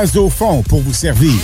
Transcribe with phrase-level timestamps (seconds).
[0.00, 1.34] au fond pour vous servir.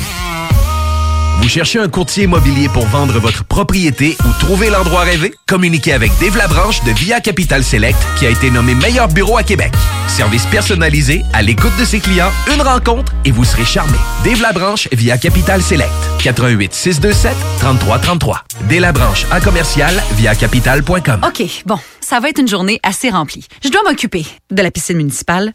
[1.42, 5.34] Vous cherchez un courtier immobilier pour vendre votre propriété ou trouver l'endroit rêvé?
[5.46, 9.42] Communiquez avec Dave Labranche de Via Capital Select qui a été nommé meilleur bureau à
[9.42, 9.70] Québec.
[10.08, 13.98] Service personnalisé, à l'écoute de ses clients, une rencontre et vous serez charmé.
[14.24, 15.92] Dave Labranche via Capital Select.
[16.22, 18.44] 88 627 3333.
[18.62, 21.20] Dave Labranche à commercial via capital.com.
[21.22, 23.46] OK, bon, ça va être une journée assez remplie.
[23.62, 25.52] Je dois m'occuper de la piscine municipale,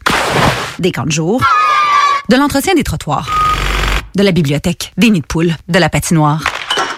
[0.78, 1.42] des camps de jour,
[2.28, 3.28] de l'entretien des trottoirs
[4.16, 6.44] de la bibliothèque, des nids de poules, de la patinoire,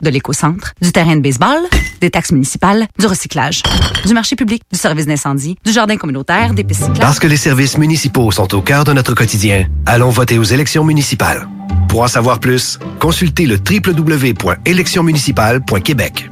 [0.03, 1.63] de l'éco-centre, du terrain de baseball,
[2.01, 3.63] des taxes municipales, du recyclage,
[4.05, 6.91] du marché public, du service d'incendie, du jardin communautaire, des pistes.
[7.01, 10.85] Parce que les services municipaux sont au cœur de notre quotidien, allons voter aux élections
[10.85, 11.49] municipales.
[11.89, 16.31] Pour en savoir plus, consultez le www.électionsmunicipales.québec.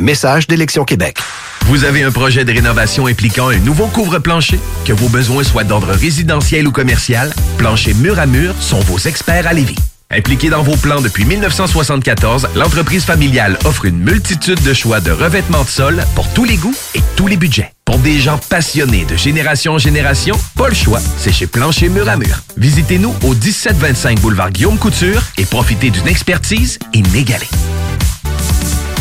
[0.00, 1.18] Message d'Élection Québec.
[1.66, 4.60] Vous avez un projet de rénovation impliquant un nouveau couvre-plancher?
[4.84, 9.46] Que vos besoins soient d'ordre résidentiel ou commercial, Plancher Mur à Mur sont vos experts
[9.46, 9.76] à Lévis.
[10.10, 15.64] Impliquée dans vos plans depuis 1974, l'entreprise familiale offre une multitude de choix de revêtements
[15.64, 17.72] de sol pour tous les goûts et tous les budgets.
[17.84, 22.08] Pour des gens passionnés de génération en génération, pas le choix, c'est chez Plancher Mur
[22.08, 22.42] à Mur.
[22.56, 27.48] Visitez-nous au 1725 boulevard Guillaume Couture et profitez d'une expertise inégalée.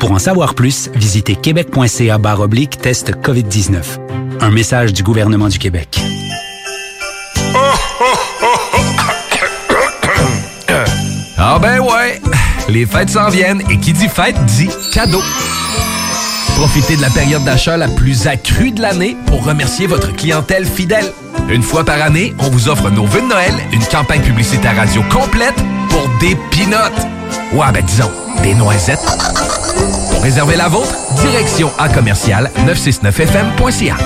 [0.00, 3.76] Pour en savoir plus, visitez québec.ca oblique test COVID-19.
[4.40, 6.00] Un message du gouvernement du Québec.
[11.36, 12.20] Ah ben ouais,
[12.68, 15.22] les fêtes s'en viennent et qui dit fête dit cadeau.
[16.56, 21.12] Profitez de la période d'achat la plus accrue de l'année pour remercier votre clientèle fidèle.
[21.50, 25.02] Une fois par année, on vous offre nos vœux de Noël, une campagne publicitaire radio
[25.10, 27.06] complète pour des pinottes.
[27.52, 28.10] Ouais, ben disons,
[28.42, 29.59] des noisettes.
[30.20, 33.96] Pour réserver la vôtre, direction à commercial 969fm.ca.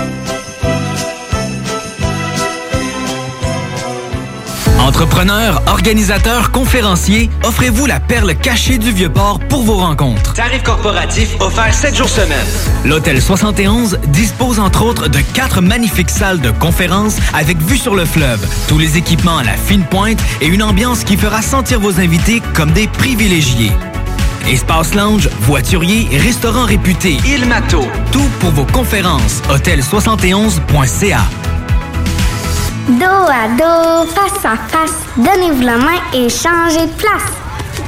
[4.79, 10.35] Entrepreneurs, organisateurs, conférenciers, offrez-vous la perle cachée du Vieux-Port pour vos rencontres.
[10.35, 12.47] Tarif corporatif offert 7 jours semaine.
[12.85, 18.05] L'Hôtel 71 dispose entre autres de quatre magnifiques salles de conférences avec vue sur le
[18.05, 21.99] fleuve, tous les équipements à la fine pointe et une ambiance qui fera sentir vos
[21.99, 23.73] invités comme des privilégiés.
[24.49, 27.81] Espace lounge, voiturier, restaurant réputé, Il Mato.
[28.13, 29.41] tout pour vos conférences.
[29.49, 31.21] Hôtel71.ca.
[32.89, 37.33] Dos à dos, face à face, donnez-vous la main et changez de place.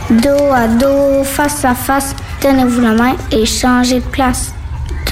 [0.09, 4.55] Dos à dos, face à face, donnez-vous la main et changez de place.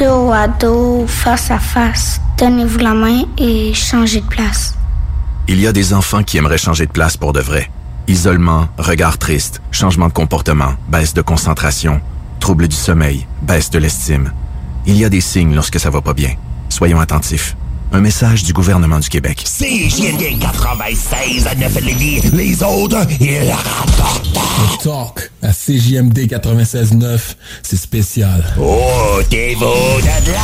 [0.00, 4.74] Dos à dos, face à face, donnez-vous la main et changez de place.
[5.46, 7.70] Il y a des enfants qui aimeraient changer de place pour de vrai.
[8.06, 12.02] Isolement, regard triste, changement de comportement, baisse de concentration,
[12.38, 14.30] trouble du sommeil, baisse de l'estime.
[14.84, 16.34] Il y a des signes lorsque ça va pas bien.
[16.68, 17.56] Soyons attentifs.
[17.92, 19.42] Un message du gouvernement du Québec.
[19.46, 22.20] CJMD 96 à 9 Lévis.
[22.34, 24.28] Les autres, ils rapportent.
[24.34, 28.44] Le talk à CJMD 96.9, c'est spécial.
[28.60, 30.40] Oh, t'es beau de là.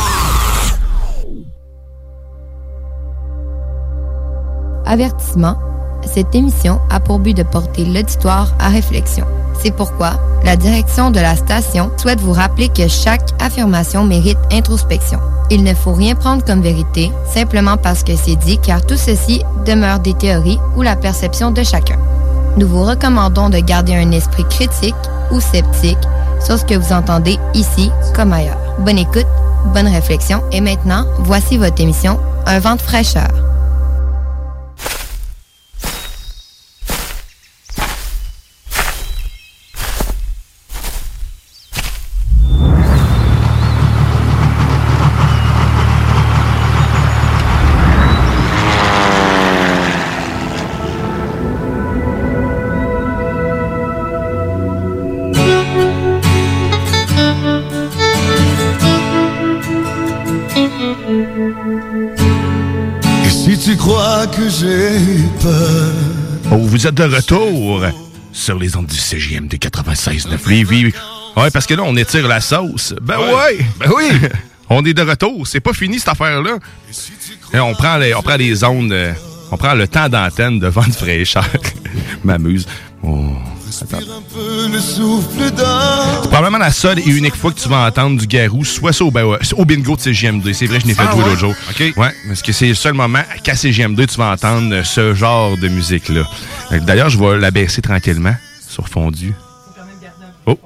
[4.87, 5.70] Avertissement.
[6.05, 9.25] Cette émission a pour but de porter l'auditoire à réflexion.
[9.61, 10.13] C'est pourquoi
[10.43, 15.19] la direction de la station souhaite vous rappeler que chaque affirmation mérite introspection.
[15.51, 19.43] Il ne faut rien prendre comme vérité simplement parce que c'est dit car tout ceci
[19.65, 21.97] demeure des théories ou la perception de chacun.
[22.57, 24.95] Nous vous recommandons de garder un esprit critique
[25.31, 25.97] ou sceptique
[26.43, 28.57] sur ce que vous entendez ici comme ailleurs.
[28.79, 29.27] Bonne écoute,
[29.73, 33.50] bonne réflexion et maintenant, voici votre émission Un vent de fraîcheur.
[66.81, 67.83] Vous êtes de retour
[68.33, 70.85] sur les ondes du CGMD 96.9 Lévis.
[71.37, 72.95] Ouais, parce que là, on étire la sauce.
[72.99, 74.09] Ben ouais, ben oui.
[74.69, 75.45] on est de retour.
[75.45, 76.57] C'est pas fini, cette affaire-là.
[77.53, 79.13] Et on prend les, on prend les ondes, euh,
[79.51, 81.45] on prend le temps d'antenne de vente fraîcheur.
[82.23, 82.65] M'amuse.
[83.03, 83.35] Oh,
[83.81, 83.99] attends.
[86.21, 89.03] C'est probablement la seule et unique fois que tu vas entendre du garou, soit ça
[89.03, 90.53] au, ben ouais, au bingo de CGM2.
[90.53, 91.29] C'est vrai, je n'ai fait Ah jouer ouais?
[91.29, 91.53] l'autre jour.
[91.69, 91.93] OK.
[91.97, 95.67] Ouais, parce que c'est le seul moment qu'à CGM2 tu vas entendre ce genre de
[95.67, 96.23] musique-là.
[96.71, 98.35] Euh, D'ailleurs, je vais la baisser tranquillement
[98.67, 99.33] sur fondu.
[100.45, 100.57] Oh,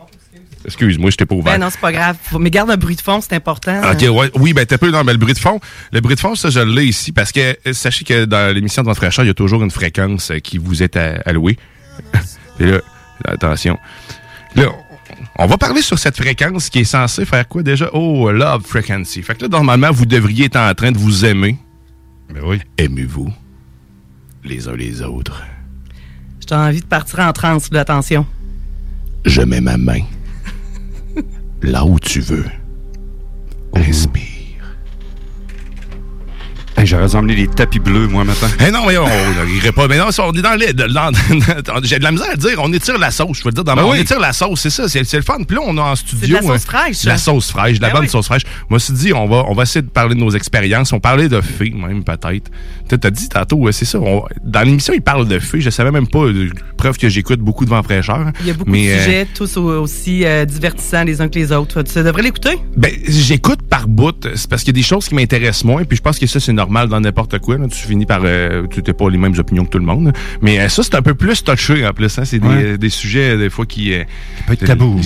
[0.64, 1.54] excuse-moi, je t'ai pas ouvert.
[1.54, 2.16] Ben non, c'est pas grave.
[2.40, 3.82] Mais garde un bruit de fond, c'est important.
[3.92, 5.60] Ok, ouais, oui, ben t'as peu dans le bruit de fond.
[5.92, 8.82] Le bruit de fond, ça, je l'ai ici parce que euh, sachez que dans l'émission
[8.84, 11.58] de votre fraîcheur, il y a toujours une fréquence euh, qui vous est allouée.
[12.60, 12.80] Et là,
[13.24, 13.78] attention.
[14.56, 14.68] Là,
[15.38, 17.90] on va parler sur cette fréquence qui est censée faire quoi déjà?
[17.94, 19.22] Oh, love frequency.
[19.22, 21.58] Fait que là, normalement, vous devriez être en train de vous aimer.
[22.34, 22.60] Ben oui.
[22.78, 23.32] Aimez-vous
[24.44, 25.44] les uns les autres?
[26.48, 28.26] J'ai envie de partir en transe, attention.
[29.26, 30.02] Je mets ma main
[31.62, 32.46] là où tu veux.
[33.74, 34.35] Respire.
[36.86, 38.48] J'aurais dû emmener des tapis bleus, moi, matin.
[38.66, 39.08] Eh non, mais on
[39.46, 39.88] n'irait pas.
[39.88, 40.56] Mais non, ça, on est dans
[40.88, 43.40] dans- J'ai de la misère à dire, on étire la sauce.
[43.40, 45.24] Je veux dire, dans Ben ma- on étire la sauce, c'est ça, c'est c'est le
[45.24, 45.38] fun.
[45.48, 46.28] Puis là, on a en studio.
[46.28, 48.10] de la sauce euh, fraîche, La sauce fraîche, de la Ben bonne oui.
[48.10, 48.44] sauce fraîche.
[48.70, 50.92] Moi, je me suis dit, on va, on va essayer de parler de nos expériences.
[50.94, 52.52] On parlait de fées, même, peut-être.
[52.90, 54.00] Tu as dit tantôt, ouais, c'est ça.
[54.00, 55.62] on- dans l'émission, ils parlent de fées.
[55.62, 56.20] Je savais même pas.
[56.20, 58.32] euh, Preuve que j'écoute beaucoup de vent fraîcheur.
[58.42, 61.30] Il y a beaucoup Mais, de euh, sujets, tous au- aussi euh, divertissants les uns
[61.30, 61.82] que les autres.
[61.84, 62.58] Tu devrais l'écouter.
[62.78, 64.16] Ben, j'écoute par bout.
[64.36, 65.84] C'est parce qu'il y a des choses qui m'intéressent moins.
[65.86, 67.58] Puis je pense que ça, c'est normal dans n'importe quoi.
[67.58, 67.68] là.
[67.68, 68.22] Tu finis par.
[68.24, 70.12] Euh, tu n'as pas les mêmes opinions que tout le monde.
[70.42, 72.18] Mais euh, ça, c'est un peu plus touché en plus.
[72.20, 72.26] Hein.
[72.26, 72.64] C'est des, Ouais.
[72.64, 73.94] euh, des sujets, des fois, qui.
[73.94, 74.04] Euh,
[74.48, 75.00] peut être tabou.
[75.00, 75.02] Euh,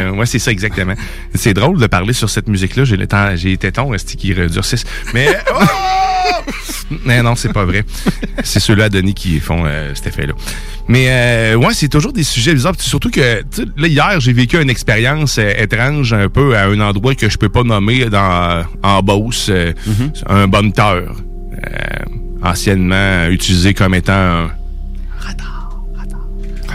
[0.00, 0.18] avant.
[0.18, 0.94] ouais, c'est ça, exactement.
[1.34, 2.84] c'est drôle de parler sur cette musique-là.
[2.84, 4.84] J'ai le temps, j'ai les tétons qui redurcissent.
[5.14, 5.28] Mais.
[5.54, 6.19] oh!
[7.04, 7.84] Mais non, c'est pas vrai.
[8.42, 10.32] C'est ceux-là, Denis, qui font euh, cet effet-là.
[10.88, 12.74] Mais euh, ouais, c'est toujours des sujets bizarres.
[12.78, 13.42] Surtout que,
[13.76, 17.38] là, hier, j'ai vécu une expérience euh, étrange un peu à un endroit que je
[17.38, 19.46] peux pas nommer dans en Beauce.
[19.50, 19.72] euh,
[20.26, 21.14] Un bonneteur.
[22.42, 24.48] anciennement utilisé comme étant un en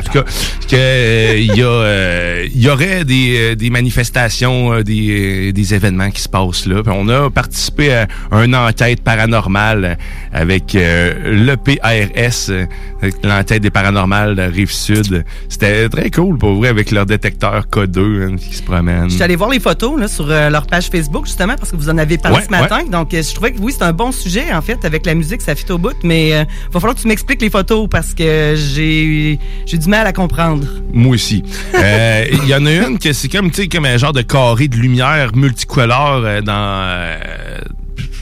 [0.06, 0.24] tout cas,
[0.69, 5.52] que, euh, il y, a, euh, il y aurait des, euh, des manifestations, euh, des,
[5.54, 6.81] des événements qui se passent là.
[6.84, 8.07] Puis on a participé à
[8.44, 9.98] une enquête paranormale
[10.31, 11.13] avec euh,
[11.56, 12.66] euh,
[13.02, 15.25] avec l'enquête des paranormales de Rive-Sud.
[15.50, 19.10] C'était très cool pour vrai avec leur détecteur K2 hein, qui se promène.
[19.10, 21.90] Je suis allé voir les photos là, sur leur page Facebook, justement, parce que vous
[21.90, 22.80] en avez parlé Ouais, ce matin.
[22.92, 25.56] Donc, je trouvais que oui, c'est un bon sujet, en fait, avec la musique, ça
[25.56, 25.96] fit au bout.
[26.04, 29.95] Mais euh, va falloir que tu m'expliques les photos parce que j'ai j'ai du mal
[30.04, 30.66] à comprendre.
[30.94, 31.44] Moi aussi.
[31.76, 34.75] Euh, Il y en a une que c'est comme, comme un genre de carré de
[34.78, 36.54] lumière multicolore euh, dans...
[36.54, 37.18] euh,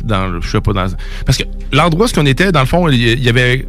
[0.03, 0.87] dans, je sais pas, dans...
[1.25, 3.65] Parce que l'endroit où on était, dans le fond, il y avait...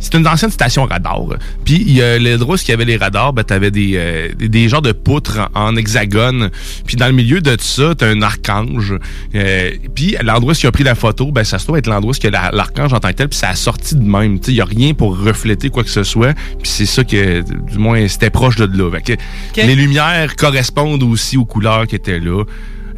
[0.00, 1.20] C'est une ancienne station radar.
[1.64, 4.28] Puis il y a l'endroit où il y avait les radars, ben t'avais des, euh,
[4.36, 6.50] des, des genres de poutres en, hexagone.
[6.86, 8.94] Puis dans le milieu de tout ça, t'as un archange.
[9.34, 12.14] Euh, puis l'endroit où il a pris la photo, ben ça se doit être l'endroit
[12.14, 13.28] où la- l'archange en tant que tel.
[13.28, 14.38] Puis ça a sorti de même.
[14.48, 16.34] Il y a rien pour refléter quoi que ce soit.
[16.34, 18.90] Puis c'est ça que, du moins, c'était proche de là.
[18.90, 19.16] Fait
[19.54, 22.44] que Les lumières correspondent aussi aux couleurs qui étaient là.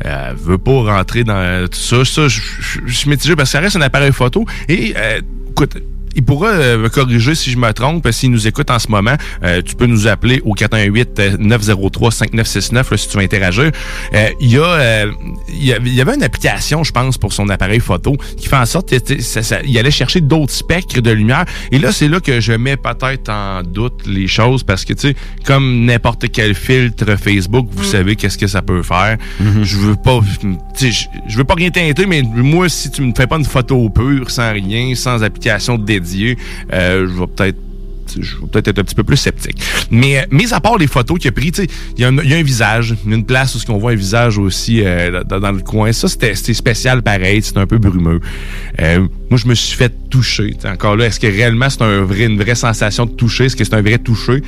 [0.05, 2.05] Euh, veut pas rentrer dans tout ça.
[2.05, 4.45] Ça, je suis mitigé parce que ça reste un appareil photo.
[4.69, 5.77] Et euh, écoute,
[6.15, 8.09] il pourra euh, me corriger si je me trompe.
[8.11, 13.09] S'il nous écoute en ce moment, euh, tu peux nous appeler au 418-903-5969 là, si
[13.09, 13.71] tu veux interagir.
[14.15, 15.13] Euh, Il y, a, euh,
[15.49, 18.91] il y avait- une application, je pense, pour son appareil photo qui fait en sorte
[18.91, 21.45] que tu sais, ça, ça- il allait chercher d'autres spectres de lumière.
[21.71, 25.09] Et là, c'est là que je mets peut-être en doute les choses parce que, tu
[25.09, 25.17] sais,
[25.47, 29.17] comme n'importe quel filtre Facebook, vous savez qu'est-ce que ça peut faire.
[29.63, 30.21] Je veux pas,
[30.77, 33.45] tu sais, je, veux pas rien teinter, mais moi, si tu me fais pas une
[33.45, 35.79] photo pure, sans rien, sans application
[36.73, 37.59] euh, je vais peut-être
[38.21, 39.63] je vais peut-être être un petit peu plus sceptique.
[39.91, 42.09] Mais euh, mis à part les photos qu'il a pris, tu sais, il y, a
[42.09, 45.23] un- il y a un visage, une place où on voit un visage aussi euh,
[45.25, 45.93] dans, le coin.
[45.93, 48.21] Ça, c'était c'était spécial pareil, c'est un peu brumeux.
[48.79, 50.55] Moi, je me suis fait toucher.
[50.67, 53.47] Encore là, est-ce que réellement c'est une vraie sensation de toucher?
[53.47, 54.43] Est-ce que c'est un vrai toucher?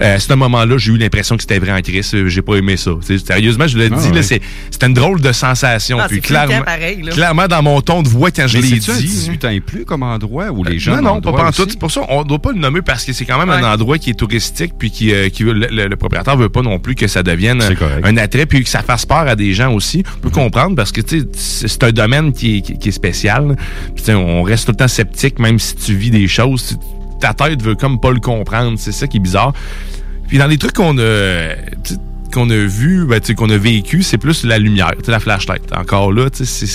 [0.00, 2.12] À ce moment-là, j'ai eu l'impression que c'était vrai en crise.
[2.14, 2.90] Euh, J'ai pas aimé ça.
[3.00, 4.22] T'sais, sérieusement, je le Ah, dis, là, ouais.
[4.22, 5.98] c'est- c'était une drôle de sensation.
[6.08, 9.02] Puis clairement, pareil, clairement, dans mon ton de voix, quand je l'ai à dit.
[9.06, 11.66] 18 ans et plus comme endroit où les gens Non, non, pas, pas en tout.
[11.68, 13.98] C'est pour ça on doit pas le nommer parce que c'est quand même un endroit
[13.98, 16.78] qui est touristique puis qui, euh, qui veut- le, le- le propriétaire veut pas non
[16.78, 17.62] plus que ça devienne
[18.02, 20.02] un, attrait puis que ça fasse peur à des gens aussi.
[20.18, 22.92] On peut comprendre parce que tu sais, c'est un domaine qui est, qui- qui est
[22.92, 23.56] spécial.
[23.94, 26.66] Puis, tu sais, on reste tout le temps sceptique même si tu vis des choses.
[26.68, 26.74] Tu-
[27.20, 28.78] Ta tête veut comme pas le comprendre.
[28.78, 29.52] C'est ça qui est bizarre.
[30.28, 31.54] Puis dans les trucs qu'on a
[32.32, 35.62] qu'on a vu, ben, qu'on a vécu, c'est plus la lumière, la flashlight.
[35.76, 36.66] Encore là, c'est-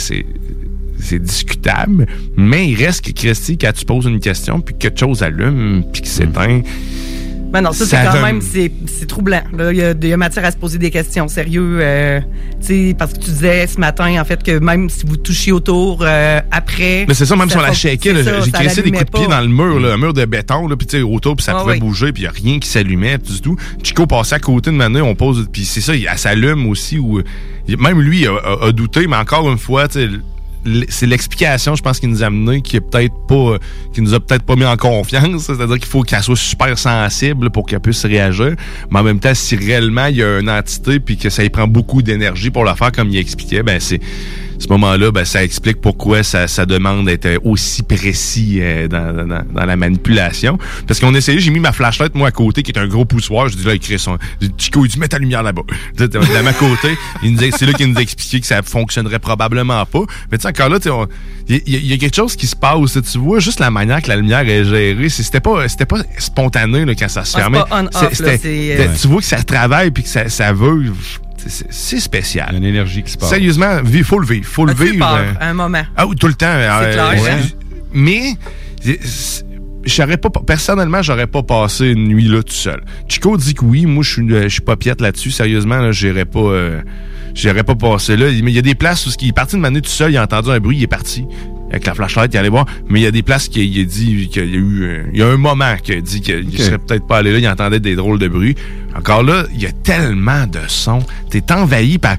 [1.01, 4.99] c'est discutable, mais il reste que Christy, quand tu poses une question, puis que quelque
[4.99, 6.61] chose allume, puis qui s'éteint.
[7.51, 9.41] Ben non, ça, c'est quand même, c'est c'est troublant.
[9.57, 9.71] là.
[9.71, 11.79] Il y, y a matière à se poser des questions, sérieux.
[11.81, 12.19] euh,
[12.61, 15.51] tu sais, parce que tu disais ce matin, en fait, que même si vous touchiez
[15.51, 17.05] autour euh, après...
[17.07, 18.13] Mais c'est ça, même si on la shakeait,
[18.45, 20.75] j'ai crissé des coups de pied dans le mur, là, un mur de béton, là,
[20.75, 21.79] puis tu sais, autour, puis ça Ah pouvait oui.
[21.79, 23.55] bouger, puis il n'y a rien qui s'allumait, du tout.
[23.81, 26.99] Chico passait à côté de Mané, on pose, puis c'est ça, il- elle s'allume aussi,
[26.99, 27.21] ou
[27.79, 30.09] même lui a, a- a douté, mais encore une fois, tu sais,
[30.89, 33.57] c'est l'explication, je pense, qui nous a amené, qui est peut-être pas,
[33.93, 35.43] qui nous a peut-être pas mis en confiance.
[35.43, 38.55] C'est-à-dire qu'il faut qu'elle soit super sensible pour qu'elle puisse réagir.
[38.91, 41.49] Mais en même temps, si réellement il y a une entité puis que ça y
[41.49, 43.99] prend beaucoup d'énergie pour le faire, comme il expliquait, ben c'est
[44.59, 49.43] ce moment-là, ben, ça explique pourquoi ça, ça demande d'être aussi précis euh, dans, dans-
[49.53, 50.57] dans la manipulation.
[50.87, 53.47] Parce qu'on essayait, j'ai mis ma flashlight, moi, à côté, qui est un gros poussoir.
[53.49, 54.17] Je dis là, écrit son.
[54.41, 55.61] j'ai dit, Chico, il dit, mets ta lumière là-bas.
[55.97, 56.89] De ma côté.
[57.23, 60.01] Il C'est là qu'il nous a expliqué que ça fonctionnerait probablement pas.
[60.31, 60.77] Mais tu sais, encore là,
[61.47, 62.97] il y, a- il y a quelque chose qui se passe.
[63.11, 65.09] Tu vois, juste la manière que la lumière est gérée.
[65.09, 67.59] C'était pas, c'était pas spontané là, quand ça se Ah, fermait.
[68.79, 70.91] euh, Tu vois que ça travaille puis que ça, ça veut.
[71.47, 72.47] C'est- spécial.
[72.51, 73.29] Il y a une énergie qui se passe.
[73.29, 74.45] Sérieusement, il faut le vivre.
[74.45, 74.99] faut le vivre.
[74.99, 75.83] peur euh, à un moment?
[75.95, 76.45] ah oui, tout le temps.
[76.47, 77.39] euh, clair, hein?
[77.93, 78.37] Mais
[79.85, 82.83] j'aurais pas personnellement, j'aurais pas passé une nuit là tout seul.
[83.07, 85.91] Chico dit que oui, moi je suis euh, je suis pas piète là-dessus sérieusement, là,
[85.91, 86.81] j'irais pas euh,
[87.33, 89.61] j'irais pas passer là, mais il y a des places où il est parti de
[89.61, 91.25] m'amener tout seul, il a entendu un bruit, il est parti
[91.69, 93.81] avec la flashlight, il est allé voir, mais il y a des places qu'il il
[93.81, 96.59] a dit qu'il y a eu il y a un moment qu'il a dit qu'il
[96.59, 98.55] serait peut-être pas allé là, il entendait des drôles de bruits.
[98.95, 102.17] Encore là, il y a tellement de sons, t'es envahi par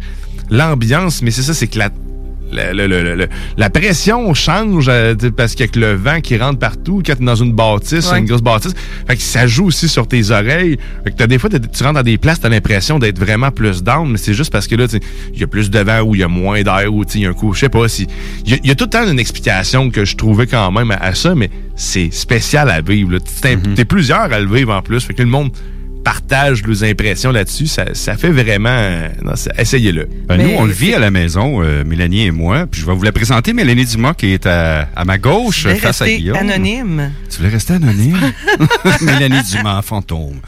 [0.51, 1.91] l'ambiance, mais c'est ça c'est que la
[2.53, 7.15] le- le- le- la pression change euh, parce qu'avec le vent qui rentre partout, quand
[7.17, 8.19] t'es dans une bâtisse, Ouais.
[8.19, 8.75] une grosse bâtisse,
[9.07, 10.77] fait que ça joue aussi sur tes oreilles.
[11.05, 13.83] Fait que t'as des fois, tu rentres dans des places, t'as l'impression d'être vraiment plus
[13.83, 14.87] down, mais c'est juste parce que là,
[15.35, 17.27] il y a plus de vent ou il y a moins d'air ou il y
[17.27, 18.07] a un coup, je sais pas si.
[18.45, 20.71] Il y, a- il y a tout le temps une explication que je trouvais quand
[20.73, 23.13] même à, à ça, mais c'est spécial à vivre.
[23.13, 23.19] là.
[23.43, 25.51] T'es t'es plusieurs à le vivre en plus, fait que le monde
[26.05, 28.69] partage leurs impressions là-dessus, ça, ça fait vraiment.
[28.71, 29.09] euh,
[29.59, 30.09] Essayez-le.
[30.27, 32.67] Ben, nous, on le vit à la maison, euh, Mélanie et moi.
[32.67, 33.53] Puis je vais vous la présenter.
[33.53, 36.37] Mélanie Dumas, qui est à, à ma gauche, face à rester Guillaume.
[36.37, 37.13] anonyme.
[37.31, 38.19] Tu voulais rester anonyme?
[39.03, 40.41] Mélanie Dumas, fantôme.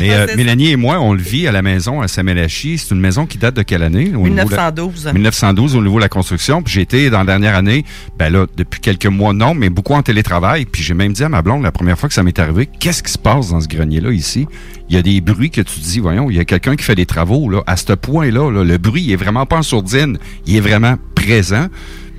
[0.00, 2.78] Euh, Ah, c'est Mélanie et moi, on le vit à la maison à Saint-Mélachi.
[2.78, 4.12] C'est une maison qui date de quelle année?
[4.14, 5.10] Au niveau de la- 1912.
[5.12, 6.62] 1912 au niveau de la construction.
[6.62, 7.84] Puis j'ai été dans la dernière année,
[8.18, 10.64] ben là, depuis quelques mois, non, mais beaucoup en télétravail.
[10.64, 13.02] Puis j'ai même dit à ma blonde la première fois que ça m'est arrivé, qu'est-ce
[13.02, 14.46] qui se passe dans ce grenier-là ici?
[14.88, 16.84] Il y a des bruits que tu te dis, voyons, il y a quelqu'un qui
[16.84, 17.62] fait des travaux, là.
[17.66, 20.18] À ce point-là, là, le bruit, il est vraiment pas en sourdine.
[20.46, 21.66] Il est vraiment présent.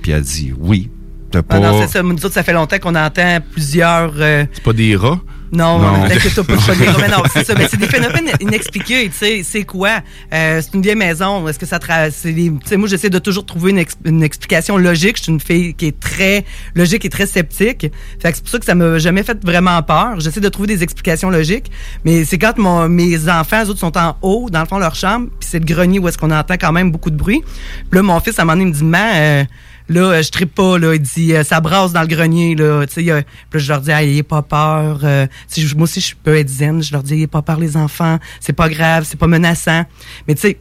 [0.02, 0.90] Puis elle dit, oui.
[1.30, 1.56] T'as pas...
[1.56, 2.02] Ah non, c'est ça.
[2.02, 4.12] Nous autres, ça fait longtemps qu'on entend plusieurs...
[4.18, 5.20] euh, C'est pas des rats?
[5.52, 6.06] Non, Non.
[6.08, 7.54] t'inquiète pas, gros, mais non, c'est ça.
[7.56, 9.42] Mais c'est des phénomènes inexpliqués, tu sais.
[9.42, 10.00] C'est quoi?
[10.32, 11.46] Euh, c'est une vieille maison.
[11.48, 13.96] Est-ce que ça tra- c'est des- tu sais, moi, j'essaie de toujours trouver une, ex-
[14.04, 15.16] une explication logique.
[15.18, 17.86] Je suis une fille qui est très logique et très sceptique.
[18.20, 20.20] Fait que c'est pour ça que ça m'a jamais fait vraiment peur.
[20.20, 21.70] J'essaie de trouver des explications logiques.
[22.04, 24.82] Mais c'est quand mon, mes enfants, eux autres, sont en haut, dans le fond de
[24.82, 27.42] leur chambre, puis c'est le grenier où est-ce qu'on entend quand même beaucoup de bruit.
[27.90, 29.44] Puis là, mon fils, à un moment donné, il me dit, maman, euh,
[29.88, 30.94] Là, euh, je trippe pas, là.
[30.94, 32.84] Il dit, euh, ça brasse dans le grenier, là.
[32.86, 35.00] Tu sais, puis je leur dis, ayez pas peur.
[35.04, 36.82] euh, tu moi aussi, je peux être zen.
[36.82, 38.18] Je leur dis, ayez pas peur, les enfants.
[38.40, 39.84] C'est pas grave, c'est pas menaçant.
[40.26, 40.58] Mais tu sais,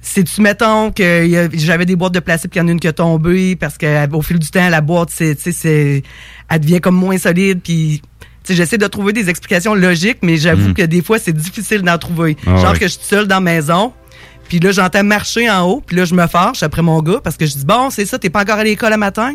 [0.00, 2.88] c'est-tu, mettons, que j'avais des boîtes de plastique, puis il y en a une qui
[2.88, 6.02] a tombé, parce qu'au fil du temps, la boîte, c'est, tu sais, c'est,
[6.50, 8.02] elle devient comme moins solide, puis...
[8.02, 10.74] tu sais, J'essaie de trouver des explications logiques, mais j'avoue Mm.
[10.74, 12.36] que des fois, c'est difficile d'en trouver.
[12.46, 13.94] Ah Genre que je suis seule dans la maison,
[14.48, 17.36] puis là, j'entends marcher en haut, puis là, je me fâche après mon gars, parce
[17.36, 19.34] que je dis, bon, c'est ça, t'es pas encore à l'école le matin?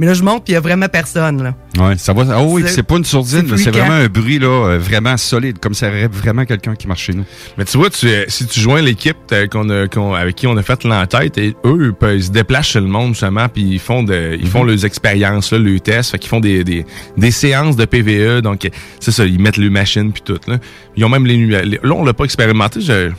[0.00, 1.54] Mais là, je monte, puis il y a vraiment personne, là.
[1.76, 2.24] Ouais, ça va.
[2.30, 3.78] Ah oui, C'est- c'est pas une sourdine, c'est là, c'est fréquent.
[3.80, 7.14] vraiment un bruit là, euh, vraiment solide, comme ça aurait vraiment quelqu'un qui marche chez
[7.14, 7.24] nous.
[7.56, 10.46] Mais tu vois, tu, euh, si tu joins l'équipe euh, qu'on a, qu'on- avec qui
[10.46, 13.62] on a fait l'entête, et eux, ils, ils se déplacent chez le monde justement, puis
[13.64, 16.86] ils font de, ils font leurs expériences, là, leurs tests, fait qu'ils font des, des,
[17.16, 18.68] des séances de PVE, donc
[19.00, 20.38] c'est ça, ils mettent les machines puis tout.
[20.46, 20.58] Là.
[20.96, 22.80] Ils ont même les, les- là, on l'a pas expérimenté.
[22.80, 23.10] Je,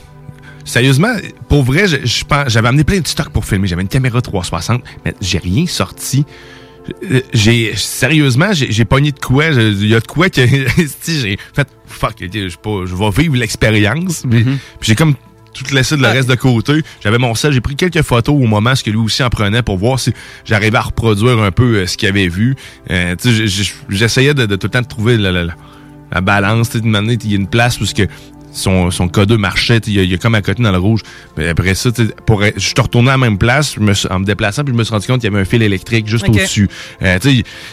[0.66, 1.14] sérieusement,
[1.48, 3.68] pour vrai, je, je pense, j'avais amené plein de stocks pour filmer.
[3.68, 6.26] J'avais une caméra 360, mais j'ai rien sorti.
[7.12, 9.48] euh, j'ai sérieusement, j'ai pogné de quoi?
[9.48, 10.42] Il y a de quoi que
[11.02, 14.24] si, j'ai fait fuck, je sais pas, je vais vivre l'expérience.
[14.26, 14.58] mais- Puis
[14.90, 15.16] j'ai comme
[15.54, 16.74] tout laissé de le reste de côté.
[17.04, 19.64] J'avais mon sel, j'ai pris quelques photos au moment ce que lui aussi en prenait
[19.64, 20.14] pour voir si
[20.46, 22.56] j'arrivais à reproduire un peu euh, ce qu'il avait vu.
[22.92, 23.16] Euh,
[23.90, 25.56] j'essayais de, de tout le temps de trouver la, la- la-
[26.12, 26.70] la balance.
[26.72, 28.04] De manière, il y a une place où ce que
[28.52, 30.78] son, son K2 marchait, il y, a- il y a comme à côté dans le
[30.78, 31.02] rouge.
[31.38, 31.92] Mais après ça,
[32.26, 34.78] pour, je suis retourné à la même place je me en me déplaçant, puis je
[34.78, 36.68] me suis rendu compte qu'il y avait un fil électrique juste au-dessus.
[37.02, 37.18] Euh,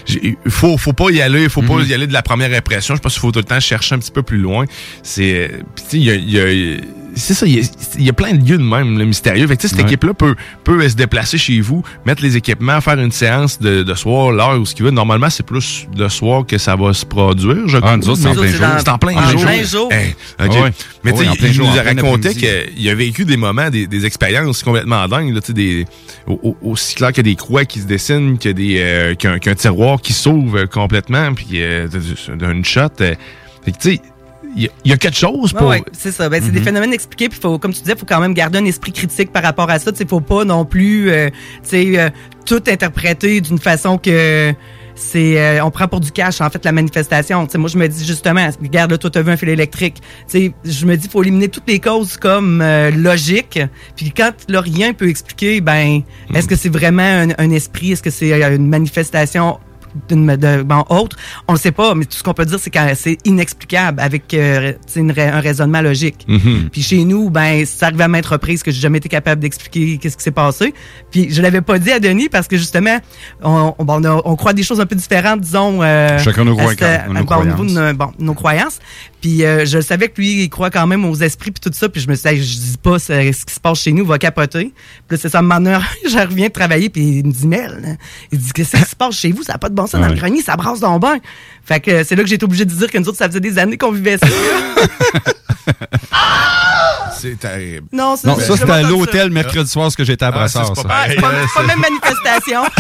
[0.09, 2.95] il faut, faut pas y aller, il faut pas y aller de la première impression.
[2.97, 4.65] Je pense qu'il faut tout le temps chercher un petit peu plus loin.
[5.03, 5.59] C'est, euh,
[5.93, 6.81] il y a- il y a-
[7.17, 7.69] c'est ça, il y, a,
[7.99, 9.47] il y a plein de lieux de même, le mystérieux.
[9.47, 9.91] Fait que, tu sais, cette Ouais.
[9.91, 13.95] équipe-là peut, peut se déplacer chez vous, mettre les équipements, faire une séance de, de
[13.95, 14.91] soir, l'heure ou ce qu'il veut.
[14.91, 17.97] Normalement, c'est plus de soir que ça va se produire, je Ah, crois.
[17.97, 18.67] nous autres, c'est en plein jour.
[18.79, 19.41] C'est en plein En jour.
[19.43, 19.93] plein jour.
[19.93, 20.15] Hey.
[20.39, 20.73] Ah ouais.
[21.05, 23.37] Mais Ah tu ouais, sais, plein il jour, nous a raconté qu'il a vécu des
[23.37, 25.85] moments, des, des expériences complètement dingues, là, tu sais, des,
[26.27, 28.55] au- au- aussi clair qu'il y a des croix qui se dessinent, qu'il y a
[28.55, 31.87] des, euh, qu'un, qu'un tiroir qui s'ouvre complètement, puis euh,
[32.39, 32.81] d'une shot.
[33.01, 33.15] euh,
[33.65, 34.01] fait que, tu sais,
[34.57, 35.69] y, y a quelque chose pour...
[35.69, 36.29] ouais, c'est ça.
[36.29, 36.65] Ben, c'est des Mhm.
[36.65, 37.29] phénomènes expliqués.
[37.29, 39.71] Puis, faut, comme tu disais, il faut quand même garder un esprit critique par rapport
[39.71, 39.91] à ça.
[39.99, 41.31] Il faut pas non plus euh,
[41.75, 42.11] euh,
[42.45, 44.55] tout interpréter d'une façon que
[44.99, 47.47] c'est euh, on prend pour du cash en fait la manifestation.
[47.57, 49.97] Moi je me dis justement, regarde là, toi t'as vu un fil électrique.
[50.33, 53.61] Je me dis faut éliminer toutes les causes comme euh, logiques.
[53.95, 56.01] Puis quand là, rien peut expliquer, ben
[56.33, 59.59] est-ce que c'est vraiment un, un esprit, est-ce que c'est une manifestation
[60.65, 61.17] bon, autre,
[61.49, 64.33] on le sait pas, mais tout ce qu'on peut dire, c'est que c'est inexplicable avec
[64.35, 66.25] euh, une un raisonnement logique.
[66.29, 66.69] Mhm.
[66.71, 69.99] Puis chez nous, ben, ça arrive à maintes reprises que j'ai jamais été capable d'expliquer
[69.99, 70.75] qu'est-ce qui s'est passé.
[71.11, 72.99] Puis je l'avais pas dit à Denis parce que justement,
[73.43, 75.83] on, on, on, croit des choses un peu différentes, disons.
[75.83, 77.73] euh, Chacun nos croyances, cette- nos bon, au niveau de croyances.
[77.73, 78.79] nos, bon, nos croyances.
[79.21, 81.89] Puis euh, je savais que lui, il croit quand même aux esprits puis tout ça.
[81.89, 84.05] Puis je me suis dit, je dis pas ce, ce qui se passe chez nous,
[84.07, 84.73] va capoter.
[85.09, 87.99] Puis c'est ça, maintenant, je reviens de travailler puis il me dit, Mel,
[88.33, 89.43] il dit, qu'est-ce qui se passe chez vous?
[89.43, 90.19] Ça n'a pas de bon sens dans le Ouais.
[90.19, 91.19] grenier, ça brasse dans le bain.
[91.65, 93.41] Fait que c'est là que j'ai été obligé de dire que nous autres, ça faisait
[93.41, 94.27] des années qu'on vivait ça.
[97.19, 97.87] C'est terrible.
[97.93, 100.61] non, c'est Non, ça, c'était à l'hôtel mercredi soir ce que j'étais à Ah, ça,
[100.61, 100.77] Brassard.
[100.77, 100.89] c'est ça.
[100.89, 101.33] pas Ah, c'est pas,
[101.67, 102.61] même manifestation.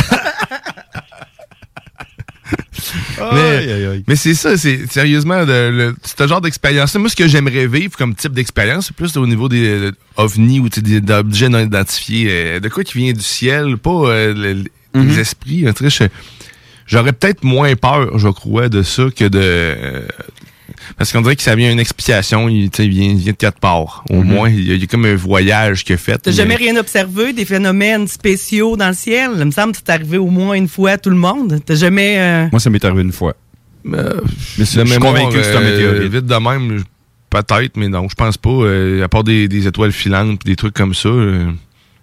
[4.07, 6.95] Mais, c'est ça, c'est sérieusement de, le, ce genre d'expérience.
[6.97, 10.61] Moi, ce que j'aimerais vivre comme type d'expérience, c'est plus au niveau des euh, ovnis
[10.61, 12.27] ou des objets non identifiés.
[12.31, 14.64] euh, de quoi qui vient du ciel, pas euh, le- le-
[14.95, 15.09] Mhm.
[15.09, 15.66] les esprits.
[15.66, 16.09] hein, tu sais, je-
[16.87, 19.40] J'aurais peut-être moins peur, je crois, de ça que de.
[19.42, 20.03] euh,
[20.96, 24.05] parce qu'on dirait que ça vient une explication, il, vient, il vient de quatre parts.
[24.11, 24.25] Au Mhm.
[24.25, 26.18] moins, il y, a, il y a comme un voyage qu'il a fait.
[26.18, 29.31] T'as mais- jamais rien observé, des phénomènes spéciaux dans le ciel?
[29.37, 31.61] Il me semble que c'est arrivé au moins une fois à tout le monde.
[31.64, 32.16] T'as jamais...
[32.18, 33.35] euh, Moi, ça m'est arrivé une fois.
[33.92, 34.20] Euh,
[34.59, 36.12] Mais de je suis convaincu que c'est un euh, météorite.
[36.12, 36.83] Vite de même,
[37.31, 38.51] peut-être, mais non, je pense pas.
[38.51, 41.46] euh, à part des, des étoiles filantes des trucs comme ça, euh,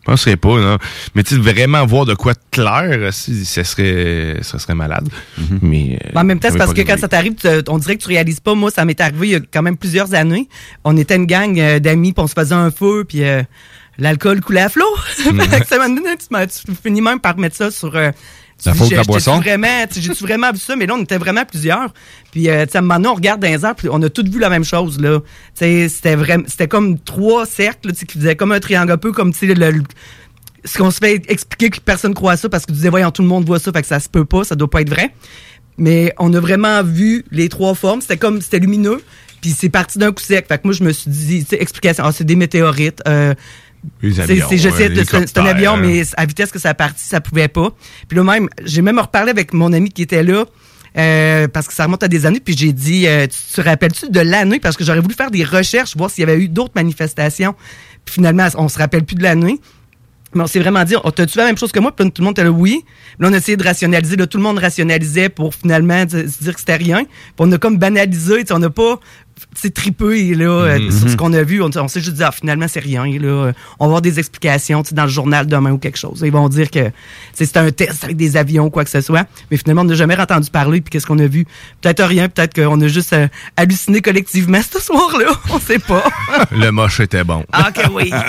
[0.06, 0.78] je penserais pas, non.
[1.16, 5.08] Mais tu sais, vraiment voir de quoi de clair, si, ça serait, ça serait malade.
[5.38, 5.60] Mhm.
[5.62, 7.96] Mais, euh, Ben, en même temps, c'est parce que quand ça t'arrive, tu- on dirait
[7.96, 8.54] que tu réalises pas.
[8.54, 10.50] Moi, ça m'est arrivé il y a quand même plusieurs années.
[10.84, 13.44] On était une gang euh, d'amis, puis on se faisait un feu, puis euh,
[13.98, 14.84] l'alcool coulait à flot.
[15.66, 17.96] Ça m'a donné, tu, finis même par mettre ça sur...
[18.69, 19.39] La faute de la j'ai- boisson?
[19.39, 20.76] Vraiment, j'ai-tu vraiment vu ça?
[20.76, 21.93] Mais là, on était vraiment plusieurs.
[22.32, 24.02] Puis, euh, tu sais, à un moment donné, on regarde dans les airs, puis on
[24.02, 25.19] a tous vu la même chose, là.
[25.19, 28.97] Tu sais, c'était vraiment, c'était comme trois cercles, là, qui faisaient comme un triangle, un
[28.97, 29.84] peu comme, tu sais, le, le-
[30.65, 33.12] ce qu'on se fait expliquer que personne croit à ça parce que tu disais, voyons,
[33.12, 34.89] tout le monde voit ça, fait que ça se peut pas, ça doit pas être
[34.89, 35.13] vrai.
[35.78, 37.99] Mais on a vraiment vu les trois formes.
[37.99, 39.02] C'était comme, c'était lumineux.
[39.41, 40.45] Puis c'est parti d'un coup sec.
[40.47, 43.02] Fait que moi, je me suis dit, tu sais, explication, ah, c'est des météorites.
[43.08, 43.34] Euh,
[45.02, 47.72] c'est, un- avion, mais à vitesse que ça a parti, ça pouvait pas.
[48.08, 50.46] Puis là même, j'ai même reparlé avec mon ami qui était là.
[50.98, 54.10] euh, parce que ça remonte à des années, puis j'ai dit, euh, tu te rappelles-tu
[54.10, 54.60] de l'année?
[54.60, 57.56] Parce que j'aurais voulu faire des recherches, voir s'il y avait eu d'autres manifestations.
[58.06, 59.60] Puis finalement, on se rappelle plus de l'année.
[60.36, 61.96] Mais on s'est vraiment dit, oh, t'as-tu la même chose que moi?
[61.96, 62.82] Puis là, tout le monde était là, oui.
[62.84, 64.15] Puis là, on a essayé de rationaliser.
[64.15, 67.04] Là, tout le monde rationalisait pour finalement se dire que c'était rien.
[67.04, 68.43] Puis on a comme banalisé.
[68.50, 69.00] On n'a pas
[69.74, 70.91] tripé là, euh, Mhm.
[70.91, 71.62] sur ce qu'on a vu.
[71.62, 73.06] On, on s'est juste dit, ah, finalement, c'est rien.
[73.06, 73.52] Là.
[73.80, 76.22] On va avoir des explications dans le journal demain ou quelque chose.
[76.26, 76.91] Ils vont dire que
[77.34, 79.26] c'était un test avec des avions ou quoi que ce soit.
[79.52, 80.82] Mais finalement, on n'a jamais entendu parler.
[80.82, 81.46] Puis qu'est-ce qu'on a vu?
[81.82, 82.30] Peut-être rien.
[82.30, 85.32] Peut-être qu'on a juste euh, halluciné collectivement ce soir-là.
[85.50, 86.04] On sait pas.
[86.52, 87.43] Le moche était bon.
[87.54, 88.12] ah, que oui.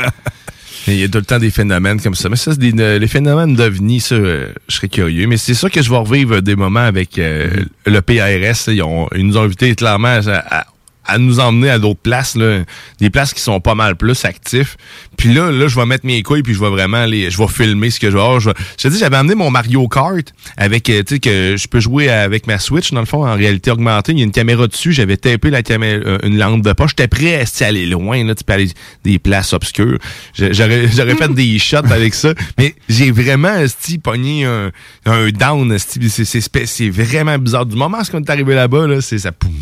[0.87, 2.29] Il y a tout le temps des phénomènes comme ça.
[2.29, 5.27] Mais ça, c'est des, euh, les phénomènes d'OVNI, ça, euh, je serais curieux.
[5.27, 7.49] Mais c'est ça que je vais revivre des moments avec euh,
[7.87, 8.69] le PARS.
[8.69, 10.21] Ils, ont- ils nous ont invités clairement à,
[10.61, 10.67] à-
[11.07, 12.61] à nous emmener à d'autres places, là,
[13.01, 14.77] des places qui sont pas mal plus actifs.
[15.17, 17.49] Puis là, là, je vais mettre mes couilles, puis je vais vraiment aller, je vais
[17.49, 18.41] filmer ce que je vais avoir.
[18.41, 22.09] Je, je j'avais amené mon Mario Kart avec, euh, tu sais, que je peux jouer
[22.09, 24.13] avec ma Switch, dans le fond, en réalité augmentée.
[24.13, 26.91] Il y a une caméra dessus, j'avais tapé la caméra, euh, une lampe de poche.
[26.91, 28.71] J'étais prêt à aller loin, là, tu peux aller
[29.05, 29.99] des places obscures.
[30.35, 34.71] J'aurais fait des shots avec ça, mais j'ai vraiment, esti, pogné un,
[35.07, 37.67] un down, c'est vraiment bizarre.
[37.67, 39.33] Du moment où on est arrivé là-bas, là, c'est ça.
[39.33, 39.53] poum.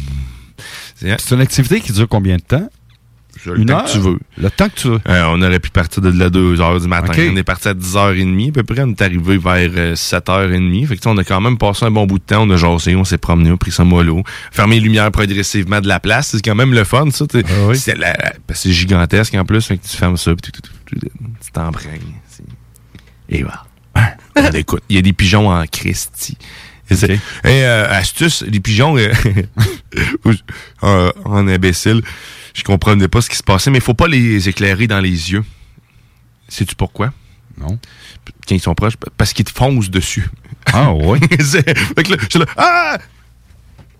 [1.18, 2.68] C'est une activité qui dure combien de temps?
[3.46, 3.84] Le Une temps heure?
[3.86, 4.18] que tu veux.
[4.36, 5.00] Le temps que tu veux.
[5.08, 7.12] Euh, on aurait pu partir de là 2 h du matin.
[7.32, 8.82] On est parti à 10h30 à peu près.
[8.82, 10.86] On est arrivé vers euh, 7h30.
[10.86, 12.42] Fait que, tu sais, on a quand même passé un bon bout de temps.
[12.46, 14.22] On a jasé, on s'est promené, on a pris ça mollo.
[14.52, 16.28] Fermé les lumières progressivement de la place.
[16.28, 17.26] C'est quand même le fun, ça.
[17.26, 17.42] t'sais.
[17.74, 18.34] C'est la-
[18.66, 19.64] gigantesque en plus.
[19.66, 20.60] Fait que tu fermes ça, puis tu-.
[22.28, 22.44] C'est-
[23.30, 23.64] Et voilà.
[24.36, 24.82] On écoute.
[24.90, 26.36] Il y a des pigeons en Christie.
[26.92, 29.12] Et euh, astuce, les pigeons, euh,
[31.24, 32.02] en imbécile,
[32.54, 35.32] je comprenais pas ce qui se passait, mais il faut pas les éclairer dans les
[35.32, 35.44] yeux.
[36.48, 37.12] Sais-tu pourquoi?
[37.58, 37.78] Non.
[38.48, 40.28] Quand ils sont proches, parce qu'ils te foncent dessus.
[40.72, 40.92] Ah
[41.40, 42.98] fait que là, là, ah!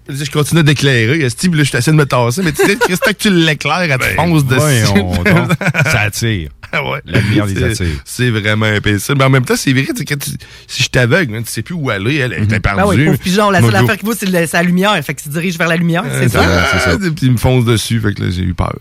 [0.09, 3.13] Je continue d'éclairer, puis là, je suis essayé de me tasser, mais tu sais, que
[3.13, 4.61] tu l'éclaires, elle te fonce dessus.
[5.91, 6.51] Ça attire.
[6.73, 7.01] Ah ouais.
[7.05, 8.01] La lumière les C'est- attire.
[8.05, 9.15] C'est vraiment imbécile.
[9.19, 10.31] Mais en même temps, c'est vrai, tu sais, quand tu-
[10.67, 12.99] si je suis aveugle, hein, tu sais plus où aller, elle, était Ben perdue.
[12.99, 14.93] oui, pauvre pigeon, la seule affaire qu'il faut, c'est sa lumière.
[15.05, 16.43] Fait qu'il se dirige vers la lumière, c'est ça?
[16.45, 18.75] Ah, Puis il me fonce dessus, fait que là, j'ai eu peur.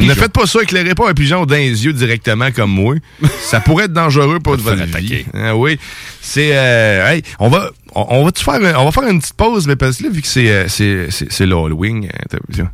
[0.00, 2.94] Ne faites pas ça, éclairez pas un pigeon dans les yeux directement comme moi.
[3.42, 5.24] ça pourrait être dangereux pour votre vie.
[5.34, 5.78] Ah oui.
[6.20, 9.20] C'est euh, hey, on va on, on va -tu faire un- on va faire une
[9.20, 12.08] petite pause mais parce que là vu que c'est euh, c'est c'est c'est l'Halloween,
[12.58, 12.64] euh,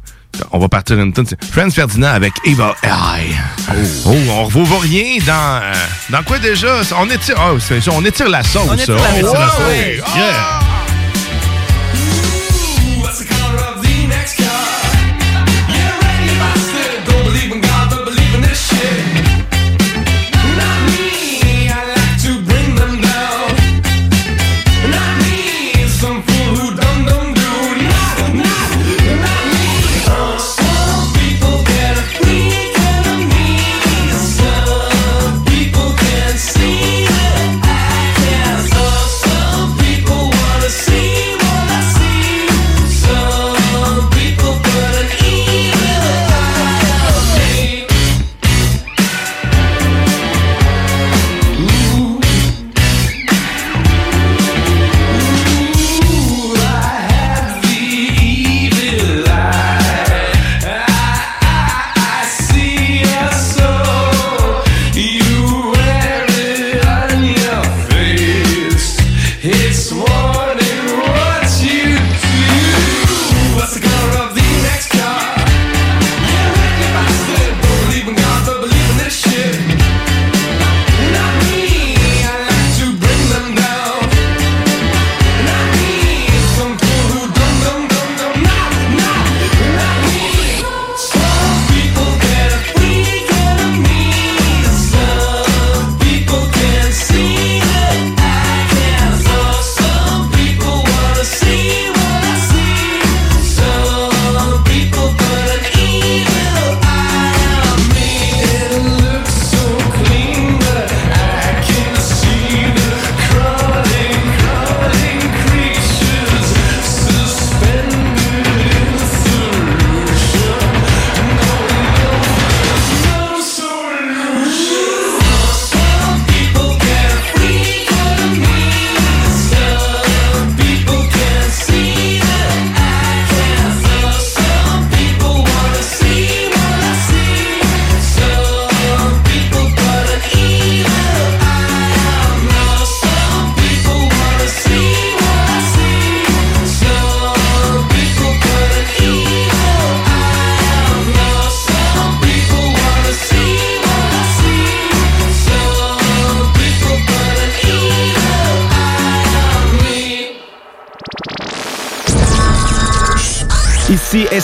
[0.50, 1.26] on va partir une tonne.
[1.26, 3.36] c'est Franz Ferdinand avec Eva Eye.
[4.06, 5.72] Oh, on revoit rien dans euh,
[6.10, 6.80] dans quoi déjà?
[6.98, 8.66] On étire oh, c'est ça, on étire la sauce.
[8.68, 9.04] On étire ça.
[9.04, 10.16] la- Oh, étire la sauce.
[10.16, 10.60] Yeah.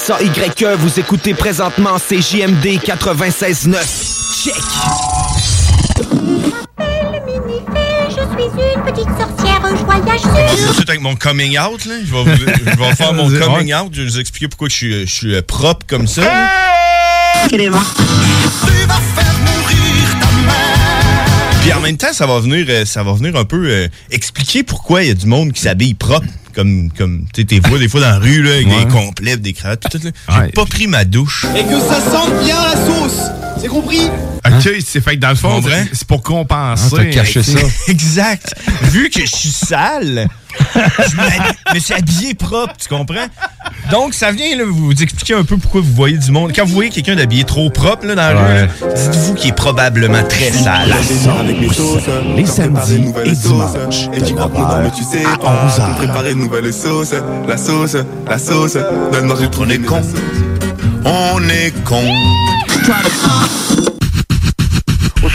[0.09, 3.77] Ici SAYE, vous écoutez présentement CJMD 96.9.
[4.43, 4.55] Check!
[8.09, 9.61] Je suis une petite sorcière.
[9.61, 11.95] Tout de suite avec mon coming out, là.
[12.03, 13.91] Je vais, vous- je vais faire mon coming out.
[13.93, 16.23] Je vais vous expliquer pourquoi je suis, je suis euh, propre comme ça.
[21.61, 24.63] Puis en même temps, ça va venir, euh, ça va venir un peu euh, expliquer
[24.63, 26.27] pourquoi il y a du monde qui s'habille propre
[26.59, 28.85] comme, comme tu sais, t'es vois des fois dans la rue, là, avec Ouais.
[28.85, 30.01] des complets, des cravates, tout.
[30.03, 31.47] J'ai pas pris ma douche.
[31.57, 33.21] Et que ça sente bien la sauce.
[33.61, 34.01] C'est compris?
[34.45, 36.85] OK, c'est fait que dans le fond, c'est pour compenser.
[36.93, 37.61] Ah, t'as caché ça.
[37.89, 38.55] exact.
[38.91, 40.29] Vu que je suis sale,
[40.75, 43.27] je me suis habillé propre, tu comprends?
[43.91, 46.53] Donc, ça vient là, vous expliquer un peu pourquoi vous voyez du monde.
[46.55, 50.23] Quand vous voyez quelqu'un d'habillé trop propre là, dans la rue, dites-vous qu'il est probablement
[50.25, 50.95] très sale.
[52.37, 55.95] Les samedis et dimanches, et tu mais tu sais pas.
[55.97, 57.15] Préparer une nouvelle sauce,
[57.47, 57.97] la sauce,
[58.29, 58.77] la sauce.
[59.13, 60.03] Donne-moi On est con.
[61.05, 62.03] On est con.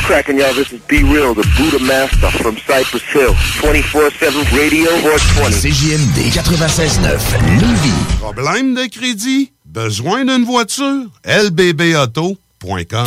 [0.06, 0.54] Cracking, y'all?
[0.54, 3.34] This is Be Real, the Buddha Master from Cypress Hill.
[3.62, 5.56] 24-7 Radio 420.
[5.56, 8.18] CJMD 96.9, Lévis.
[8.20, 9.54] Problème de crédit?
[9.66, 11.08] Besoin d'une voiture?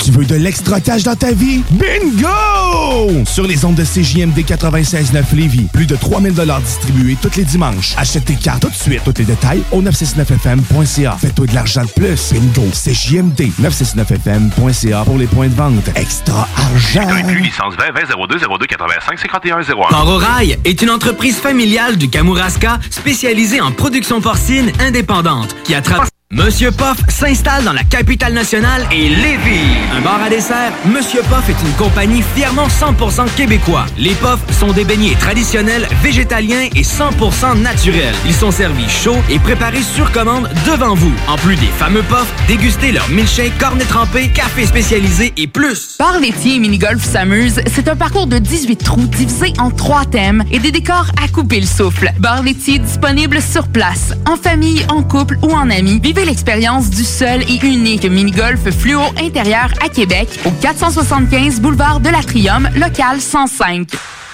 [0.04, 1.62] Tu veux de l'extra cash dans ta vie?
[1.70, 3.24] Bingo!
[3.24, 7.94] Sur les ondes de CJMD 96.9 Lévis, plus de 3000 distribués tous les dimanches.
[7.96, 9.00] Achète tes cartes tout de suite.
[9.04, 11.16] Tous les détails au 969fm.ca.
[11.18, 12.32] Fais-toi de l'argent de plus.
[12.32, 12.68] Bingo!
[12.72, 15.88] CJMD 969fm.ca pour les points de vente.
[15.94, 17.08] Extra argent!
[17.40, 19.64] licence 20 20 02 02 85 51 01.
[19.88, 26.08] Port-au-Rail est une entreprise familiale du Kamouraska spécialisée en production porcine indépendante qui attrape...
[26.32, 29.76] Monsieur Poff s'installe dans la capitale nationale et Lévis.
[29.96, 33.86] Un bar à dessert, Monsieur Poff est une compagnie fièrement 100% québécois.
[33.96, 38.12] Les Poffs sont des beignets traditionnels, végétaliens et 100% naturels.
[38.26, 41.12] Ils sont servis chauds et préparés sur commande devant vous.
[41.28, 45.94] En plus des fameux Poffs, dégustez leur milkshake, cornet trempé, café spécialisé et plus.
[46.00, 50.42] Bar laitier et mini-golf s'amuse, c'est un parcours de 18 trous divisé en trois thèmes
[50.50, 52.10] et des décors à couper le souffle.
[52.18, 56.00] Bar laitier disponible sur place, en famille, en couple ou en amis.
[56.16, 62.08] Vivez l'expérience du seul et unique mini-golf fluo intérieur à Québec au 475 boulevard de
[62.08, 63.90] l'Atrium, local 105.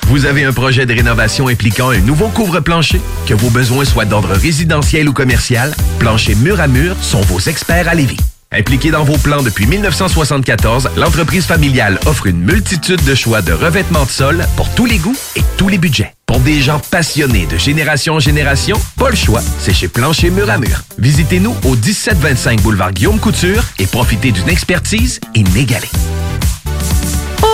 [0.06, 3.00] Vous avez un projet de rénovation impliquant un nouveau couvre-plancher?
[3.26, 7.88] Que vos besoins soient d'ordre résidentiel ou commercial, Plancher Mur à Mur sont vos experts
[7.88, 8.31] à Lévis.
[8.54, 14.04] Impliquée dans vos plans depuis 1974, l'entreprise familiale offre une multitude de choix de revêtements
[14.04, 16.12] de sol pour tous les goûts et tous les budgets.
[16.26, 20.50] Pour des gens passionnés de génération en génération, pas le choix, c'est chez Plancher Mur
[20.50, 20.82] à Mur.
[20.98, 25.90] Visitez-nous au 1725 boulevard Guillaume Couture et profitez d'une expertise inégalée.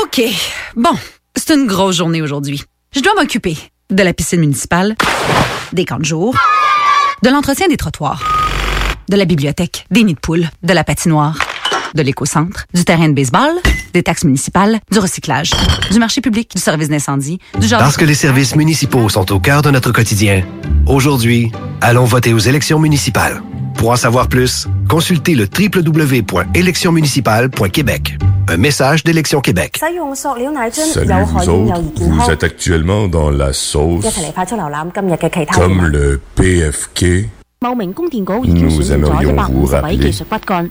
[0.03, 0.23] OK.
[0.75, 0.97] Bon,
[1.37, 2.65] c'est une grosse journée aujourd'hui.
[2.95, 3.57] Je dois m'occuper
[3.91, 4.97] de la piscine municipale,
[5.73, 6.37] des camps de jour,
[7.23, 8.38] de l'entretien des trottoirs,
[9.09, 11.37] de la bibliothèque, des nids de poules, de la patinoire,
[11.95, 13.53] de l'éco-centre, du terrain de baseball,
[13.93, 15.53] des taxes municipales, du recyclage,
[15.91, 17.81] du marché public, du service d'incendie, du genre...
[17.81, 20.43] Parce que les services municipaux sont au cœur de notre quotidien.
[20.87, 23.43] Aujourd'hui, allons voter aux élections municipales.
[23.77, 28.19] Pour en savoir plus, consultez le www.électionsmunicipales.québec.
[28.49, 29.77] Un message d'Élection Québec.
[29.79, 30.01] Salut
[31.49, 34.05] autres, vous êtes actuellement dans la sauce
[35.63, 37.29] comme le PFK
[37.61, 40.71] 茂名供电局已经选用咗一百五十位技术骨干。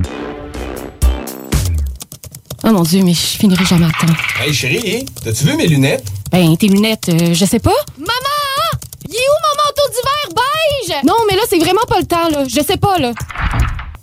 [2.63, 4.13] Oh mon Dieu, mais je finirai jamais à temps.
[4.39, 6.05] Hey chérie, t'as-tu vu mes lunettes?
[6.31, 7.73] Ben, tes lunettes, euh, je sais pas.
[7.97, 8.81] Maman!
[9.09, 10.43] Il est où mon manteau d'hiver
[10.87, 11.03] beige?
[11.05, 12.45] Non, mais là, c'est vraiment pas le temps, là.
[12.47, 13.13] Je sais pas, là.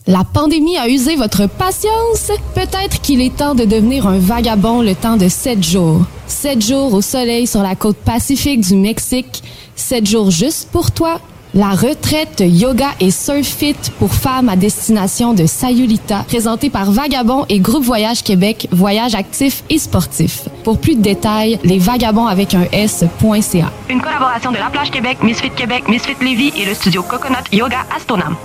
[0.07, 2.33] La pandémie a usé votre patience.
[2.55, 6.03] Peut-être qu'il est temps de devenir un vagabond le temps de sept jours.
[6.27, 9.43] Sept jours au soleil sur la côte pacifique du Mexique.
[9.77, 11.21] Sept jours juste pour toi.
[11.55, 17.47] La retraite yoga et surf fit pour femmes à destination de Sayulita, présentée par Vagabond
[17.49, 20.43] et Groupe Voyage Québec, voyage actif et sportif.
[20.63, 23.73] Pour plus de détails, les vagabonds avec un S.ca.
[23.89, 27.79] Une collaboration de La Plage Québec, Misfit Québec, Misfit Lévis et le studio Coconut Yoga
[27.97, 28.37] Astonam.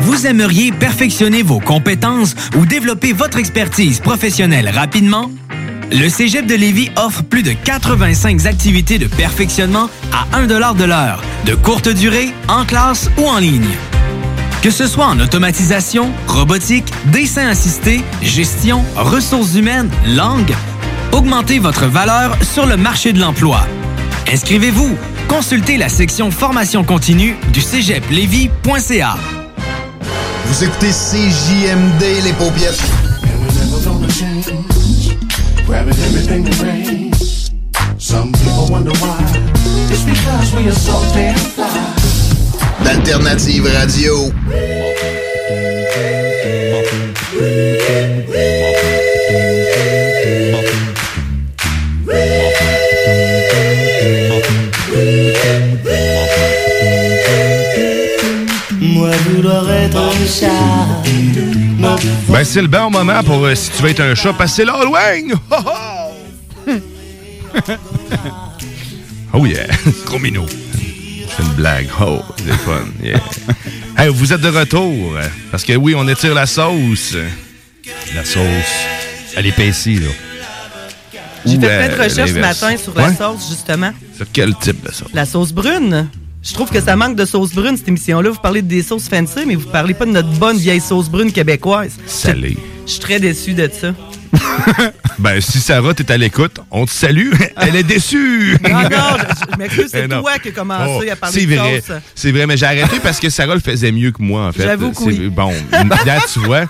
[0.00, 5.30] Vous aimeriez perfectionner vos compétences ou développer votre expertise professionnelle rapidement?
[5.92, 11.22] Le Cégep de Lévis offre plus de 85 activités de perfectionnement à 1 de l'heure,
[11.44, 13.70] de courte durée, en classe ou en ligne.
[14.62, 20.54] Que ce soit en automatisation, robotique, dessin assisté, gestion, ressources humaines, langue,
[21.12, 23.64] augmentez votre valeur sur le marché de l'emploi.
[24.32, 24.96] Inscrivez-vous.
[25.28, 29.16] Consultez la section formation continue du cégeplevy.ca.
[30.46, 32.32] Vous écoutez CJMD, les
[35.66, 37.50] paupiètes.
[37.98, 39.18] Some people wonder why.
[39.90, 41.94] It's because we are so damn fly.
[42.84, 44.32] D'Alternative Radio.
[58.80, 61.45] Moi vouloir être un chat.
[62.28, 65.32] Ben, c'est le bon moment pour euh, si tu veux être un chat, c'est l'Halloween!
[65.50, 65.70] Ho, ho!
[69.32, 69.66] oh yeah!
[70.06, 70.46] Gros minou.
[70.48, 71.88] C'est une blague.
[72.00, 72.84] Oh, c'est fun.
[73.02, 73.20] Yeah.
[73.98, 75.14] hey, vous êtes de retour.
[75.50, 77.14] Parce que oui, on étire la sauce.
[78.14, 78.42] La sauce.
[79.36, 80.08] Elle est épaissie, là.
[81.44, 83.14] J'ai fait plein de recherches ce matin sur la Ouais?
[83.14, 83.92] sauce, justement.
[84.16, 85.08] Sur quel type de sauce?
[85.14, 86.08] La sauce brune.
[86.46, 88.30] Je trouve que ça manque de sauce brune, cette émission-là.
[88.30, 91.32] Vous parlez des sauces fancy, mais vous parlez pas de notre bonne vieille sauce brune
[91.32, 91.98] québécoise.
[92.06, 92.56] Salé.
[92.86, 93.92] Je suis très déçu de ça.
[95.18, 97.32] Ben, si Sarah, t'es à l'écoute, on te salue.
[97.56, 98.56] Elle est déçue.
[98.62, 100.20] Non, non, je, je m'excuse, c'est Eh non.
[100.20, 101.82] toi qui as commencé Oh, à parler de vrai.
[102.14, 104.64] C'est vrai, mais j'ai arrêté parce que Sarah le faisait mieux que moi, en fait.
[104.64, 105.28] J'avoue que oui.
[105.30, 106.66] Bon, là, tu vois,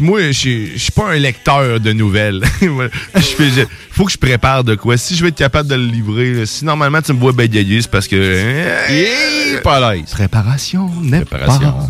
[0.00, 0.32] moi, je
[0.76, 2.42] suis pas un lecteur de nouvelles.
[2.60, 4.96] Je- faut que je prépare de quoi.
[4.96, 7.90] Si je vais être capable de le livrer, si normalement tu me vois bégayer, c'est
[7.90, 8.16] parce que...
[8.18, 10.12] euh, pas à l'aise.
[10.14, 11.72] Réparation, n'est Réparation.
[11.72, 11.88] pas.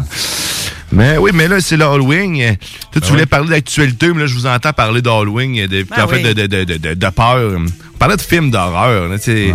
[0.95, 2.37] Mais oui, mais là, c'est l'Halloween.
[2.37, 2.57] Toi,
[2.95, 3.27] tu Ben voulais oui.
[3.27, 6.35] parler d'actualité, mais là, je vous entends parler d'Halloween, de, Ben en fait, oui.
[6.35, 7.59] de, de, de, de, de peur.
[7.59, 9.09] On parlait de films d'horreur.
[9.09, 9.55] là, tu sais.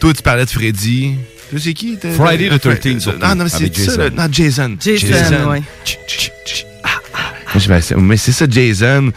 [0.00, 1.14] Toi, tu parlais de Freddy.
[1.50, 1.96] Toi, c'est qui?
[2.16, 3.98] Friday the t'as- 13th, surtout, Ah, non, mais c'est avec ça, Jason.
[4.02, 4.10] là.
[4.10, 4.76] Non, Jason.
[4.80, 5.62] Jason, ouais.
[7.54, 9.10] Moi, je vais- c'est- Mais c'est ça, Jason.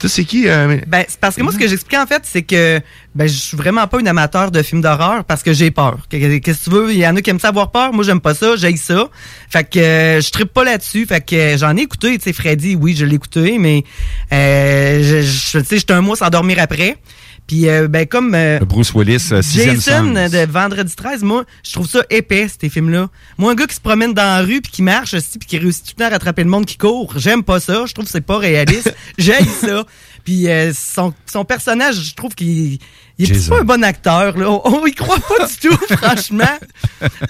[0.00, 0.48] Toi, c'est qui?
[0.48, 2.80] euh, Ben, parce que moi, ce que j'expliquais en fait, c'est que
[3.14, 5.98] ben, je suis vraiment pas une amateur de films d'horreur parce que j'ai peur.
[6.10, 6.92] Que- Qu'est-ce que tu veux?
[6.92, 7.92] Il y en a qui aiment ça avoir peur.
[7.92, 8.56] Moi, j'aime pas ça.
[8.56, 9.08] J'aille ça.
[9.50, 11.04] Fait que euh, je trippe pas là-dessus.
[11.06, 12.16] Fait que euh, j'en ai écouté.
[12.18, 13.84] Tu sais, Freddy, oui, je l'ai écouté, mais
[14.32, 16.96] euh, je, je- tu sais, j'étais un mois sans dormir après.
[17.50, 20.30] Puis, euh, ben, comme euh, Bruce Willis, euh, Jason sens.
[20.30, 23.08] de Vendredi 13, moi, je trouve ça épais, ces films-là.
[23.38, 25.58] Moi, un gars qui se promène dans la rue puis qui marche aussi puis qui
[25.58, 27.86] réussit tout le temps à rattraper le monde qui court, j'aime pas ça.
[27.86, 28.94] Je trouve que c'est pas réaliste.
[29.18, 29.84] J'aime ça.
[30.24, 32.78] Puis euh, son, son personnage, je trouve qu'il
[33.24, 34.36] il est pas un bon acteur.
[34.36, 34.50] Là.
[34.50, 36.58] On, on y croit pas du tout, franchement.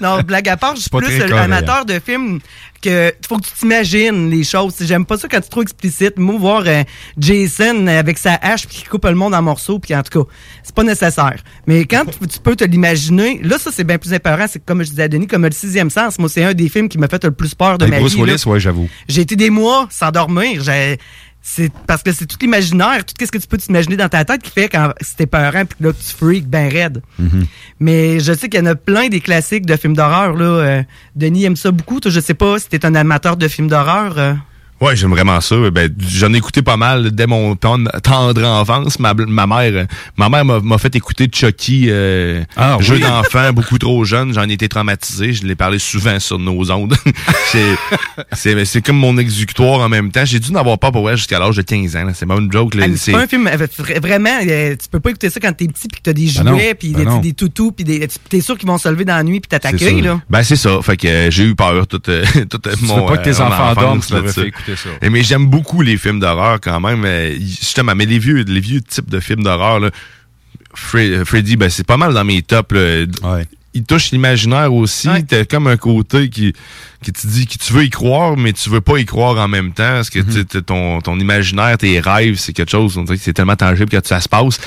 [0.00, 2.40] Non, blague à part, je suis plus amateur de films
[2.83, 4.74] que faut que tu t'imagines les choses.
[4.81, 6.18] J'aime pas ça quand c'est trop explicite.
[6.18, 6.83] Moi, voir euh,
[7.18, 10.31] Jason avec sa hache qui coupe le monde en morceaux, puis en tout cas,
[10.62, 11.37] c'est pas nécessaire.
[11.66, 14.46] Mais quand tu, tu peux te l'imaginer, là, ça, c'est bien plus épeurant.
[14.48, 16.18] C'est comme je disais à Denis, comme le sixième sens.
[16.18, 18.14] Moi, c'est un des films qui m'a fait le plus peur de Avec ma Bruce
[18.14, 18.22] vie.
[18.22, 18.88] Willis, ouais, j'avoue.
[19.09, 20.62] J'ai été des mois sans dormir.
[20.62, 20.98] J'ai-
[21.42, 24.42] C'est parce que c'est tout l'imaginaire, tout ce que tu peux t'imaginer dans ta tête
[24.42, 27.03] qui fait quand c'était peurant puis que là tu freak ben raide.
[27.18, 27.46] Mhm.
[27.81, 30.44] Mais je sais qu'il y en a plein des classiques de films d'horreur là.
[30.44, 30.83] Euh,
[31.16, 31.98] Denis aime ça beaucoup.
[31.98, 34.18] Toi, je sais pas si t'es un amateur de films d'horreur.
[34.18, 34.35] euh.
[34.81, 35.57] Ouais, j'aime vraiment ça.
[35.71, 38.99] Ben, j'en ai écouté pas mal dès mon ten- tendre enfance.
[38.99, 43.01] Ma, mère, ma mère m'a fait écouter Chucky, euh, Ah, jeu oui?
[43.03, 44.33] d'enfant, beaucoup trop jeune.
[44.33, 45.35] J'en ai été traumatisé.
[45.35, 46.95] Je l'ai parlé souvent sur nos ondes.
[47.53, 47.75] c'est,
[48.33, 50.25] c'est, c'est comme mon exécutoire en même temps.
[50.25, 52.07] J'ai dû en avoir pas pour vrai jusqu'à l'âge de 15 ans.
[52.14, 52.75] C'est pas une joke.
[52.75, 52.87] là.
[52.88, 54.38] Ah, C'est- pas un film euh, vra- vraiment.
[54.49, 56.75] euh, tu peux pas écouter ça quand t'es petit puis que t'as des Ben jouets
[56.75, 58.09] puis ben des, des toutous puis des.
[58.09, 60.21] tu- T'es sûr qu'ils vont se lever dans la nuit puis t'attaquer là.
[60.31, 60.81] Ben c'est ça.
[60.83, 62.05] Fait que euh, j'ai eu peur toute,
[62.49, 64.53] toute Tu mon veux pas que tes enfants dorment, tu leur là-dessus.
[64.64, 65.07] fais écouter ça.
[65.07, 67.05] Et mais j'aime beaucoup les films d'horreur quand même.
[67.05, 69.91] euh, justement, mais les vieux, les vieux types de films d'horreur, là,
[70.77, 72.73] Fre- Freddy, ben, c'est pas mal dans mes tops.
[72.75, 73.05] là.
[73.73, 75.09] Il touche l'imaginaire aussi.
[75.29, 76.53] T'as comme un côté qui,
[77.05, 79.47] qui te dit que tu veux y croire, mais tu veux pas y croire en
[79.47, 79.85] même temps.
[79.95, 80.27] Parce que Mm-hmm.
[80.27, 83.33] tu sais, t'as ton, ton imaginaire, tes rêves, c'est quelque chose, on dirait que c'est
[83.33, 84.59] tellement tangible que ça se passe.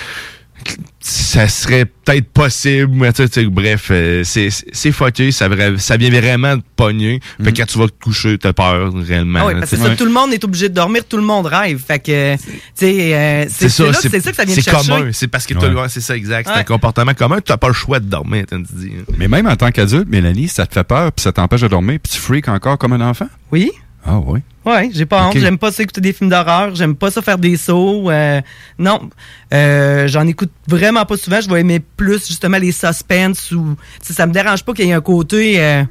[0.99, 5.49] Ça serait peut-être possible, mais tu sais, tu sais, bref, euh, c'est c'est fucké, ça,
[5.78, 7.19] ça vient vraiment de pogner.
[7.43, 9.39] Fait que quand tu vas te coucher, t'as peur réellement.
[9.43, 9.95] Ah oui, parce que tu ça, sais.
[9.97, 11.82] tout le monde est obligé de dormir, tout le monde rêve.
[11.86, 12.41] Fait que, tu
[12.76, 14.88] sais, euh, c'est c'est ça que ça vient de c'est chercher.
[14.91, 15.69] commun, c'est parce que t'as Ouais.
[15.69, 16.60] le- ouais, c'est ça exact, c'est Ouais.
[16.62, 18.91] un comportement commun, tu n'as pas le choix de dormir, t'as dit.
[19.17, 21.99] Mais même en tant qu'adulte, Mélanie, ça te fait peur, puis ça t'empêche de dormir,
[22.02, 23.28] puis tu freaks encore comme un enfant?
[23.52, 23.71] Oui.
[24.06, 24.42] Ah oui.
[24.66, 25.38] Ouais, j'ai pas honte.
[25.38, 26.74] J'aime pas ça écouter des films d'horreur.
[26.76, 28.10] J'aime pas ça faire des sauts.
[28.10, 28.42] euh,
[28.80, 29.10] non,
[29.54, 31.42] Euh, j'en écoute vraiment pas souvent.
[31.42, 34.94] Je vais aimer plus justement les suspens ou ça me dérange pas qu'il y ait
[34.94, 35.84] un côté euh,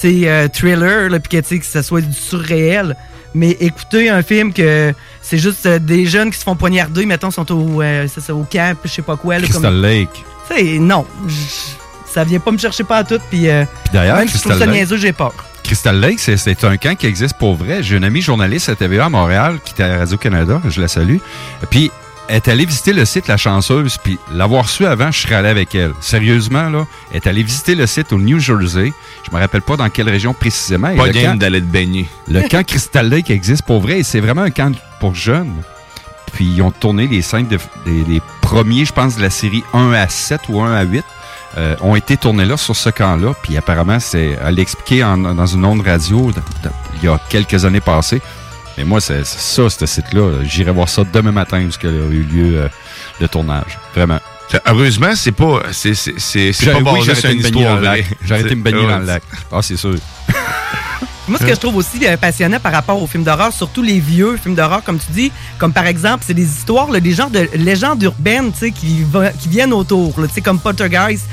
[0.00, 2.96] tu sais euh, thriller là, puis que tu sais que ça soit du surréel.
[3.32, 7.30] Mais écouter un film que c'est juste euh, des jeunes qui se font poignarder, mettons,
[7.30, 9.36] sont au, euh, c'est ça, au camp, je sais pas quoi.
[9.38, 10.24] Là, Crystal comme, Lake.
[10.48, 11.06] Tu sais, non,
[12.06, 13.20] ça vient pas me chercher pas à tout.
[13.30, 15.32] Puis euh, d'ailleurs, même si je trouve ça niaiseux, j'ai peur.
[15.70, 17.80] Crystal Lake, c'est- un camp qui existe pour vrai.
[17.84, 21.18] J'ai une amie journaliste à TVA à Montréal qui était à Radio-Canada, je la salue.
[21.70, 21.92] Puis,
[22.26, 25.48] elle est allée visiter le site La Chanceuse, puis l'avoir su avant, je serais allé
[25.48, 25.92] avec elle.
[26.00, 28.92] Sérieusement, là, elle est allée visiter le site au New Jersey.
[29.24, 30.92] Je me rappelle pas dans quelle région précisément.
[30.96, 32.08] Pas game camp- d'aller te baigner.
[32.26, 35.54] Le camp Crystal Lake existe pour vrai et c'est vraiment un camp pour jeunes.
[36.32, 40.08] Puis ils ont tourné les des, des premiers, je pense, de la série 1 à
[40.08, 41.04] 7 ou 1 à 8
[41.58, 43.34] euh, ont été tournés là, sur ce camp-là.
[43.42, 44.58] Puis apparemment, c'est, elle
[45.02, 48.20] en- dans une onde radio de- de- il y a quelques années passées.
[48.78, 50.42] Mais moi, c'est ça, ce site-là.
[50.44, 52.68] J'irai voir ça demain matin, y a eu lieu euh,
[53.20, 53.78] le tournage.
[53.94, 54.20] Vraiment.
[54.66, 57.50] Heureusement, c'est pas, c'est, c'est, c'est, pas oui, basé j'ai sur arrêté une de me
[57.52, 58.04] baigner histoire dans le lac.
[58.04, 58.16] vraie.
[58.24, 59.22] J'ai arrêté de me baigner Ouais, dans le lac.
[59.52, 59.94] Ah, c'est sûr.
[61.30, 64.00] Moi, ce que je trouve aussi euh, passionnant par rapport aux films d'horreur, surtout les
[64.00, 67.30] vieux films d'horreur, comme tu dis, comme par exemple, c'est des histoires, là, des genres
[67.30, 71.24] de légendes urbaines, tu sais, qui, va- qui viennent autour, là, tu sais, comme Poltergeist.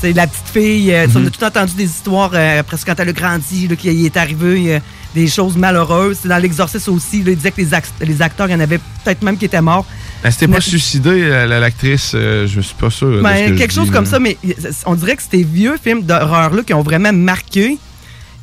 [0.00, 3.08] C'est la petite fille, euh, on a tout entendu des histoires, euh, presque quand elle
[3.08, 4.78] a grandi, qu'il est arrivé euh,
[5.14, 6.18] des choses malheureuses.
[6.20, 8.60] C'est dans l'exorcisme aussi, là, il disait que les, act- les acteurs, il y en
[8.60, 9.86] avait peut-être même qui étaient morts.
[10.22, 13.22] Elle s'était pas suicidée, la- la- l'actrice, euh, je suis pas sûr.
[13.22, 14.36] Ben, que quelque chose dis, comme ça, mais
[14.84, 17.78] on dirait que ces vieux films d'horreur-là qui ont vraiment marqué,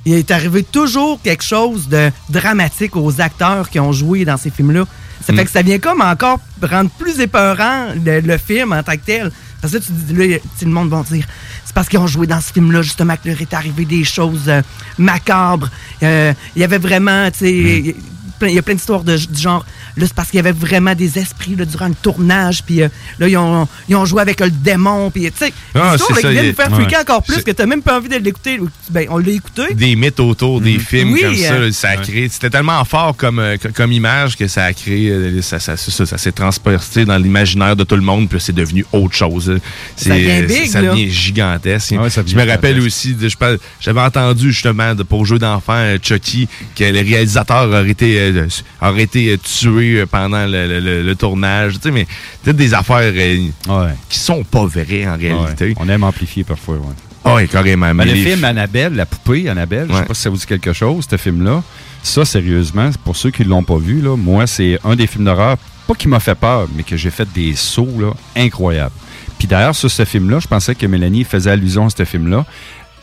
[0.06, 4.50] il est arrivé toujours quelque chose de dramatique aux acteurs qui ont joué dans ces
[4.50, 4.86] films-là.
[5.26, 5.46] Ça fait Mm.
[5.46, 9.32] que ça vient comme encore rendre plus épeurant le, le film en tant que tel.
[9.62, 11.28] Parce que là, tu dis, là, le monde va dire,
[11.64, 14.46] c'est parce qu'ils ont joué dans ce film-là, justement, que leur est arrivé des choses
[14.48, 14.64] euh,
[14.98, 15.70] macabres.
[16.02, 17.96] Euh, Il y avait vraiment, tu sais,
[18.40, 19.64] plein- il y a plein d'histoires de, du genre,
[19.98, 22.90] là, c'est parce qu'il y avait vraiment des esprits là, durant le tournage, puis euh,
[23.20, 26.32] là, ils ont, ils ont joué avec le démon, puis tu sais, Ah, c'est ça,
[26.32, 26.76] il- nous faire ouais.
[26.76, 28.60] freaker encore plus, que t'as même pas envie de l'écouter.
[28.90, 29.74] Ben, on l'a écouté.
[29.74, 31.54] des mythes autour des films Oui, comme ça.
[31.54, 34.66] euh, là, ça a créé, c'était tellement fort comme, euh, co- comme image que ça
[34.66, 38.40] a créé, ça, ça, ça, ça s'est transpercé dans l'imaginaire de tout le monde, puis
[38.40, 39.58] c'est devenu autre chose.
[39.96, 41.92] Ça devient big, ça devient gigantesque.
[42.00, 45.40] Ouais, ça je me rappelle aussi, de- je parle- j'avais entendu justement de, pour jeu
[45.40, 48.48] d'enfant euh, Chucky que le réalisateur aurait été, euh,
[48.82, 49.38] aurait été euh,
[49.82, 51.74] tué euh, pendant le, le- le- le tournage.
[51.76, 52.06] Tu sais, mais
[52.44, 55.66] peut-être des affaires euh, qui sont pas vraies en réalité.
[55.70, 55.76] Ouais.
[55.78, 56.82] On aime amplifier parfois, ouais.
[57.24, 57.94] Ah oui, carrément.
[57.94, 60.46] Mais le les film Annabelle, la poupée Annabelle, je sais pas si ça vous dit
[60.46, 61.62] quelque chose, ce film-là.
[62.02, 65.26] Ça, sérieusement, pour ceux qui ne l'ont pas vu, là, moi, c'est un des films
[65.26, 65.58] d'horreur,
[65.88, 68.96] pas qui m'a fait peur, mais que j'ai fait des sauts là, incroyables.
[69.38, 72.44] Puis d'ailleurs, sur ce film-là, je pensais que Mélanie faisait allusion à ce film-là.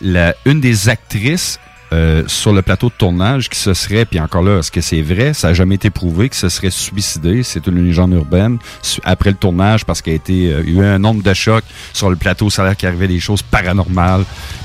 [0.00, 1.60] La- une des actrices
[1.92, 5.00] euh, sur le plateau de tournage qui se serait, puis encore là, est-ce que c'est
[5.00, 5.32] vrai?
[5.32, 7.42] Ça n'a jamais été prouvé, que se serait suicidée.
[7.42, 8.58] C'est une légende urbaine.
[9.04, 12.10] Après le tournage, parce qu'il y a été, euh, eu un nombre de chocs sur
[12.10, 14.24] le plateau, ça a l'air qu'il arrivait des choses paranormales.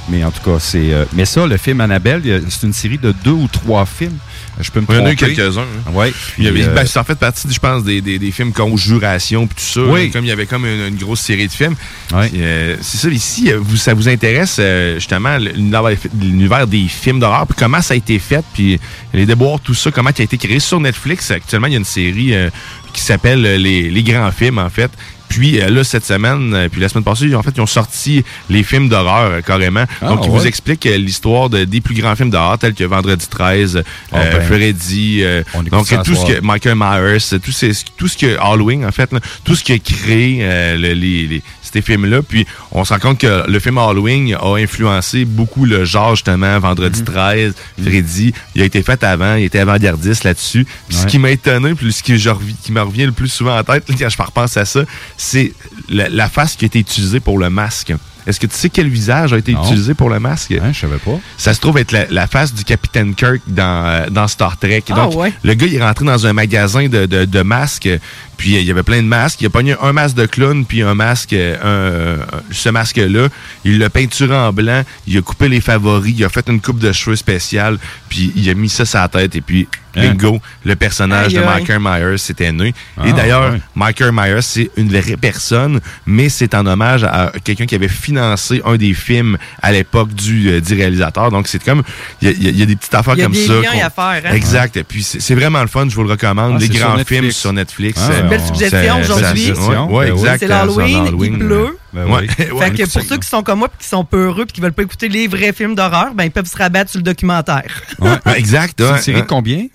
[0.09, 0.93] Mais en tout cas, c'est.
[0.93, 4.17] euh, mais ça, le film Annabelle, c'est une série de deux ou trois films.
[4.59, 5.61] Je peux me Il y en a eu quelques-uns.
[5.61, 5.91] hein.
[5.93, 6.13] Ouais.
[6.37, 8.31] Il y avait, puis, euh, ben, ça en fait partie, je pense, des, des, des
[8.31, 9.81] films Conjuration puis tout ça.
[9.81, 10.05] Oui.
[10.07, 11.75] là, Comme il y avait comme une, une grosse série de films.
[12.07, 15.83] Puis, euh, c'est ça, ici, euh, vous, ça vous intéresse euh, justement l'univers
[16.19, 18.79] l'univers des films d'horreur, puis comment ça a été fait, puis
[19.13, 21.31] les déboires, tout ça, comment ça a été créé sur Netflix.
[21.31, 22.49] Actuellement, il y a une série euh,
[22.93, 24.91] qui s'appelle euh, les, les grands films, en fait.
[25.33, 28.23] Puis euh, là, cette semaine, euh, puis la semaine passée, en fait, ils ont sorti
[28.49, 29.85] les films d'horreur euh, carrément.
[30.01, 30.39] Ah, Donc, ils ouais.
[30.39, 33.81] vous expliquent l'histoire de- des plus grands films d'horreur, tels que Vendredi 13, euh,
[34.11, 34.41] Ah, ben.
[34.41, 38.91] Freddy, euh, donc tout ce que Michael Myers, tout, ce- tout ce que Halloween, en
[38.91, 42.21] fait, là, tout ce qui a créé euh, le- les, les- ces films-là.
[42.21, 46.59] Puis on se rend compte que le film Halloween a influencé beaucoup le genre, justement,
[46.59, 47.05] Vendredi Mhm.
[47.05, 48.33] 13, Freddy.
[48.53, 50.67] Il a été fait avant, il était avant-gardiste là-dessus.
[50.87, 53.27] Puis ce qui m'a étonné, puis ce qui, je revi- qui me revient le plus
[53.29, 54.81] souvent en tête, là, quand je repense à ça,
[55.23, 55.53] c'est
[55.89, 57.93] la, la face qui a été utilisée pour le masque.
[58.25, 59.63] Est-ce que tu sais quel visage a été Non.
[59.65, 60.53] utilisé pour le masque?
[60.71, 61.19] je savais pas.
[61.37, 64.81] Ça se trouve être la, la face du capitaine Kirk dans, euh, dans Star Trek.
[64.91, 65.33] Ah, Donc, ouais.
[65.43, 67.89] le gars, il est rentré dans un magasin de, de, de masques,
[68.37, 69.41] puis euh, il y avait plein de masques.
[69.41, 73.27] Il a pogné un masque de clown, puis un masque, euh, un, ce masque-là.
[73.65, 76.79] Il l'a peinturé en blanc, il a coupé les favoris, il a fait une coupe
[76.79, 79.82] de cheveux spéciale, puis il a mis ça sur la tête, et puis Hein?
[79.95, 81.39] Bingo, le personnage de.
[81.41, 82.73] Michael Myers s'était né.
[82.97, 83.55] Ah, et d'ailleurs.
[83.75, 88.61] Michael Myers, c'est une vraie personne, mais c'est en hommage à quelqu'un qui avait financé
[88.65, 91.31] un des films à l'époque du, euh, du réalisateur.
[91.31, 91.83] Donc, c'est comme,
[92.21, 93.25] il y, a- il y a- il y a des petites affaires Il y a
[93.25, 93.53] comme des ça.
[93.53, 94.33] liens à faire, hein?
[94.35, 94.77] Exact.
[94.77, 96.53] Et puis, c'est vraiment le fun, je vous le recommande.
[96.55, 97.99] Ah, les sur grands films sur Netflix.
[98.03, 99.51] Ah, Euh, C'est une belle on- suggestion aujourd'hui.
[99.51, 100.39] ouais, Ben exact.
[100.39, 101.39] C'est euh, l'Halloween, sur il l'Halloween.
[101.39, 101.77] pleut.
[101.93, 102.27] Ben Ouais.
[102.39, 102.45] oui.
[102.53, 104.61] Ouais, Fait que pour ceux qui sont comme moi et qui sont peureux et qui
[104.61, 107.65] veulent pas écouter les vrais films d'horreur, ben ils peuvent se rabattre sur le documentaire.
[107.99, 108.75] Ouais, exact.
[108.79, 109.65] C'est une ouais, série de combien?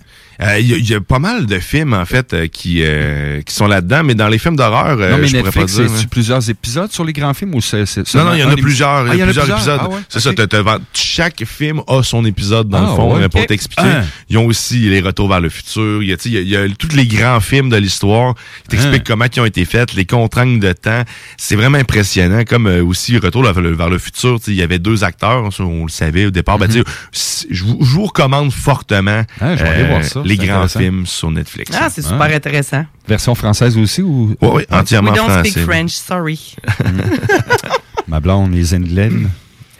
[0.41, 2.79] Euh, Il y, a- il y a pas mal de films, en fait, euh, qui,
[2.81, 5.65] euh, qui sont là-dedans, mais dans les films d'horreur, euh, non, mais je pourrais pas
[5.65, 5.81] dire.
[5.91, 6.03] hein.
[6.09, 7.85] plusieurs épisodes sur les grands films ou c'est.
[7.85, 9.13] c'est Non, non, il y en a plusieurs.
[9.13, 9.79] Il y a Ah, plusieurs épisodes.
[9.83, 9.99] Ah, ouais?
[10.07, 10.31] C'est ça,
[10.93, 13.81] chaque film a son épisode dans Ah, le fond, ouais, euh, pour t'expliquer.
[13.85, 14.03] Ah.
[14.29, 16.01] Ils ont aussi les retours vers le futur.
[16.01, 17.69] Il y a, tu sais, il y a, il y a tous les grands films
[17.69, 19.07] de l'histoire qui t'expliquent Ah.
[19.07, 21.03] comment ils ont été faits, les contraintes de temps.
[21.37, 22.43] C'est vraiment impressionnant.
[22.47, 23.59] Comme euh, aussi Retour vers
[23.89, 26.57] le, futur, tu sais, il y avait deux acteurs, on le savait au départ.
[26.57, 29.23] Ben, tu sais, c'est- je vous, recommande fortement.
[29.41, 31.71] Ah, je vais aller voir ça, les grands films sur Netflix.
[31.79, 32.85] Ah, c'est super intéressant.
[33.07, 34.35] Version française aussi ou?
[34.41, 35.49] Oui, oui, entièrement We don't français.
[35.51, 36.55] speak French, sorry.
[38.07, 39.29] Ma blonde est Indlen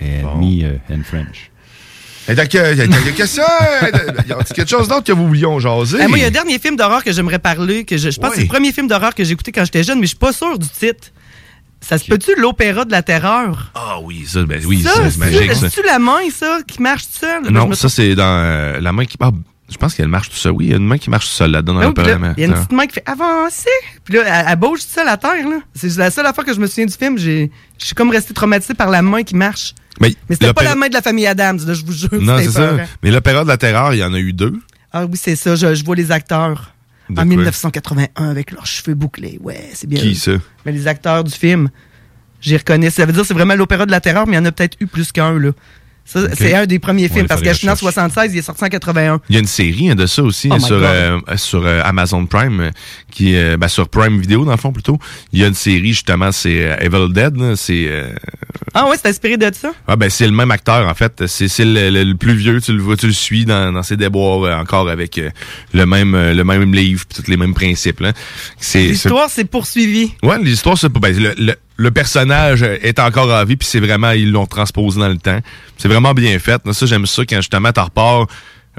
[0.02, 1.50] et me euh, in French.
[2.28, 4.28] Et donc, euh, y a- y a- qu'est-ce que c'est?
[4.28, 5.98] Y a quelque chose d'autre que vous voulions jaser?
[6.02, 8.20] Eh, moi, il y a un dernier film d'horreur que j'aimerais parler, que je, je
[8.20, 10.10] pense que c'est le premier film d'horreur que j'ai écouté quand j'étais jeune, mais je
[10.10, 11.08] suis pas sûr du titre.
[11.82, 13.72] Ça se peut-tu l'opéra de la terreur?
[13.74, 15.54] Ah oui, ça, ben oui, ça, ça, c'est magique.
[15.54, 15.70] ça.
[15.70, 17.46] C'est-tu la main, ça, qui marche tout seul?
[17.46, 19.18] Je Non, me ça, c'est dans euh, la main qui.
[19.22, 19.32] Ah,
[19.70, 20.52] je pense qu'elle marche tout seul.
[20.54, 22.34] Oui, il y a une main qui marche tout seul là-dedans dans Ah le là.
[22.38, 23.70] Il y a une petite main qui fait avancer.
[24.04, 25.46] Puis là, elle, elle bouge toute seule à terre.
[25.76, 27.18] C'est la seule fois que je me souviens du film.
[27.18, 27.48] Je
[27.78, 29.74] suis comme resté traumatisé par la main qui marche.
[30.00, 32.10] Mais, Mais c'était pas la main de la famille Adams, là, je vous jure.
[32.14, 32.78] Non, c'est ça.
[33.04, 34.54] Mais l'opéra de la terreur, il y en a eu deux.
[34.92, 35.56] Ah oui, c'est ça.
[35.56, 36.74] Je, je vois les acteurs.
[37.10, 37.26] De en quoi?
[37.26, 39.40] 1981 avec leurs cheveux bouclés.
[39.42, 40.00] Ouais, c'est bien.
[40.00, 40.34] Qui ça?
[40.66, 41.70] Mais les acteurs du film,
[42.40, 42.90] j'y reconnais.
[42.92, 44.52] Ça veut dire que c'est vraiment l'opéra de la terreur, mais il y en a
[44.52, 45.52] peut-être eu plus qu'un, là.
[46.34, 47.80] C'est un des premiers films, il parce que cherche.
[47.80, 49.22] 76, il est sorti en 81.
[49.30, 51.82] Il y a une série hein, de ça aussi Oh hein, sur, euh, sur euh,
[51.84, 52.72] Amazon Prime,
[53.12, 54.98] qui euh, ben, sur Prime Video dans le fond plutôt.
[55.34, 57.56] Il y a une série justement, c'est euh, Evil Dead.
[57.56, 58.10] C'est euh,
[58.74, 59.72] Ah ouais, c'est inspiré de ça?
[59.88, 61.26] ah ben c'est le même acteur en fait.
[61.28, 62.62] C'est c'est le, le- le plus vieux.
[62.62, 65.30] Tu le vois, tu le suis dans, dans ses déboires euh, encore avec euh,
[65.74, 68.00] le même le même livre, tous les mêmes principes.
[68.02, 68.14] là.
[68.58, 70.14] C'est L'histoire s'est poursuivie.
[70.24, 70.90] Ouais, l'histoire, c'est.
[70.90, 75.00] Ben, le, le, le personnage est encore en vie, puis c'est vraiment, ils l'ont transposé
[75.00, 75.40] dans le temps.
[75.78, 76.62] C'est vraiment bien fait.
[76.74, 78.28] Ça, j'aime ça quand justement t'en repars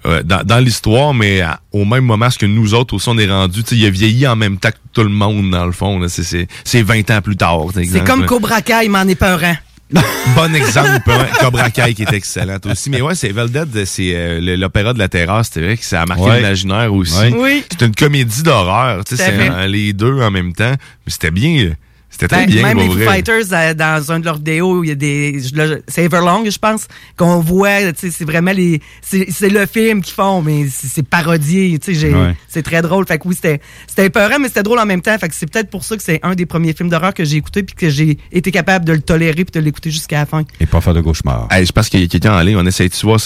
[0.06, 3.18] euh, dans, dans l'histoire, mais à- au même moment, ce que nous autres aussi, on
[3.18, 5.98] est rendu, il a vieilli en même temps que tout le monde, dans le fond.
[5.98, 6.08] là.
[6.08, 7.60] C'est- C'est c'est 20 ans plus tard.
[7.74, 9.56] C'est comme Cobra Kai, mais en épeurant.
[10.36, 12.90] Bon exemple, hein, Cobra Kai qui est excellente aussi.
[12.90, 16.02] Mais ouais, c'est Evil Dead, c'est euh, l'opéra de la terreur, c'était vrai que ça
[16.02, 16.36] a marqué Ouais.
[16.36, 17.18] l'imaginaire aussi.
[17.18, 17.34] Ouais.
[17.36, 17.64] Oui.
[17.72, 20.70] C'est une comédie d'horreur, tu sais, c'est euh, les deux en même temps.
[20.70, 21.72] Mais c'était bien,
[22.20, 22.62] c'était très Ben, bien.
[22.62, 23.14] même pour les vrai.
[23.16, 25.40] Fighters, euh, dans un de leurs vidéos, il y a des.
[25.88, 28.80] C'est Everlong, je pense, qu'on voit, c'est vraiment les.
[29.02, 32.34] C'est le film qu'ils font, mais c'est parodié, Ouais.
[32.48, 33.06] c'est très drôle.
[33.06, 35.16] Fait que oui, c'était c'était épeurant, mais c'était drôle en même temps.
[35.18, 37.36] Fait que c'est peut-être pour ça que c'est un des premiers films d'horreur que j'ai
[37.36, 40.42] écouté puis que j'ai été capable de le tolérer puis de l'écouter jusqu'à la fin.
[40.60, 41.48] Et pas faire de cauchemar.
[41.50, 43.18] Hey, je pense qu'il y a quelqu'un en ligne, on essaie de voir.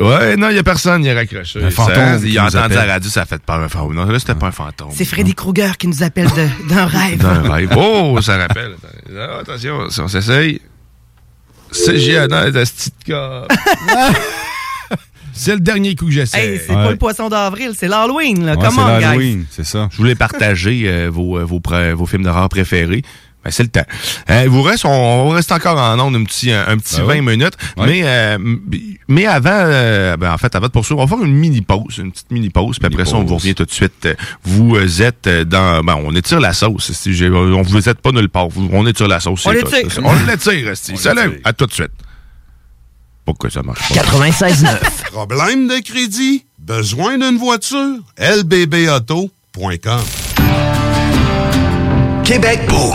[0.00, 1.62] Ouais, non, il y a personne, il a raccroché.
[1.62, 2.86] Un fantôme Ça, Il a nous entendu appelle.
[2.86, 3.60] la radio, ça a fait peur.
[3.64, 4.88] Enfin, non, là, c'était pas un fantôme.
[4.94, 7.18] C'est Freddy Krueger qui nous appelle de- d'un rêve.
[7.18, 7.70] D'un rêve.
[7.76, 8.74] Oh, ça rappelle.
[9.16, 10.60] Ah, attention, si on s'essaye.
[11.72, 12.64] C'est géant, de
[13.06, 13.46] gars.
[15.32, 16.54] C'est le dernier coup que j'essaie.
[16.54, 19.46] Hey, c'est pas le poisson d'avril, c'est l'Halloween, on, guys.
[19.50, 19.88] c'est ça.
[19.90, 21.62] Je voulais partager euh, vos, euh, vos,
[21.94, 23.02] vos films d'horreur préférés.
[23.44, 23.84] Ben, c'est le temps.
[24.28, 27.04] Euh, vous reste, on, on reste encore en ondes un petit, un, un petit Ben
[27.06, 27.20] 20 oui.
[27.22, 27.54] minutes.
[27.78, 28.38] Mais, euh,
[29.08, 31.98] mais avant, euh, ben, en fait, avant de poursuivre, on va faire une mini pause,
[31.98, 34.06] une petite mini pause, puis après ça, on vous revient tout de suite.
[34.44, 36.92] Vous euh, êtes euh, dans, ben, on étire la sauce.
[36.92, 38.48] Si on vous êtes pas nulle part.
[38.72, 39.46] On étire la sauce.
[39.46, 39.94] On c'est l'étire.
[39.94, 40.02] tout.
[40.04, 40.76] On l'étire.
[40.76, 41.40] Salut.
[41.44, 41.92] À tout de suite.
[43.24, 44.02] Pourquoi ça marche pas?
[44.02, 44.76] 96.9.
[45.12, 46.44] Problème de crédit?
[46.58, 47.96] Besoin d'une voiture?
[48.18, 50.00] lbbauto.com
[52.24, 52.94] Québec beau.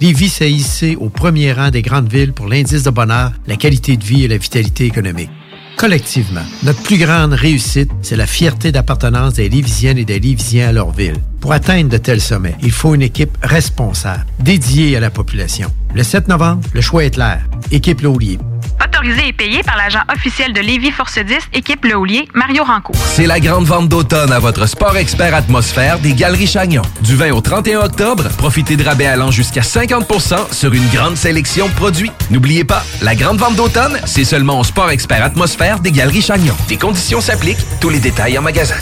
[0.00, 3.96] Lévis s'est hissé au premier rang des grandes villes pour l'indice de bonheur, la qualité
[3.96, 5.30] de vie et la vitalité économique.
[5.76, 10.72] Collectivement, notre plus grande réussite, c'est la fierté d'appartenance des Lévisiennes et des Lévisiens à
[10.72, 11.16] leur ville.
[11.40, 15.70] Pour atteindre de tels sommets, il faut une équipe responsable, dédiée à la population.
[15.94, 17.40] Le 7 novembre, le choix est clair.
[17.70, 18.38] Équipe Le Houlier.
[18.84, 22.96] Autorisé et payé par l'agent officiel de Lévis Force 10, équipe Le Houlier, Mario Rancourt.
[22.96, 26.82] C'est la grande vente d'automne à votre sport expert atmosphère des Galeries Chagnon.
[27.00, 31.68] Du 20 au 31 octobre, profitez de rabais allant jusqu'à 50% sur une grande sélection
[31.68, 32.12] de produits.
[32.30, 36.56] N'oubliez pas, la grande vente d'automne, c'est seulement au sport expert atmosphère des Galeries Chagnon.
[36.68, 38.76] Des conditions s'appliquent, tous les détails en magasin.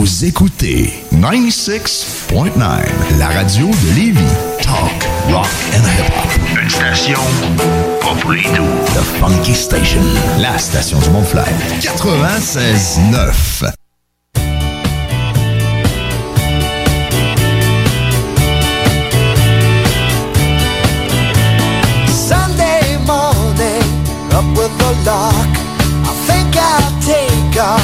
[0.00, 2.58] Vous écoutez 96.9,
[3.18, 4.18] la radio de Lévis.
[4.62, 6.30] Talk, rock and hip-hop.
[6.62, 7.20] Une station
[8.00, 8.64] pas pour les doux.
[8.94, 10.00] The Funky Station,
[10.38, 11.42] la station du Mont-Fly.
[11.82, 13.74] 96.9.
[22.08, 23.84] Sunday morning,
[24.32, 25.52] up with the lark.
[26.06, 27.76] I think I'll take a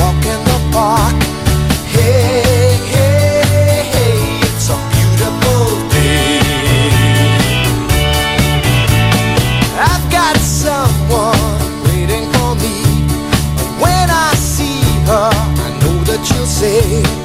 [0.00, 1.19] walk in the park.
[16.60, 17.19] Say,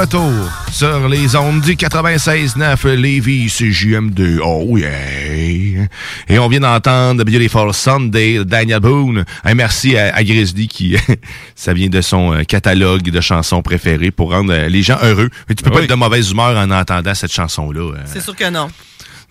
[0.00, 0.32] retour
[0.72, 4.38] sur les ondes du 96.9 Lévis CJM2.
[4.42, 5.86] Oh yeah!
[6.28, 9.24] Et on vient d'entendre Beautiful Sunday de Daniel Boone.
[9.44, 10.96] Un merci à, à Grizzly qui,
[11.54, 15.28] ça vient de son euh, catalogue de chansons préférées pour rendre euh, les gens heureux.
[15.48, 15.84] Mais tu peux pas Oui.
[15.84, 17.80] être de mauvaise humeur en entendant cette chanson-là.
[17.94, 17.98] euh.
[18.06, 18.68] C'est sûr que non.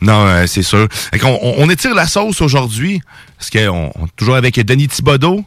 [0.02, 0.88] Non, euh, c'est sûr.
[1.24, 3.02] On, on étire la sauce aujourd'hui.
[3.38, 5.44] Parce qu'on on- toujours avec Denis Thibodeau.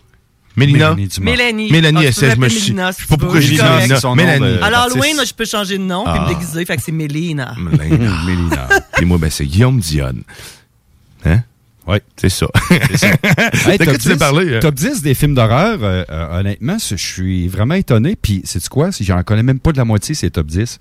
[0.57, 0.95] Mélina?
[0.95, 1.09] Mélanie.
[1.21, 1.71] Mélanie.
[1.73, 2.61] Mélanie, Ah, elle sait, je me suis.
[2.75, 3.61] Sais pas pourquoi j'ai dit.
[3.63, 4.15] Mélina.
[4.15, 4.59] Mélanie.
[4.61, 5.29] l'Halloween, Baptiste.
[5.29, 6.23] je peux changer de nom puis Ah.
[6.29, 7.55] me déguiser, fait que c'est Mélina.
[7.59, 8.69] Mélina.
[9.01, 10.23] Et moi, ben, c'est Guillaume Dionne.
[11.25, 11.41] Hein?
[11.87, 11.99] Oui.
[12.17, 12.47] C'est ça.
[12.69, 13.09] C'est ça.
[13.71, 14.57] Hey, top tu veux 10 parler?
[14.57, 14.61] hein?
[14.61, 18.17] Top 10 des films d'horreur, euh, euh, honnêtement, je suis vraiment étonné.
[18.21, 18.93] Puis, c'est quoi?
[18.93, 20.79] Si j'en connais même pas de la moitié, c'est top 10.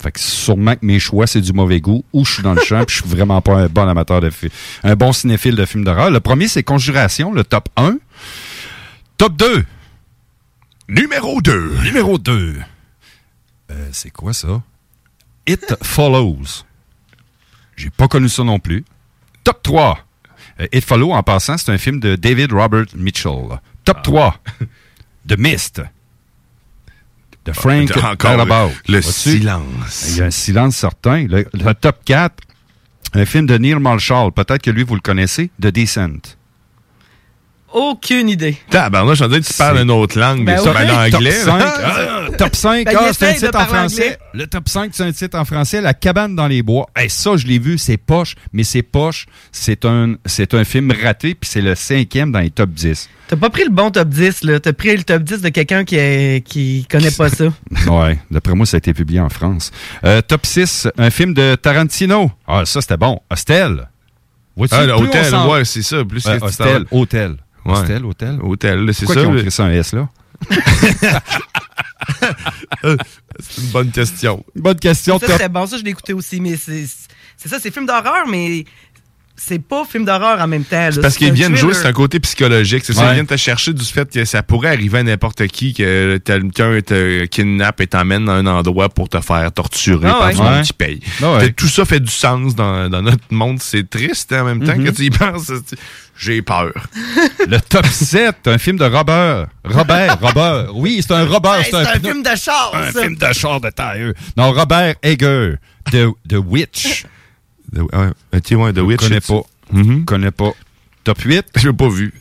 [0.00, 2.60] Fait que sûrement que mes choix, c'est du mauvais goût, ou je suis dans le
[2.60, 4.50] champ, puis je suis vraiment pas un bon amateur de films.
[4.84, 6.10] Un bon cinéphile de films d'horreur.
[6.10, 7.96] Le premier, c'est Conjuration, le top 1.
[9.22, 9.64] Top 2.
[10.88, 11.78] Numéro 2.
[11.84, 12.56] Numéro 2.
[13.70, 14.64] Euh, c'est quoi ça?
[15.46, 16.64] It Follows.
[17.76, 18.84] J'ai pas connu ça non plus.
[19.44, 20.00] Top 3.
[20.58, 23.60] Euh, It Follows, en passant, c'est un film de David Robert Mitchell.
[23.84, 24.40] Top 3.
[25.28, 25.80] The Mist.
[27.44, 28.72] De Frank Ah, Darabont.
[28.88, 30.08] le silence.
[30.08, 31.28] Il y a un silence certain.
[31.28, 32.42] Le, le top 4,
[33.14, 34.32] un film de Neil Marshall.
[34.32, 35.52] Peut-être que lui, vous le connaissez.
[35.60, 36.36] The Descent.
[37.72, 38.56] Aucune idée.
[38.70, 40.90] Tabarnak, je suis en train de tu parles une autre langue, Ben mais ça, ben,
[40.90, 41.30] en Top anglais.
[41.32, 41.74] 5, là.
[41.84, 44.02] ah, top 5, Ben, ah, c'est un titre en français.
[44.04, 44.18] anglais.
[44.34, 45.80] Le top 5, c'est un titre en français.
[45.80, 46.86] La cabane dans les bois.
[46.96, 49.26] Hey, ça, je l'ai vu, c'est poche, mais c'est poche.
[49.52, 53.08] C'est un, c'est un film raté, puis c'est le cinquième dans les top 10.
[53.28, 54.60] T'as pas pris le bon top 10, là.
[54.60, 57.44] T'as pris le top 10 de quelqu'un qui, est- qui connaît pas ça.
[57.90, 59.70] Ouais, d'après moi, ça a été publié en France.
[60.04, 62.30] Euh, top 6, un film de Tarantino.
[62.46, 63.20] Ah, ça, c'était bon.
[63.30, 63.88] Hostel.
[64.70, 66.04] Ah, hôtel, ouais, c'est ça.
[66.04, 67.36] Plus que hostel, hôtel.
[67.64, 67.72] Ouais.
[67.72, 68.38] Hostel, hôtel.
[68.42, 69.28] Hôtel, c'est Pourquoi ça.
[69.28, 70.08] qu'ils ont écrit ça un S, là?
[73.38, 74.44] c'est une bonne question.
[74.56, 75.18] Bonne question.
[75.18, 75.66] Ça, c'était bon.
[75.66, 76.40] Ça, je l'ai écouté aussi.
[76.40, 76.86] Mais c'est
[77.36, 78.64] c'est ça, c'est film d'horreur, mais
[79.36, 80.76] c'est pas film d'horreur en même temps.
[80.76, 80.90] là.
[81.00, 82.84] Parce C'est qu'ils viennent jouer, c'est un côté psychologique.
[82.84, 83.10] C'est ça, Ouais.
[83.10, 86.80] ils viennent te chercher du fait que ça pourrait arriver à n'importe qui, que quelqu'un
[86.80, 90.56] te kidnappe et t'emmène dans un endroit pour te faire torturer Ah par ouais.
[90.56, 90.62] Ouais.
[90.62, 91.00] qui paye.
[91.22, 93.58] Ah Tout ça fait du sens dans, dans notre monde.
[93.60, 94.84] C'est triste hein, en même temps Mhm.
[94.84, 95.50] que tu y penses.
[96.16, 96.72] J'ai peur.
[97.48, 99.46] Le top 7, un film de Robert.
[99.64, 100.66] Robert, Robert.
[100.76, 101.54] Oui, c'est un Robert.
[101.60, 103.00] Hey, c'est un film de char, Un ça.
[103.02, 104.14] film de char de tailleux.
[104.36, 105.54] Non, Robert Eger,
[105.90, 107.06] The, The Witch.
[107.74, 109.00] The, ouais, tu sais, ouais, The Witch.
[109.00, 109.42] connais pas.
[109.72, 110.04] Mhm.
[110.04, 110.52] connais pas.
[111.04, 112.12] Top 8, Je l'ai pas vu.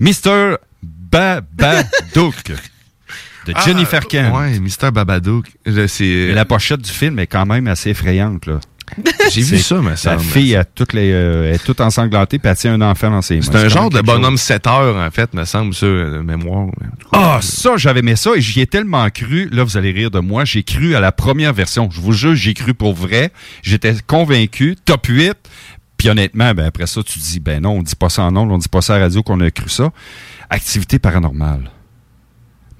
[0.00, 0.56] Mr.
[0.82, 2.34] Babadook.
[3.46, 4.34] De Jennifer Ah, Kent.
[4.36, 5.46] Ouais, Mister Babadook.
[5.88, 6.32] C'est.
[6.32, 8.46] La pochette du film est quand même assez effrayante.
[8.46, 8.60] Là.
[9.30, 10.12] J'ai vu ça, mais ça.
[10.12, 13.22] La fille a toutes les, euh, est toute ensanglantée puis elle tient un enfant dans
[13.22, 13.42] ses mains.
[13.42, 16.68] C'est un genre de bonhomme 7 heures, en fait, me semble, ça, de mémoire.
[17.12, 19.48] Ah, ça, j'avais aimé ça et j'y ai tellement cru.
[19.50, 20.44] Là, vous allez rire de moi.
[20.44, 21.88] J'ai cru à la première version.
[21.90, 23.30] Je vous jure, j'ai cru pour vrai.
[23.62, 24.76] J'étais convaincu.
[24.84, 25.34] Top 8.
[25.96, 28.50] Puis honnêtement, ben, après ça, tu dis, ben non, on dit pas ça en ondes,
[28.50, 29.90] on dit pas ça à la radio qu'on a cru ça.
[30.50, 31.70] Activité paranormale.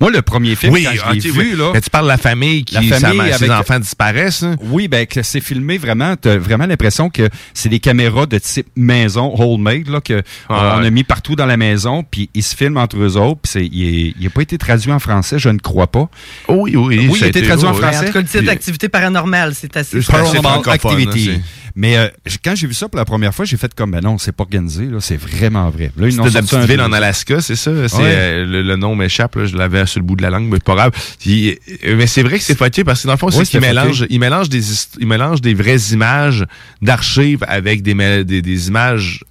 [0.03, 1.57] Moi, le premier film, Oui, quand je l'ai ok, vu, oui.
[1.57, 1.71] là...
[1.75, 4.43] Mais tu parles de la famille qui, La famille sa- ses avec- enfants disparaissent.
[4.43, 4.57] hein?
[4.61, 6.17] Oui, ben que c'est filmé vraiment.
[6.17, 10.87] T'as vraiment l'impression que c'est des caméras de type maison, homemade, là, que on ouais.
[10.87, 13.41] a mis partout dans la maison, puis ils se filment entre eux autres.
[13.43, 16.09] Puis c'est- il n'a pas été traduit en français, je ne crois pas.
[16.49, 17.07] Oui, oui.
[17.09, 17.81] Oui, il a été traduit en oui.
[17.81, 18.07] Ben, en français.
[18.07, 20.01] tout cas, le titre d'activité paranormale, c'est assez.
[20.01, 21.41] Paranormal Activity.
[21.75, 22.09] Mais euh,
[22.45, 24.43] quand j'ai vu ça pour la première fois, j'ai fait comme, ben non, c'est pas
[24.45, 25.93] organisé, là, c'est vraiment vrai.
[25.97, 26.93] Là, ils de la petite ville en.
[26.93, 27.71] Alaska, c'est ça?
[27.89, 28.03] C'est, Ouais.
[28.07, 30.65] euh, le, le nom m'échappe, je l'avais sur le bout de la langue, mais c'est
[30.65, 30.93] pas grave.
[31.21, 33.45] Puis, euh, mais c'est vrai que c'est fucké parce que dans le fond, c'est Oui,
[33.47, 34.15] qu'il c'était mélange, fucké.
[34.15, 36.45] il mélange des, hist- il mélange des vraies images
[36.83, 39.25] d'archives avec des, des, des images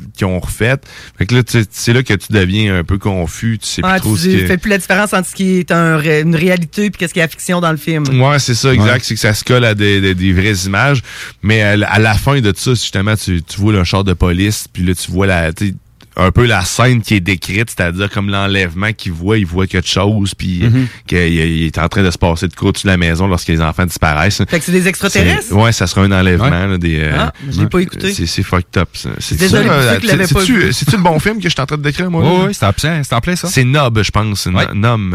[0.00, 0.84] euh, qui ont refaites.
[1.18, 3.92] Fait que là, tu- c'est là que tu deviens un peu confus, tu sais Ah,
[3.94, 6.34] plus trop tu ce qui fais plus la différence entre ce qui est un une
[6.36, 8.04] réalité et qu'est-ce qui est la fiction dans le film.
[8.20, 8.92] Ouais, c'est ça, exact.
[8.92, 8.98] Ouais.
[9.02, 11.02] C'est que ça se colle à des, des, des vraies images.
[11.42, 14.12] Mais à, la- à la fin de ça, justement, tu, tu vois le char de
[14.12, 15.74] police, puis là, tu vois la, tu sais,
[16.16, 19.88] un peu la scène qui est décrite, c'est-à-dire comme l'enlèvement qu'il voit, il voit quelque
[19.88, 20.86] chose, puis Mhm.
[21.06, 23.60] qu'il il est en train de se passer de au-dessus de la maison lorsque les
[23.60, 24.42] enfants disparaissent.
[24.48, 25.52] Fait que c'est des extraterrestres?
[25.52, 26.44] Ouais, ça sera un enlèvement.
[26.50, 26.68] Ouais.
[26.68, 28.12] là, des, euh, Ah, je l'ai pas écouté.
[28.12, 32.10] C'est fucked up, pas c'est-tu- le bon film que je suis en train de décrire,
[32.10, 32.22] moi?
[32.24, 33.02] Oui, oui, c'est en plein,
[33.36, 33.48] ça.
[33.48, 34.46] C'est Nob, je pense.
[34.46, 34.66] Ouais.
[34.74, 35.10] Nom.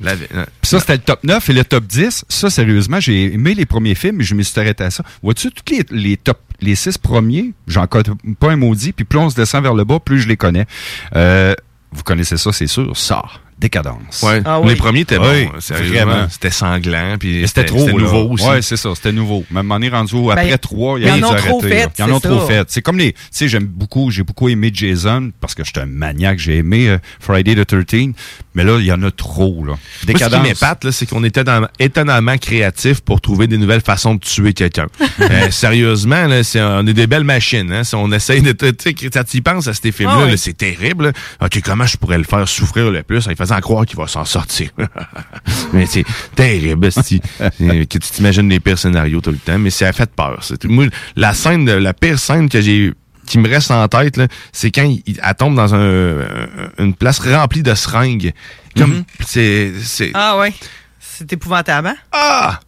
[0.00, 0.26] La- Puis
[0.64, 2.24] ça, c'était le top 9 et le top 10.
[2.28, 5.04] Ça, sérieusement, j'ai aimé les premiers films, mais je me suis arrêté à ça.
[5.22, 9.18] Vois-tu, tous les, les top, les six premiers, j'en connais pas un maudit, puis plus
[9.18, 10.66] on se descend vers le bas, plus je les connais.
[11.14, 11.54] Euh,
[11.92, 12.96] vous connaissez ça, c'est sûr.
[12.96, 13.22] Ça,
[13.62, 14.22] Décadence.
[14.22, 14.42] Ouais.
[14.44, 15.60] Ah Les premiers étaient Oui, bons.
[15.60, 16.26] Sérieusement.
[16.30, 17.16] C'était sanglant.
[17.18, 17.78] Puis C'était trop.
[17.78, 18.44] C'était nouveau aussi.
[18.46, 18.90] Ouais, c'est ça.
[18.94, 19.44] C'était nouveau.
[19.50, 21.86] Même on est rendu Ben, après trois, il y a en ont trop fait, là.
[21.98, 22.64] Ils en ont c'est trop fait.
[22.70, 23.12] C'est comme les.
[23.12, 26.38] Tu sais, j'aime beaucoup, j'ai beaucoup aimé Jason parce que j'étais un maniaque.
[26.40, 28.08] J'ai aimé euh, Friday the 13
[28.54, 29.72] Mais là, il y en a trop, là.
[29.72, 30.42] Moi, ce qui Décadence.
[30.42, 34.52] m'épate, là, c'est qu'on était dans- étonnamment créatifs pour trouver des nouvelles façons de tuer
[34.52, 34.86] quelqu'un.
[35.20, 37.70] Euh, sérieusement, là, c'est, on est des belles machines.
[37.72, 37.84] Hein?
[37.84, 38.50] Si on essaye de...
[38.52, 41.06] Tu sais, quand tu y penses à ces films-là, Ah c'est terrible.
[41.06, 41.12] là.
[41.46, 44.06] OK, comment je pourrais le faire souffrir le plus en lui faisant croire qu'il va
[44.06, 44.70] s'en sortir?
[45.72, 46.86] mais c'est terrible.
[46.88, 50.38] Euh, que tu t'imagines les pires scénarios tout le temps, mais ça a fait peur.
[50.42, 50.68] C'est tout.
[50.68, 50.86] Moi,
[51.16, 52.92] la scène, de- la pire scène que j'ai
[53.26, 56.48] qui me reste en tête, là, c'est quand il, elle tombe dans un, un-
[56.78, 58.32] une place remplie de seringues.
[58.76, 59.04] Comme, Mhm.
[59.26, 60.52] c'est, c'est, Ah ouais.
[60.98, 61.88] C'est épouvantable.
[61.88, 61.96] hein?
[62.12, 62.58] ah!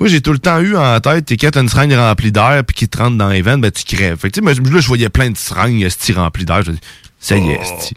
[0.00, 2.62] Moi, j'ai tout le temps eu en tête, t'es quand t'as une seringue remplie d'air
[2.66, 4.18] puis qui te rentre dans les veines, ben tu crèves.
[4.18, 6.62] Fait que, tu sais, moi, là, je voyais plein de seringues esti, remplies d'air.
[6.62, 6.72] Je
[7.24, 7.94] ça y est, esti.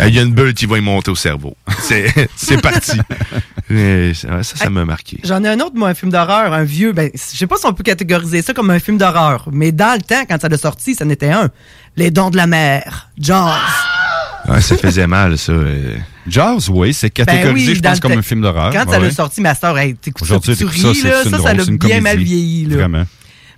[0.00, 1.56] Il y a une bulle qui va y monter au cerveau.
[1.78, 2.92] C'est, parti.
[3.68, 5.18] Ça, ça, ça m'a marqué.
[5.24, 6.92] J'en ai un autre, moi, un film d'horreur, un vieux.
[6.92, 9.94] Ben, je sais pas si on peut catégoriser ça comme un film d'horreur, mais dans
[9.94, 11.50] le temps, quand ça a sorti, ça en était un.
[11.96, 13.50] Les Dons de la Mer, Jaws.
[14.48, 15.54] Ouais, ça faisait mal, ça.
[16.28, 18.72] Jaws, oui, c'est catégorisé, Ben oui, je pense, comme un film d'horreur.
[18.72, 19.06] Quand ça Ouais.
[19.08, 22.66] a sorti, ma soeur, hey, t'écoutes ça, tu ris, ça, ça l'a bien mal vieilli.
[22.66, 22.76] Là.
[22.76, 23.04] Vraiment.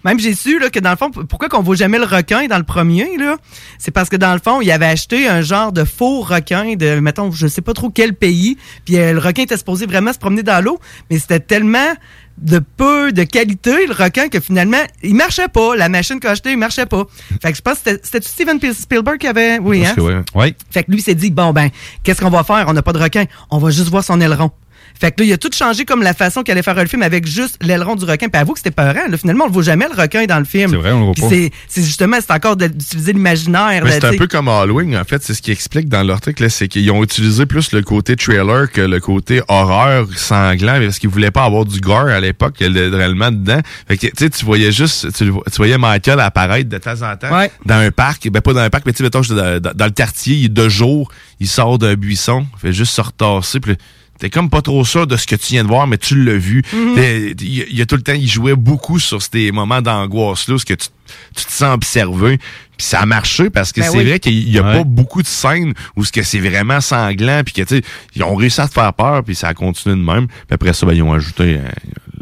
[0.04, 2.58] Même j'ai su là, que dans le fond, pourquoi qu'on voit jamais le requin dans
[2.58, 3.36] le premier, là,
[3.78, 7.00] c'est parce que dans le fond, il avait acheté un genre de faux requin de,
[7.00, 10.18] mettons, je sais pas trop quel pays, puis euh, le requin était supposé vraiment se
[10.18, 10.78] promener dans l'eau,
[11.10, 11.92] mais c'était tellement
[12.38, 15.74] de peu de qualité, le requin, que finalement, il marchait pas.
[15.74, 17.04] La machine qu'il a achetée, il marchait pas.
[17.42, 19.58] Fait que je pense que c'était- Steven Spielberg qui avait...
[19.58, 19.94] Oui, hein?
[19.96, 20.20] que, ouais.
[20.36, 20.54] Oui.
[20.70, 21.70] Fait que lui s'est dit bon ben
[22.04, 22.66] qu'est-ce qu'on va faire?
[22.68, 24.52] On n'a pas de requin, on va juste voir son aileron.
[25.00, 27.02] Fait que là, il a tout changé comme la façon qu'il allait faire le film
[27.02, 28.28] avec juste l'aileron du requin.
[28.28, 29.08] Puis avoue que c'était peurant.
[29.08, 30.70] Là, finalement, on ne voit jamais le requin dans le film.
[30.70, 31.28] C'est vrai, on le voit pas.
[31.68, 33.82] c'est- justement, c'est encore d'utiliser l'imaginaire.
[33.88, 35.22] C'est un peu comme Halloween, en fait.
[35.22, 38.80] C'est ce qui explique dans l'article, c'est qu'ils ont utilisé plus le côté trailer que
[38.80, 42.80] le côté horreur sanglant, parce qu'ils voulaient pas avoir du gore à l'époque, il y
[42.80, 43.60] a réellement dedans.
[43.86, 47.34] Fait que, tu sais, tu voyais juste, tu, voyais Michael apparaître de temps en temps
[47.36, 47.50] Ouais.
[47.64, 49.84] dans un parc, ben pas dans un parc, mais tu sais, mettons, dans, dans- dans
[49.84, 51.10] le quartier, il est de jour,
[51.40, 53.76] il sort d'un buisson, il fait juste se retasser, puis
[54.18, 56.36] T'es comme pas trop sûr de ce que tu viens de voir, mais tu l'as
[56.36, 56.62] vu.
[56.72, 56.94] Mhm.
[57.40, 59.80] Il y, a- il y a tout le temps, il jouait beaucoup sur ces moments
[59.80, 60.88] d'angoisse-là, où ce que tu,
[61.36, 62.38] tu te sens observé.
[62.76, 64.04] Puis ça a marché parce que Ben c'est oui.
[64.04, 64.78] vrai qu'il y a Ouais.
[64.78, 67.82] pas beaucoup de scènes où ce que c'est vraiment sanglant, puis que tu sais,
[68.14, 70.26] ils ont réussi à te faire peur, puis ça a continué de même.
[70.28, 71.68] Puis après ça, ben, ils ont ajouté, euh,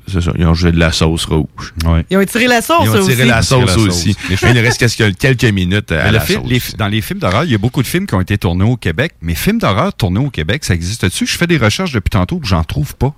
[0.07, 1.75] c'est ça, ils ont ajouté de la sauce rouge.
[1.85, 2.05] Ouais.
[2.11, 3.25] Ils ont tiré la sauce Ils ont tiré aussi.
[3.29, 4.13] la sauce Ils ont tiré la aussi.
[4.15, 4.43] sauce.
[4.43, 6.51] Il ne reste quelques, quelques minutes à la film- sauce.
[6.51, 8.65] les- dans les films d'horreur, il y a beaucoup de films qui ont été tournés
[8.65, 11.27] au Québec, mais films d'horreur tournés au Québec, ça existe-tu?
[11.27, 13.15] Je fais des recherches depuis tantôt, j'en trouve pas.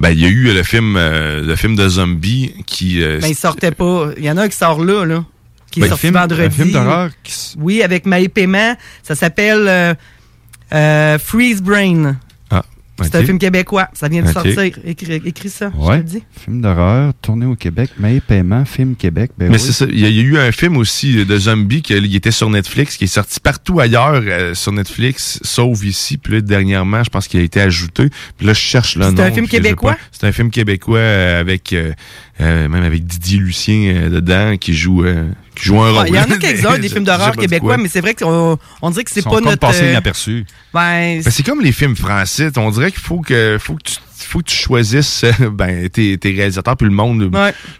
[0.00, 3.02] Ben, il y a eu le film, euh, le film de zombie qui.
[3.02, 4.08] euh, Ben, il sortait pas.
[4.18, 5.24] Il y en a un qui sort là, là.
[5.70, 6.42] Qui Ben, est sorti film- vendredi.
[6.42, 8.76] un film d'horreur qui Oui, avec Maë Paiement.
[9.02, 9.94] Ça s'appelle euh,
[10.72, 12.16] euh, Freeze Brain.
[13.02, 13.88] C'est un film québécois.
[13.92, 14.60] Ça vient de sortir.
[14.84, 15.96] Écris, écris ça, je te Ouais.
[15.98, 16.22] le dis.
[16.44, 19.32] Film d'horreur tourné au Québec, mais paiement, film Québec.
[19.36, 19.60] Ben Mais oui.
[19.60, 19.86] c'est ça.
[19.90, 22.30] Il y, a il y a eu un film aussi de zombie qui il était
[22.30, 26.18] sur Netflix, qui est sorti partout ailleurs euh, sur Netflix, sauf ici.
[26.18, 28.08] Puis là, dernièrement, je pense qu'il a été ajouté.
[28.38, 29.22] Puis là, je cherche le C'est nom.
[29.24, 29.96] un film québécois?
[30.12, 31.92] C'est un film québécois euh, avec euh,
[32.40, 36.08] euh, même avec Didier Lucien euh, dedans qui joue euh, qui joue un rôle.
[36.08, 39.04] Il y en a quelques-uns des films d'horreur québécois, mais c'est vrai qu'on on dirait
[39.04, 39.58] que c'est pas comme notre.
[39.58, 39.92] passés euh.
[39.92, 40.42] Ben,
[40.72, 42.50] Ben, c'est comme les films français.
[42.56, 43.96] On dirait qu'il faut que faut que tu
[44.26, 47.30] faut que tu choisisses euh, ben, tes, tes réalisateurs puis le monde,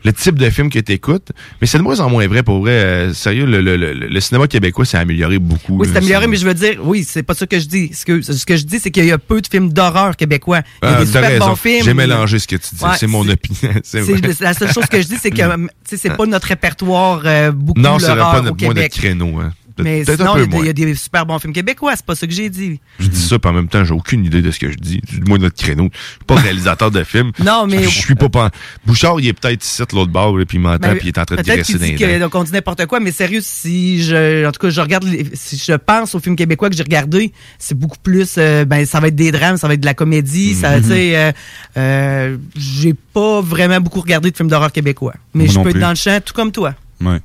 [0.05, 1.33] le type de film que tu écoutes.
[1.61, 2.73] Mais c'est de moins en moins vrai pour vrai.
[2.73, 5.79] Euh, sérieux, le, le, le, le cinéma québécois s'est amélioré beaucoup.
[5.79, 7.91] Oui, c'est amélioré, mais je veux dire, oui, c'est pas ça que je dis.
[7.93, 10.61] Ce que, ce que je dis, c'est qu'il y a peu de films d'horreur québécois.
[10.83, 11.47] Il y a Ah, des t'as super raison.
[11.49, 11.85] bons films.
[11.85, 12.85] J'ai mélangé ce que tu dis.
[12.85, 13.73] Ouais, c'est mon opinion.
[13.83, 15.43] C'est la seule chose que je dis, c'est que
[15.85, 18.77] sais, c'est pas notre répertoire euh, beaucoup Non, c'est pas au notre, moins Québec.
[18.93, 19.41] notre créneau.
[19.41, 19.53] Hein.
[19.79, 20.69] Mais sinon, un il y, a des- il y moins.
[20.69, 22.81] a des super bons films québécois, c'est pas ça que j'ai dit.
[23.01, 25.01] Je dis ça, puis en même temps, j'ai aucune idée de ce que je dis.
[25.11, 25.89] Du moins notre créneau.
[25.93, 27.33] Je suis pas réalisateur de films.
[27.45, 28.29] Non, mais- Je suis pas.
[28.29, 28.51] pas...
[28.87, 31.19] Bouchard, il est peut-être ici, de l'autre bord, puis il m'entend, Ben, puis il est
[31.19, 32.21] en train de que, dents.
[32.21, 35.27] donc on dit n'importe quoi, mais sérieux, si je, en tout cas, je regarde, les-
[35.35, 39.01] si je pense aux films québécois que j'ai regardés, c'est beaucoup plus, euh, ben, ça
[39.01, 40.83] va être des drames, ça va être de la comédie, ça, Mhm.
[40.83, 41.33] tu sais, euh,
[41.77, 45.15] euh, j'ai pas vraiment beaucoup regardé de films d'horreur québécois.
[45.35, 46.75] Mais Moi je peux être dans le champ, tout comme toi.
[47.01, 47.19] Ouais.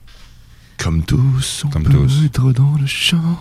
[0.81, 2.23] Comme tous, on Comme peut tous.
[2.25, 3.37] être dans le champ.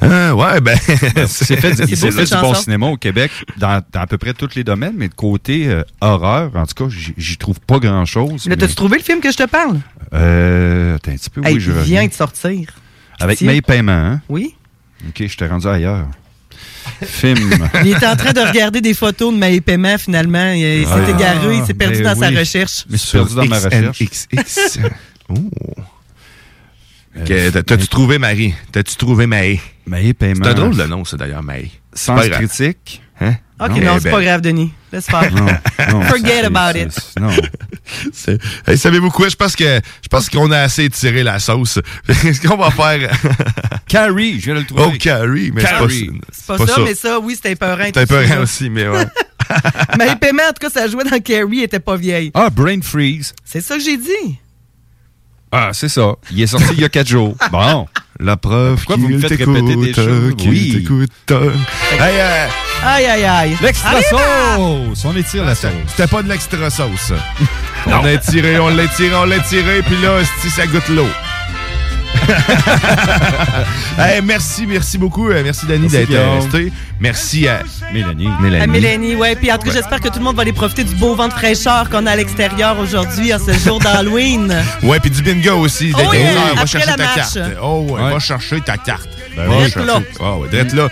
[0.00, 0.76] Ah, ouais, ben.
[1.26, 4.64] C'est fait, C'est du bon cinéma au Québec dans, dans à peu près tous les
[4.64, 8.46] domaines, mais de côté euh, horreur, en tout cas, j'y- trouve pas grand-chose.
[8.48, 9.80] Mais- t'as-tu trouvé le film que je te parle?
[10.14, 12.70] Euh, attends un petit peu, Hey, oui, je il vient de sortir.
[13.20, 13.48] Avec Tiens.
[13.48, 14.20] May Paiement, hein?
[14.30, 14.54] Oui.
[15.08, 16.06] OK, je t'ai rendu ailleurs.
[17.04, 17.50] Film.
[17.84, 20.52] Il était en train de regarder des photos de Paiement, finalement.
[20.52, 22.84] Il, s'est Ah, égaré, il s'est perdu ben dans sa recherche.
[22.88, 24.02] Je me suis perdu dans ma recherche.
[25.30, 25.34] Oh.
[27.26, 28.54] T'as- T'as-tu trouvé Marie?
[28.72, 29.60] T'as-tu trouvé Maë?
[29.86, 30.44] Maë Paiement.
[30.44, 31.42] C'est un drôle de nom, ça, d'ailleurs,
[32.16, 32.38] Pas grave.
[32.46, 33.02] critique.
[33.20, 33.34] Hein?
[33.60, 33.76] Ok, Non.
[33.76, 34.10] non, Eh c'est ben.
[34.12, 34.72] pas grave, Denis.
[34.92, 35.32] Laisse faire.
[35.34, 35.46] Non,
[35.90, 37.12] non, Forget about it.
[37.20, 37.30] Non.
[38.66, 39.30] Hey, savez-vous quoi?
[39.30, 41.78] Je pense que je pense qu'on a assez tiré la sauce.
[42.06, 43.10] Qu'est-ce qu'on va faire?
[43.88, 44.82] Carrie, je viens de le trouver.
[44.86, 46.10] Oh, Carrie, mais Carrie.
[46.30, 47.84] C'est pas, ça, mais ça, oui, c'était épeurant.
[47.86, 49.06] C'était épeurant aussi, mais ouais.
[49.98, 52.30] Mais Paiement, en tout cas, ça jouait dans Carrie, elle était pas vieille.
[52.34, 53.32] Ah, Brain Freeze.
[53.42, 54.38] C'est ça que j'ai dit.
[55.50, 56.14] Ah, c'est ça.
[56.30, 57.34] Il est sorti il y a quatre jours.
[57.52, 57.86] Bon.
[58.20, 60.34] La preuve Pourquoi vous me qu'il faites répéter des choses?
[60.36, 60.72] qu'il Oui.
[60.80, 61.10] t'écoute.
[61.30, 62.46] Hey, euh,
[62.84, 63.56] Aïe, aïe, aïe.
[63.62, 65.04] L'extra sauce!
[65.04, 65.70] On étire la sauce.
[65.86, 67.12] C'était pas de l'extra sauce.
[67.86, 71.06] On l'a tiré, on l'a tiré, on l'a tiré, puis là, si ça goûte l'eau.
[73.98, 75.28] Hey, merci, merci beaucoup.
[75.28, 76.36] euh, Merci, Dani, d'être Guillaume.
[76.40, 76.72] resté.
[77.00, 77.60] Merci à
[77.92, 78.28] Mélanie.
[78.60, 79.34] À Mélanie, ouais.
[79.36, 81.26] Puis en tout cas, j'espère que tout le monde va aller profiter du beau vent
[81.28, 84.54] de fraîcheur qu'on a à l'extérieur aujourd'hui, en ce jour d'Halloween.
[84.82, 85.92] Ouais, puis du bingo aussi.
[85.94, 87.16] Oh yeah, 15 heures, va après chercher la ta marche.
[87.16, 87.38] carte.
[87.62, 88.12] Oh, ouais, Ouais.
[88.12, 89.08] va chercher ta carte.
[89.36, 90.00] Ben Va chercher- là.
[90.20, 90.88] Ah ouais, d'être là.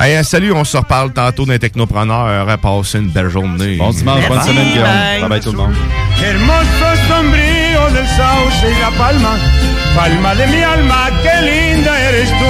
[0.00, 2.26] Hey, euh, salut, on se reparle tantôt d'un technopreneur.
[2.48, 3.76] Euh, Passez une belle journée.
[3.76, 4.86] Bon dimanche, bonne semaine, Guillaume.
[5.20, 5.74] Bye bye tout le monde.
[9.94, 12.44] Palma, de mi alma, qué linda eres tú.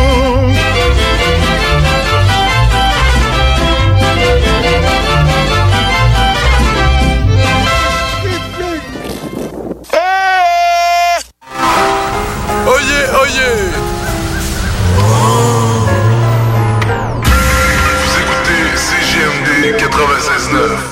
[12.66, 13.72] Oyez, oyez!
[17.98, 20.91] Vous écoutez CGMD 96.9.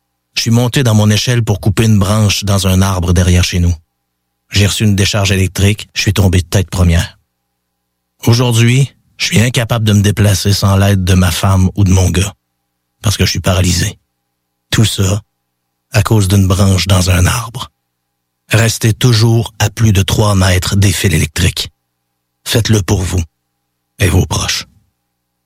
[0.41, 3.59] je suis monté dans mon échelle pour couper une branche dans un arbre derrière chez
[3.59, 3.75] nous.
[4.49, 7.19] J'ai reçu une décharge électrique, je suis tombé de tête première.
[8.25, 12.09] Aujourd'hui, je suis incapable de me déplacer sans l'aide de ma femme ou de mon
[12.09, 12.33] gars,
[13.03, 13.99] parce que je suis paralysé.
[14.71, 15.21] Tout ça
[15.91, 17.69] à cause d'une branche dans un arbre.
[18.49, 21.69] Restez toujours à plus de 3 mètres des fils électriques.
[22.45, 23.21] Faites-le pour vous
[23.99, 24.65] et vos proches.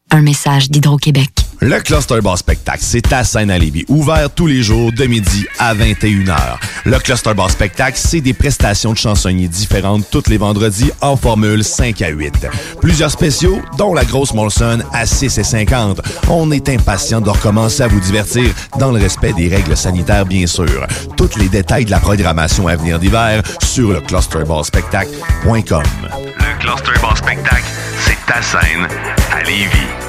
[0.09, 1.31] Un message d'Hydro-Québec.
[1.67, 6.37] Le Cluster Bar Spectacle, c'est à Saint-Lévis, ouvert tous les jours de midi à 21h.
[6.85, 11.63] Le Cluster Bar Spectacle, c'est des prestations de chansonniers différentes tous les vendredis en formule
[11.63, 12.47] 5 à 8.
[12.81, 16.01] Plusieurs spéciaux, dont la grosse Molson à 6 et 50.
[16.29, 18.47] On est impatient de recommencer à vous divertir
[18.77, 20.85] dans le respect des règles sanitaires, bien sûr.
[21.17, 25.83] Tous les détails de la programmation à venir d'hiver sur le clusterbarspectacle.com.
[26.03, 27.65] Le Cluster Bar Spectacle,
[28.01, 28.87] c'est ta scène
[29.31, 30.04] à Lévis.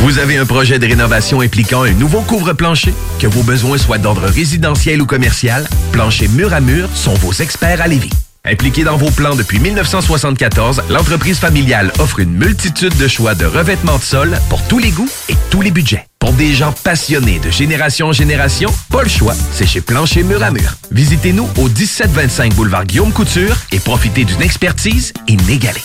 [0.00, 2.94] Vous avez un projet de rénovation impliquant un nouveau couvre-plancher?
[3.18, 7.82] Que vos besoins soient d'ordre résidentiel ou commercial, Plancher Mur à Mur sont vos experts
[7.82, 8.10] à Lévis.
[8.46, 13.98] Impliqué dans vos plans depuis 1974, l'entreprise familiale offre une multitude de choix de revêtements
[13.98, 16.06] de sol pour tous les goûts et tous les budgets.
[16.18, 20.42] Pour des gens passionnés de génération en génération, pas le choix, c'est chez Plancher Mur
[20.42, 20.76] à Mur.
[20.92, 25.84] Visitez-nous au 1725 boulevard Guillaume Couture et profitez d'une expertise inégalée.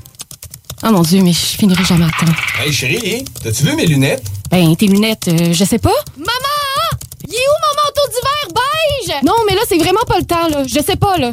[0.83, 2.31] Oh mon Dieu, mais je finirai jamais à temps.
[2.59, 4.23] Hey chérie, t'as-tu vu mes lunettes?
[4.49, 5.93] Ben, tes lunettes, euh, je sais pas.
[6.17, 6.31] Maman!
[7.27, 8.63] Il est où mon manteau d'hiver
[9.07, 9.23] beige?
[9.23, 10.63] Non, mais là, c'est vraiment pas le temps, là.
[10.65, 11.31] Je sais pas, là.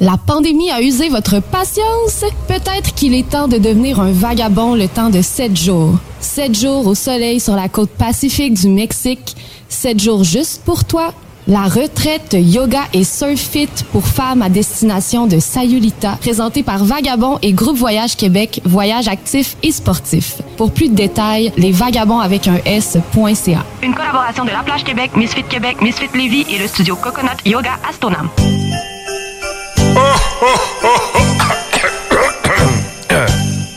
[0.00, 2.24] La pandémie a usé votre patience?
[2.46, 5.94] Peut-être qu'il est temps de devenir un vagabond le temps de sept jours.
[6.20, 9.34] Sept jours au soleil sur la côte pacifique du Mexique.
[9.70, 11.14] Sept jours juste pour toi.
[11.48, 17.38] La retraite yoga et surf fit pour femmes à destination de Sayulita, présentée par Vagabond
[17.42, 20.36] et Groupe Voyage Québec, voyage actif et sportif.
[20.56, 23.64] Pour plus de détails, les vagabonds avec un S.ca.
[23.82, 27.72] Une collaboration de La Plage Québec, Misfit Québec, Misfit Lévis et le studio Coconut Yoga
[27.90, 28.28] Astonam.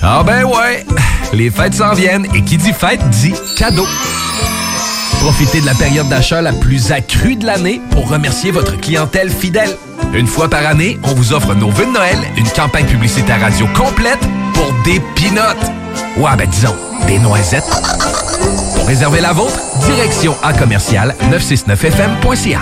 [0.03, 0.85] Ah ben ouais,
[1.33, 3.87] les fêtes s'en viennent et qui dit fête dit cadeau.
[5.25, 9.75] Profitez de la période d'achat la plus accrue de l'année pour remercier votre clientèle fidèle.
[10.13, 13.65] Une fois par année, on vous offre nos vœux de Noël, une campagne publicitaire radio
[13.75, 14.19] complète
[14.53, 15.71] pour des pinottes.
[16.17, 16.75] Ouais, ben disons,
[17.07, 17.65] des noisettes.
[18.75, 22.61] Pour réserver la vôtre, direction à commercial 969fm.ca.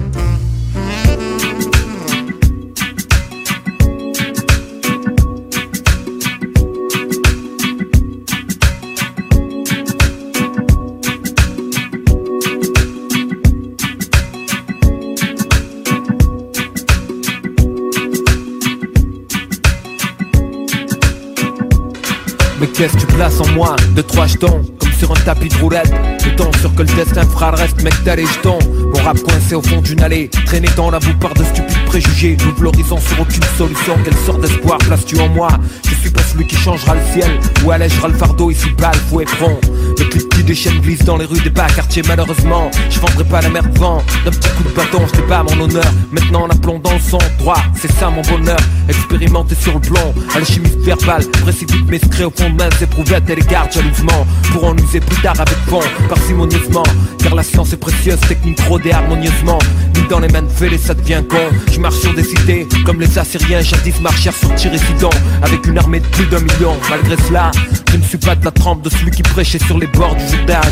[22.81, 25.93] Que tu places en moi De trois jetons, comme sur un tapis de roulette.
[26.25, 28.57] Le temps sur que le destin fera le reste, mec t'as les jetons.
[28.91, 32.37] Mon rap coincé au fond d'une allée Traîné dans la boue par de stupides préjugés.
[32.39, 35.49] J'ouvre l'horizon sur aucune solution Quelle sorte d'espoir places-tu en moi?
[35.87, 38.99] Je suis pas celui qui changera le ciel Ou allègera le fardeau ici bas, le
[39.01, 39.61] fouet front.
[39.99, 40.05] Le
[40.43, 43.77] des chaînes glisse dans les rues des bas quartiers malheureusement Je vendrai pas la merde
[43.77, 44.01] vent.
[44.25, 45.85] D'un petit coup de bâton, je pas mon honneur.
[46.11, 48.59] Maintenant on plomb dans son droit C'est ça mon bonheur.
[48.87, 51.23] Expérimenté sur le plomb Alchimiste verbal.
[51.41, 54.25] Précipite mes secrets au fond de mains éprouvettes Et les garde jalousement.
[54.51, 56.83] Pour en user plus tard avec fond Parcimonieusement.
[57.19, 59.59] Car la science est précieuse Technique rodée harmonieusement
[59.95, 61.37] Ni dans les mains de fêlés ça devient con.
[61.71, 65.09] Je marche sur des cités Comme les Assyriens jadis marchèrent sur Tirisidon
[65.41, 66.75] Avec une armée de plus d'un million.
[66.89, 67.51] Malgré cela
[67.91, 70.15] Je ne suis pas de la trempe de celui qui prêchait sur les bords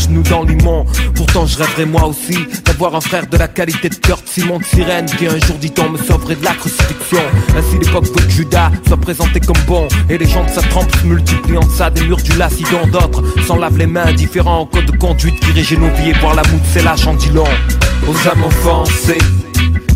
[0.09, 0.85] Nous dans Limon.
[1.15, 4.63] Pourtant je rêverais moi aussi D'avoir un frère de la qualité de Kurt Simon de
[4.63, 7.21] Sirène Qui un jour dit on me sauverait de la crucifixion.
[7.57, 9.87] Ainsi l'époque veut que Judas soit présenté comme bon.
[10.09, 12.87] Et les gens de sa trempe se multiplient en ça Des murs du lacidon.
[12.91, 16.09] D'autres S'en lavent les mains indifférents au code de conduite Qui régit nos vies.
[16.09, 19.17] Et voir la moute c'est lâche en Aux âmes offensées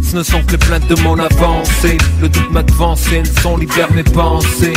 [0.03, 1.97] ce ne sont que les plaintes de mon avancée.
[2.21, 4.73] Le doute m'a devancé, le son libère mes pensées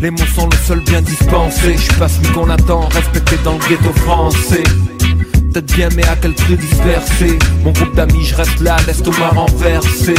[0.00, 1.74] les mots sont le seul bien dispensé.
[1.74, 4.62] Je suis pas celui qu'on attend, respecté dans le ghetto français.
[5.52, 7.38] Peut-être bien mais à quel prix dispersé?
[7.64, 10.14] Mon groupe d'amis je reste là, l'estomac renversé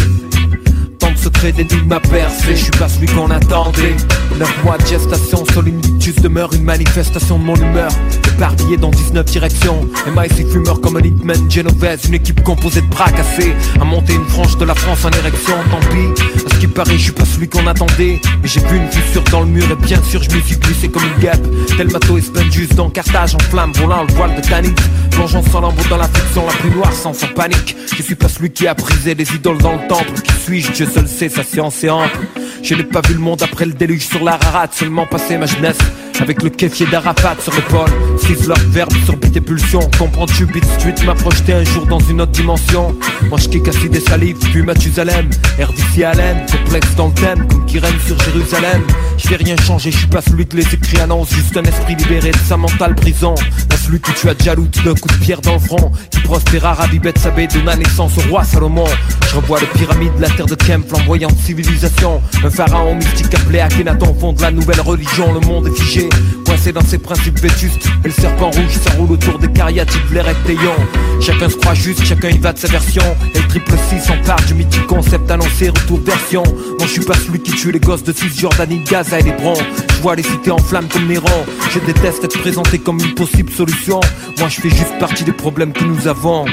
[1.13, 1.53] Tant de secrets
[1.91, 3.95] à percer Je suis pas celui qu'on attendait.
[4.39, 7.91] Neuf mois de gestation, solitude demeure une manifestation de mon humeur.
[8.35, 9.87] Éparpillé dans 19 directions.
[10.15, 12.05] MIC fumeur comme un hitman Genovese.
[12.05, 13.53] Une équipe composée de bras cassés.
[13.79, 15.55] À monter une frange de la France en érection.
[15.69, 18.19] Tant pis, à ce qui paraît je suis pas celui qu'on attendait.
[18.41, 20.89] Mais j'ai vu une fissure dans le mur et bien sûr je me suis glissé
[20.89, 21.45] comme une guêpe.
[21.77, 22.17] Tel mato
[22.51, 24.73] juste dans Carthage en flamme Volant le voile de Tanit.
[25.11, 27.75] Plongeant sans lambeau dans la fiction la plus noire sans sans panique.
[27.95, 30.13] Je suis pas celui qui a brisé les idoles dans le temple.
[30.23, 32.19] Qui suis-je Dieu seul sait sa science est ample
[32.61, 35.45] Je n'ai pas vu le monde après le déluge sur la rarate Seulement passé ma
[35.45, 35.77] jeunesse
[36.19, 37.89] avec le kéfier d'Arafat sur l'épaule
[38.19, 39.79] Six leur verbe sur beat et pulsion.
[39.97, 42.95] Comprends-tu Beat Street m'a projeté un jour dans une autre dimension.
[43.29, 45.29] Moi je kick acide et salive puis Mathusalem.
[45.75, 48.83] D'ici Allen, complexe dans le thème Comme qui règne sur Jérusalem.
[49.17, 51.95] Je fais rien changer, je suis pas celui que les écrits annoncent Juste un esprit
[51.95, 53.33] libéré de sa mentale prison.
[53.69, 55.91] Pas celui que tu as jaloux d'un coup de pierre dans le front.
[56.11, 58.85] Qui prospéra Rabibet Sabé donna naissance au roi Salomon.
[59.29, 62.21] Je revois les pyramides, la terre de Kem, flamboyante civilisation.
[62.43, 66.09] Un pharaon mystique appelé Akhenaton Fond de la nouvelle religion, le monde est figé
[66.45, 67.87] Coincé dans ses principes vétustes.
[68.03, 70.75] Et le serpent rouge s'enroule autour des cariatides, les rectaillons
[71.19, 73.03] Chacun se croit juste, chacun y va de sa version.
[73.33, 76.43] Et le triple 6 s'empare du mythique concept annoncé Retour version.
[76.43, 79.55] Moi je suis pas celui qui tue les gosses de Cisjordanie, Gaza et Hébron.
[79.55, 83.51] Je vois les cités en flammes comme Néron Je déteste être présenté comme une possible
[83.51, 83.99] solution.
[84.37, 86.45] Moi je fais juste partie des problèmes que nous avons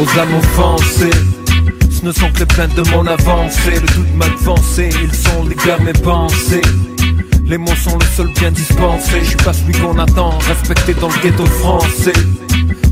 [0.00, 1.10] Aux âmes offensées
[1.90, 3.74] ce ne sont que les plaintes de mon avancée.
[3.74, 6.62] Le doute m'a devancé, ils sont libères mes pensées.
[7.44, 9.18] Les mots sont le seul bien dispensé.
[9.20, 12.12] Je suis pas celui qu'on attend, respecté dans le ghetto français.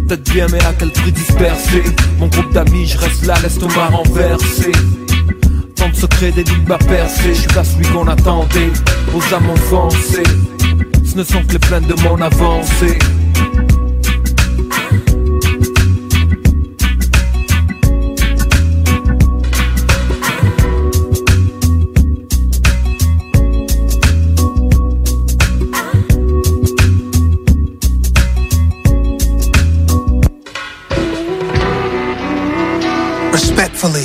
[0.09, 1.85] Peut-être bien mais à quel prix dispersé?
[2.19, 4.73] Mon groupe d'amis, je reste là, l'estomac renversé
[5.77, 8.73] Tant de secrets d'énigmes à percer Je suis pas celui qu'on attendait,
[9.15, 10.23] aux âmes offensées
[11.05, 12.99] Ce ne sont que les plaintes de mon avancée
[33.87, 34.05] carefully.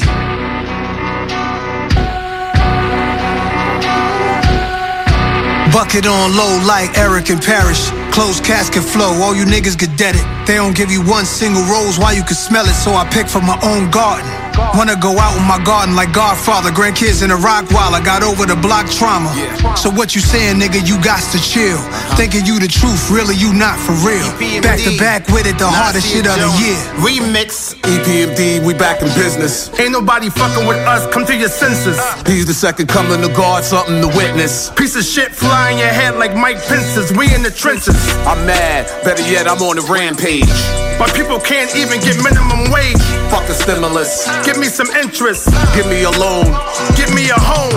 [5.71, 7.89] Bucket on low like Eric and Parrish.
[8.11, 10.21] Closed casket flow, all you niggas get deaded.
[10.45, 13.27] They don't give you one single rose, why you can smell it, so I pick
[13.27, 14.40] from my own garden.
[14.78, 18.24] Wanna go out in my garden like Godfather, grandkids in a rock while I got
[18.24, 19.30] over the block trauma.
[19.76, 21.78] So what you saying, nigga, you got to chill.
[21.78, 22.16] Uh-huh.
[22.16, 24.26] Thinking you the truth, really you not for real.
[24.62, 26.78] Back to back with it, the hardest shit of the year.
[27.03, 27.76] Remix.
[27.82, 29.68] EPMD, we back in business.
[29.80, 31.97] Ain't nobody fucking with us, come to your senses.
[31.99, 32.24] Uh.
[32.26, 34.70] He's the second coming to God, something to witness.
[34.72, 37.12] Piece of shit fly in your head like Mike Pence's.
[37.12, 37.95] We in the trenches.
[38.26, 40.90] I'm mad, better yet, I'm on the rampage.
[41.02, 43.02] But people can't even get minimum wage.
[43.34, 44.30] Fuck stimulus.
[44.45, 45.49] Give me some interest.
[45.74, 46.45] Give me a loan.
[46.93, 47.74] Give me a home.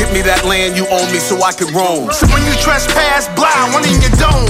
[0.00, 2.08] Give me that land you own me so I can roam.
[2.16, 4.48] So when you trespass, blind, one in your dome.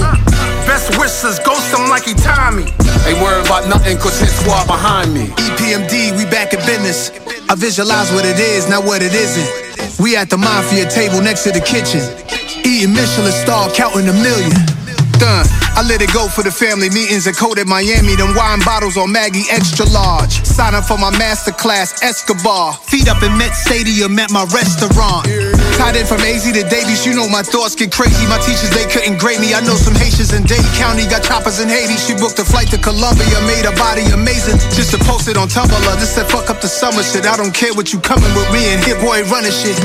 [0.63, 2.71] Best wishes, ghost him like he Tommy.
[3.03, 5.27] Ain't worried about nothing, cause his squad behind me.
[5.59, 7.11] EPMD, we back in business.
[7.51, 9.99] I visualize what it is, not what it isn't.
[9.99, 11.99] We at the mafia table next to the kitchen.
[12.63, 14.55] Eating Michelin star, counting a million.
[15.19, 15.45] Done.
[15.73, 18.15] I let it go for the family meetings at Code at Miami.
[18.15, 20.45] Them wine bottles on Maggie extra large.
[20.45, 22.77] Sign up for my masterclass, Escobar.
[22.85, 25.25] Feet up in Met Stadium at my restaurant.
[25.77, 28.25] Tied in from AZ to Davies, you know my thoughts get crazy.
[28.29, 29.53] My teachers, they couldn't grade me.
[29.53, 31.97] I know some Haitians in Dade County, got choppers in Haiti.
[31.97, 34.61] She booked a flight to Colombia, made her body amazing.
[34.77, 35.81] Just to post it on Tumblr.
[35.97, 37.25] This said fuck up the summer shit.
[37.25, 39.77] I don't care what you coming with me and Hit Boy running shit.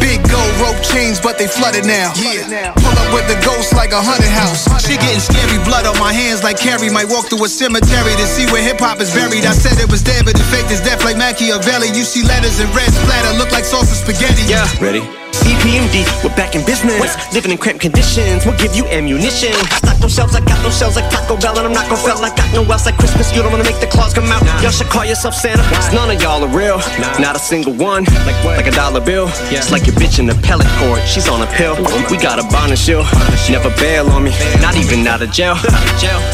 [0.00, 2.12] Big gold rope chains, but they flooded now.
[2.16, 2.72] Yeah.
[2.72, 4.67] Pull up with the ghost like a haunted house.
[4.76, 6.90] She getting scary, blood on my hands like Carrie.
[6.90, 9.44] Might walk through a cemetery to see where hip hop is buried.
[9.44, 11.88] I said it was dead, but the faked is death like Machiavelli.
[11.88, 14.44] You see letters in red splatter, look like sauce of spaghetti.
[14.48, 15.04] Yeah, ready?
[15.44, 17.16] EPMD, we're back in business.
[17.32, 19.52] Living in cramped conditions, we'll give you ammunition.
[19.52, 22.02] I Stock those shelves, I got those shells like Taco Bell, and I'm not gonna
[22.02, 22.18] fail.
[22.24, 23.34] I got no else like Christmas.
[23.34, 24.42] You don't wanna make the claws come out.
[24.62, 25.62] Y'all should call yourself Santa.
[25.62, 26.80] 'cause none of y'all are real.
[27.18, 28.04] Not a single one.
[28.26, 28.56] Like what?
[28.56, 29.30] Like a dollar bill.
[29.50, 31.00] It's like your bitch in the pellet court.
[31.06, 31.76] She's on a pill.
[32.10, 33.06] We got a bond and shield.
[33.50, 34.32] Never bail on me.
[34.60, 35.56] Not even out of jail.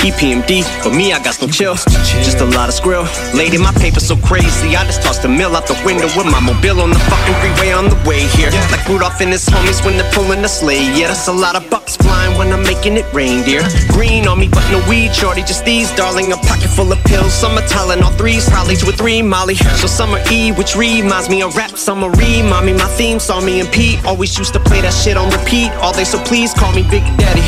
[0.05, 1.77] EPMD, but me, I got no chill.
[2.23, 3.07] Just a lot of skrill.
[3.35, 4.77] Lady, my paper's so crazy.
[4.77, 7.73] I just tossed a mill out the window with my mobile on the fucking freeway
[7.73, 8.51] on the way here.
[8.71, 10.87] Like Rudolph and his homies when they're pulling the sleigh.
[10.95, 13.63] Yeah, that's a lot of bucks flying when I'm making it reindeer.
[13.89, 16.31] Green on me, but no weed, shorty, just these, darling.
[16.31, 17.33] A pocket full of pills.
[17.35, 19.57] Some are telling all threes, probably two or three, Molly.
[19.57, 21.71] So summer E, which reminds me of rap.
[21.71, 23.99] Summer re, mommy, my theme saw me and Pete.
[24.05, 27.03] Always used to play that shit on repeat all day, so please call me Big
[27.19, 27.43] Daddy.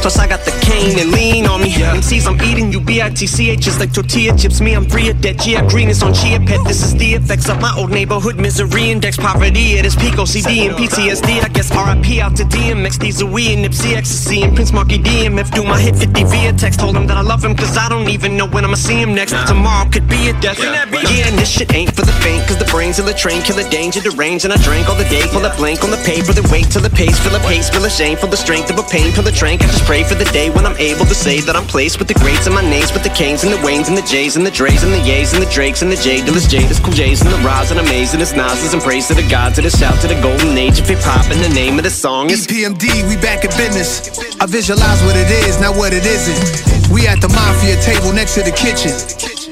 [0.00, 1.72] Plus, I got the cane and lean on me.
[1.72, 4.62] MCs, I'm eating you, B-I-T-C-H, just like tortilla chips.
[4.62, 5.40] Me, I'm free of debt.
[5.40, 6.64] Gia Green is on Chia Pet.
[6.66, 8.90] This is the effects of my old neighborhood misery.
[8.90, 11.42] Index poverty, it is peak OCD and PTSD.
[11.42, 14.98] I guess RIP out to DMX, these are we and Nipsey Ecstasy and Prince Marky
[14.98, 15.50] DMF.
[15.50, 16.78] Do my hit 50 via text.
[16.78, 19.12] Told him that I love him, cause I don't even know when I'ma see him
[19.14, 19.34] next.
[19.48, 20.58] Tomorrow could be a death.
[20.62, 23.56] Yeah, and this shit ain't for the faint, cause the brains of the train kill
[23.56, 25.26] the danger, the range, and I drank all the day.
[25.32, 27.84] Pull a blank on the paper, then wait till the pace, fill a pace, feel
[27.84, 29.62] a shame for the strength of a pain, pull the trank.
[29.62, 32.06] I just pray for the day when I'm able to say that I'm placed with
[32.06, 34.46] the greats and my names, with the Canes and the Waynes and the J's and
[34.46, 37.22] the Dre's and the Yays and the Drakes and the J Dillas, Jada's, Cool J's
[37.22, 39.98] and the Roz and Amazing, it's Nas's and praise to the gods, and a shout
[40.02, 43.08] to the golden age of hip hop and the name of the song is EPMD,
[43.08, 44.18] we back in business.
[44.40, 46.90] I visualize what it is, not what it isn't.
[46.90, 48.92] We at the mafia table next to the kitchen.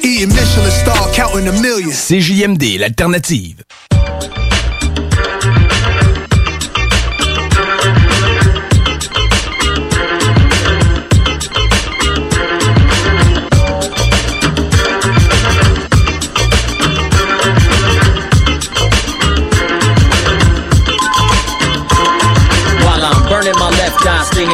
[0.03, 1.91] Eating Michelin star, counting a million.
[1.91, 3.65] CJMD, l'alternative.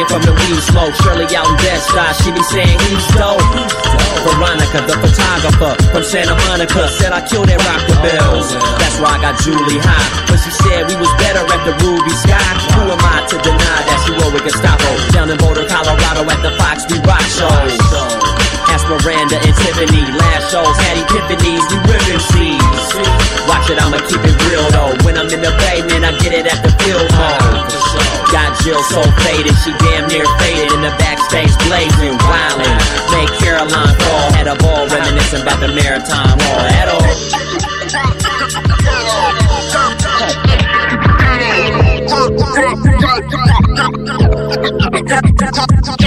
[0.01, 0.93] Stinging from the weed smoke.
[1.03, 3.41] Shirley out in Eye, she be saying he's dope.
[4.21, 8.53] Veronica, the photographer from Santa Monica, said I killed that rocker bills.
[8.53, 10.09] That's why I got Julie high.
[10.29, 12.51] But she said we was better at the Ruby Sky.
[12.77, 14.89] Who am I to deny that she rolled with Gestapo?
[15.11, 18.30] Down in Boulder, Colorado at the Fox We Rock shows.
[18.71, 22.95] Ask Miranda and Tiffany, last shows had epiphanies, we ripping seeds.
[23.47, 24.95] Watch it, I'ma keep it real though.
[25.03, 27.67] When I'm in the bay, man, I get it at the field home.
[28.31, 32.79] Got Jill so faded, she damn near faded in the backstage blazing, wildin'.
[33.11, 36.63] Made Caroline fall, had a ball reminiscing about the maritime hall.
[36.79, 37.03] At all.
[44.91, 46.00] We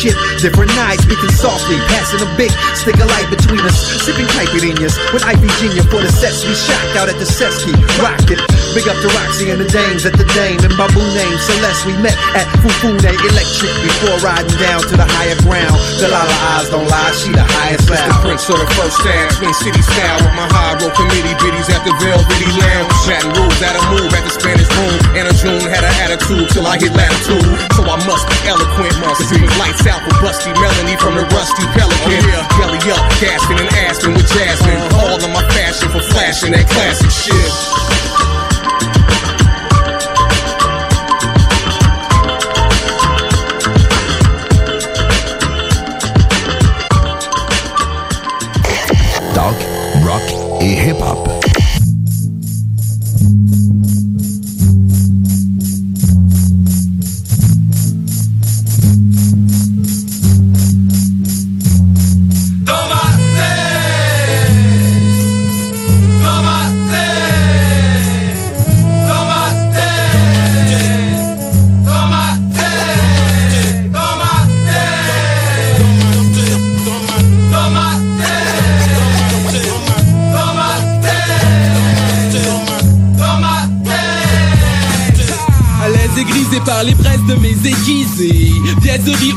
[0.00, 3.76] shit Different nights, speaking softly, passing a big stick of light between us.
[4.02, 5.22] Sipping caipirinhas with
[5.60, 7.72] Genius for the sets we shacked out at the Sesky.
[8.00, 8.49] Rockin'.
[8.70, 11.90] Big up to Roxy and the dames at the Dame and Babu name Celeste.
[11.90, 15.74] We met at Fufune Electric before riding down to the higher ground.
[15.98, 18.14] Delilah eyes don't lie, she the highest It's the.
[18.22, 21.82] Prince of the first stab, Twin City style with my high roll committee biddies at
[21.82, 22.94] the Velvety Lounge.
[23.10, 24.94] Baton rules had a move at the Spanish room.
[25.18, 27.50] Anna June had an attitude till I hit latitude.
[27.74, 31.66] So I must be eloquent, must be lights out for Busty Melanie from the Rusty
[31.74, 32.22] Pelican.
[32.22, 34.78] Oh, yeah Belly up, casting and asking with Jasmine.
[34.94, 37.99] All of my passion for flashing that classic shit.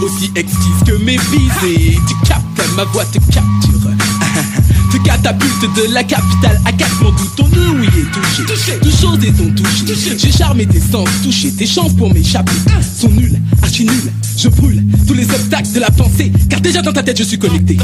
[0.04, 1.98] Aussi exquise que mes visées.
[2.08, 2.44] Tu captes,
[2.76, 3.90] ma voix te capture.
[4.92, 8.80] Te catapulte de la capitale à Katmandou Ton ouïe est touché, touché.
[8.80, 10.18] Toutes choses et ton touché.
[10.18, 12.52] J'ai charmé tes sens, touché tes chances pour m'échapper.
[13.00, 16.32] Sont nuls, archi nuls Je brûle tous les obstacles de la pensée.
[16.50, 17.78] Car déjà dans ta tête je suis connecté.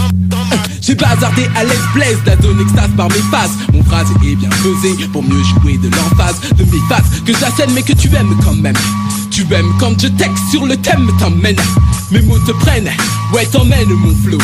[0.82, 3.52] J'ai bazardé à l'aise blaise la zone extase par mes phases.
[3.74, 6.40] Mon phrase est bien pesée pour mieux jouer de l'emphase.
[6.58, 8.76] De mes phases que j'assène mais que tu aimes quand même
[9.40, 11.56] Tu aimes quand je texte sur le thème t'emmène
[12.12, 12.90] Mes mots te prennent,
[13.34, 14.38] ouais t'emmènes mon flow.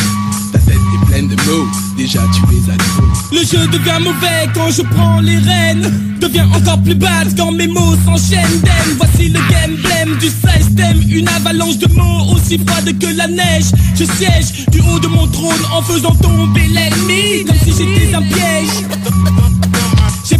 [0.54, 1.66] Ta tête est pleine de mots,
[1.98, 3.04] déjà tu es à trop.
[3.30, 6.16] Le jeu devient mauvais quand je prends les rênes.
[6.18, 8.62] Devient encore plus bad quand mes mots s'enchaînent.
[8.96, 13.66] Voici le gameplay du système Une avalanche de mots aussi froide que la neige.
[13.96, 18.22] Je siège du haut de mon trône en faisant tomber l'ennemi Comme si j'étais un
[18.22, 18.86] piège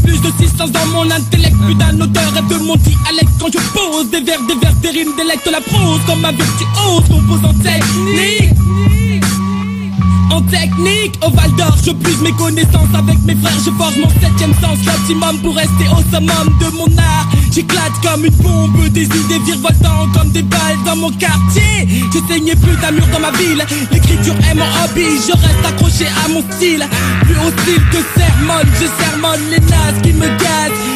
[0.07, 3.31] plus de distance dans mon intellect, plus d'un auteur rêve de mon dialecte.
[3.41, 7.09] Quand je pose des vers, des vers, des rimes, délecte la prose Comme un virtuose
[7.09, 8.96] composant technique
[10.43, 14.55] technique, au Val d'Or, je puise mes connaissances avec mes frères, je forge mon septième
[14.61, 17.29] sens, l'optimum pour rester au summum de mon art.
[17.53, 21.89] J'éclate comme une bombe, des idées virevoltant comme des balles dans mon quartier.
[22.13, 26.29] J'ai plus d'un mur dans ma ville, l'écriture est mon hobby, je reste accroché à
[26.29, 26.87] mon style.
[27.23, 30.96] Plus hostile que sermon, je sermonne les nazes qui me gazent,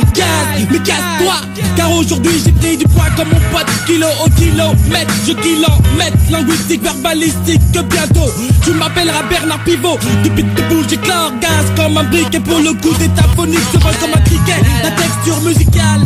[0.71, 1.35] mais casse-toi.
[1.77, 6.83] Car aujourd'hui j'ai pris du poids comme mon pote, kilo au kilomètre, je kilomètre, linguistique,
[6.83, 8.31] verbalistique, que bientôt
[8.65, 9.99] tu m'appelleras Bernard Pivot.
[10.23, 14.15] Du pitbull, j'éclore gaz comme un briquet pour le coup d'état phonique, se vole comme
[14.15, 14.61] un criquet.
[14.83, 16.01] La texture musicale.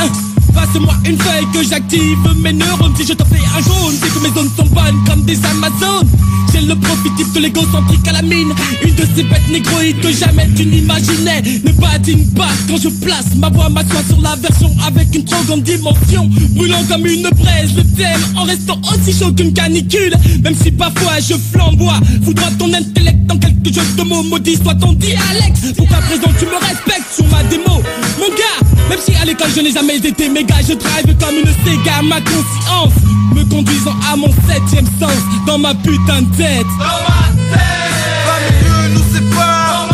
[0.00, 0.29] hein,
[0.60, 2.18] Passe-moi une feuille que j'active.
[2.36, 5.24] Mes neurones Si je te fais un jaune, c'est que mes zones sont bonnes comme
[5.24, 6.08] des Amazones.
[6.52, 8.52] J'ai le profil type de l'égocentrique à la mine.
[8.84, 11.42] Une de ces bêtes négroïdes que jamais tu n'imaginais.
[11.64, 15.62] Ne pas quand je place ma voix m'assoit sur la version Avec une trop grande
[15.62, 16.28] dimension.
[16.50, 20.14] Brûlant comme une braise le thème En restant aussi chaud qu'une canicule.
[20.42, 24.22] Même si parfois je flamboie Foudroie ton intellect dans quelques jeux de mots.
[24.24, 25.76] Maudit soit ton dialecte.
[25.76, 27.82] Pour qu'à présent tu me respectes sur ma démo.
[28.18, 31.46] Mon gars, même si à l'école je n'ai jamais été méga Je drive comme une
[31.64, 32.94] Sega ma conscience
[33.34, 39.88] Me conduisant à mon septième sens Dans ma putain de tête Un milieu nous sépare.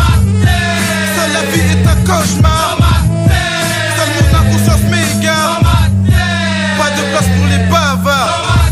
[1.16, 2.76] Seule la vie est un cauchemar.
[3.96, 5.60] Seul mon inconscience m'égare.
[6.78, 8.70] Pas de place pour les bavards.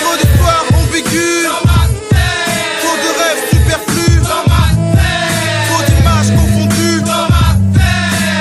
[0.00, 1.48] Trop d'histoires ambiguës.
[2.80, 4.20] Trop de rêves superflus.
[5.68, 7.02] Trop d'images confondues.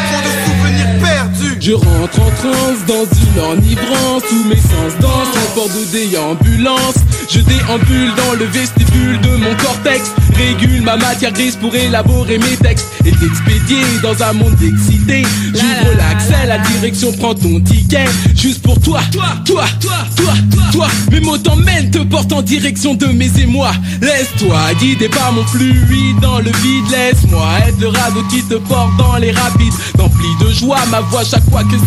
[0.10, 1.58] Trop de souvenirs perdus.
[1.62, 1.74] Je
[2.04, 6.96] rentre en transe dans une enivrance Tous mes sens dansent en bord de déambulance.
[7.30, 10.12] Je déambule dans le vestibule de mon cortex.
[10.36, 15.24] Régule ma matière grise pour élaborer mes textes Et t'expédier dans un monde excité
[15.54, 18.06] J'ouvre l'accès, la direction prend ton ticket.
[18.36, 20.34] Juste pour toi, toi, toi, toi, toi,
[20.72, 23.74] toi Mes mots t'emmènent, te portent en direction de mes émois.
[24.02, 26.92] Laisse-toi guider par mon fluide dans le vide.
[26.92, 29.74] Laisse-moi être le radeau qui te porte dans les rapides.
[29.98, 31.78] Rempli de joie, ma voix chaque fois que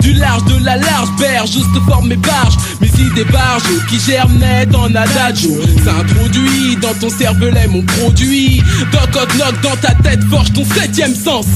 [0.00, 2.56] Du large de la large berge, juste forme mes barges.
[2.80, 5.50] Mes idées barges qui germinaient en adagio.
[5.82, 8.62] S'introduit dans ton cervelet mon produit.
[8.92, 11.46] Doc knock dans ta tête forge ton septième sens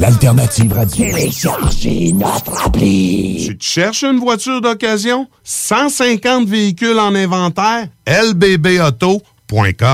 [0.00, 1.04] L'alternative radio.
[1.04, 3.44] Téléchargez notre appli.
[3.48, 5.28] Tu te cherches une voiture d'occasion?
[5.44, 7.86] 150 véhicules en inventaire?
[8.06, 9.20] LBBauto.com.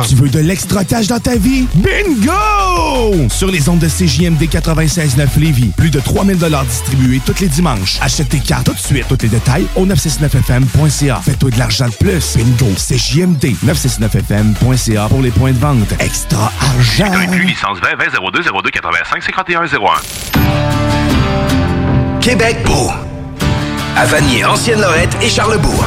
[0.06, 1.66] Tu veux de l'extra cash dans ta vie?
[1.76, 3.26] Bingo!
[3.30, 6.36] Sur les ondes de CJMD 96.9 Lévis, plus de 3000
[6.68, 7.96] distribués tous les dimanches.
[8.02, 9.06] Achète tes cartes tout de suite.
[9.08, 11.22] Tous les détails au 969fm.ca.
[11.24, 12.36] Fais-toi de l'argent de plus.
[12.36, 12.70] Bingo!
[12.76, 15.94] CJMD 969fm.ca pour les points de vente.
[16.00, 17.10] Extra argent!
[17.14, 19.68] Inclus licence 20 20 02 02 85 51 01.
[22.20, 22.90] Québec beau.
[23.96, 25.86] À Vanier, Ancienne-Lorette et Charlebourg.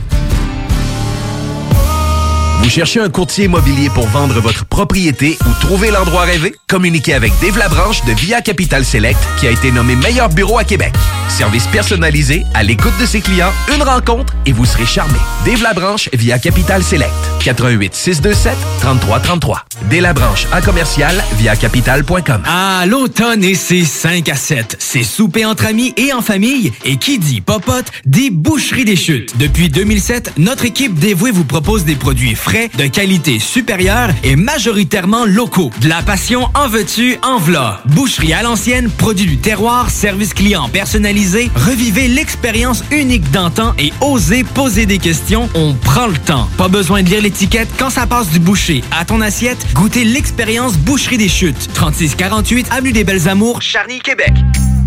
[2.71, 6.55] Cherchez un courtier immobilier pour vendre votre propriété ou trouver l'endroit rêvé?
[6.69, 10.63] Communiquez avec Dave Labranche de Via Capital Select qui a été nommé meilleur bureau à
[10.63, 10.93] Québec.
[11.27, 15.17] Service personnalisé, à l'écoute de ses clients, une rencontre et vous serez charmé.
[15.45, 17.11] Dave Labranche via Capital Select.
[17.43, 19.65] 88 627 3333.
[19.89, 22.41] Dave Labranche à commercial via capital.com.
[22.45, 24.77] Ah, l'automne et ses 5 à 7.
[24.79, 26.71] C'est souper entre amis et en famille.
[26.85, 29.37] Et qui dit popote, dit boucherie des chutes.
[29.37, 35.25] Depuis 2007, notre équipe dévouée vous propose des produits frais, de qualité supérieure et majoritairement
[35.25, 35.71] locaux.
[35.81, 37.81] De la passion en veux-tu, en v'là.
[37.85, 41.49] Boucherie à l'ancienne, produit du terroir, service client personnalisé.
[41.55, 45.49] Revivez l'expérience unique d'antan et osez poser des questions.
[45.55, 46.47] On prend le temps.
[46.57, 49.65] Pas besoin de lire l'étiquette quand ça passe du boucher à ton assiette.
[49.73, 51.69] Goûtez l'expérience Boucherie des Chutes.
[51.73, 54.33] 3648 Avenue des Belles Amours, Charny, Québec.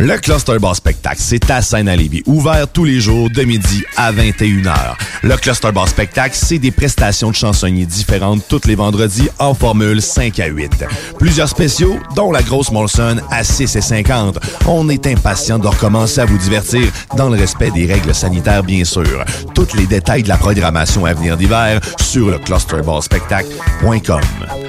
[0.00, 1.60] Le Cluster Bar Spectacle, c'est à
[1.96, 4.94] Lévis, ouvert tous les jours de midi à 21h.
[5.24, 10.00] Le Cluster Bar Spectacle, c'est des prestations de chansonniers différentes tous les vendredis en formule
[10.00, 10.84] 5 à 8.
[11.18, 14.38] Plusieurs spéciaux, dont la grosse Molson à 6 et 50.
[14.68, 16.82] On est impatient de recommencer à vous divertir
[17.16, 19.24] dans le respect des règles sanitaires, bien sûr.
[19.52, 24.20] Tous les détails de la programmation à venir d'hiver sur le clusterbarspectacle.com.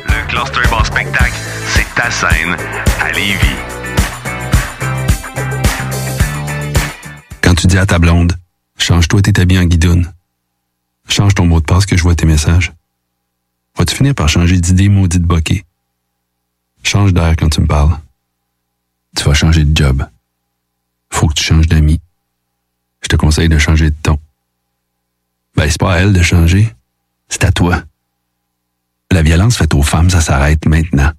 [0.07, 1.35] Le Cluster Bar Spectacle,
[1.67, 2.57] c'est ta scène
[2.99, 3.78] à Lévis.
[7.69, 8.35] Dis à ta blonde,
[8.77, 10.11] change-toi tes habits en guidoune.
[11.07, 12.73] Change ton mot de passe que je vois tes messages.
[13.77, 15.63] Vas-tu finir par changer d'idée maudite bokeh?
[16.83, 17.95] Change d'air quand tu me parles.
[19.15, 20.03] Tu vas changer de job.
[21.11, 21.99] Faut que tu changes d'amis.
[23.01, 24.17] Je te conseille de changer de ton.
[25.55, 26.73] Ben, c'est pas à elle de changer.
[27.27, 27.83] C'est à toi.
[29.11, 31.11] La violence faite aux femmes, ça s'arrête maintenant.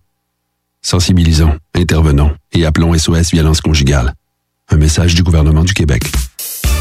[0.82, 4.14] Sensibilisons, intervenons et appelons SOS Violence Conjugale.
[4.68, 6.02] Un message du gouvernement du Québec.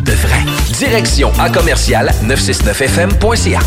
[0.00, 0.40] de vrai.
[0.78, 3.60] Direction à commercial 969fm.ca.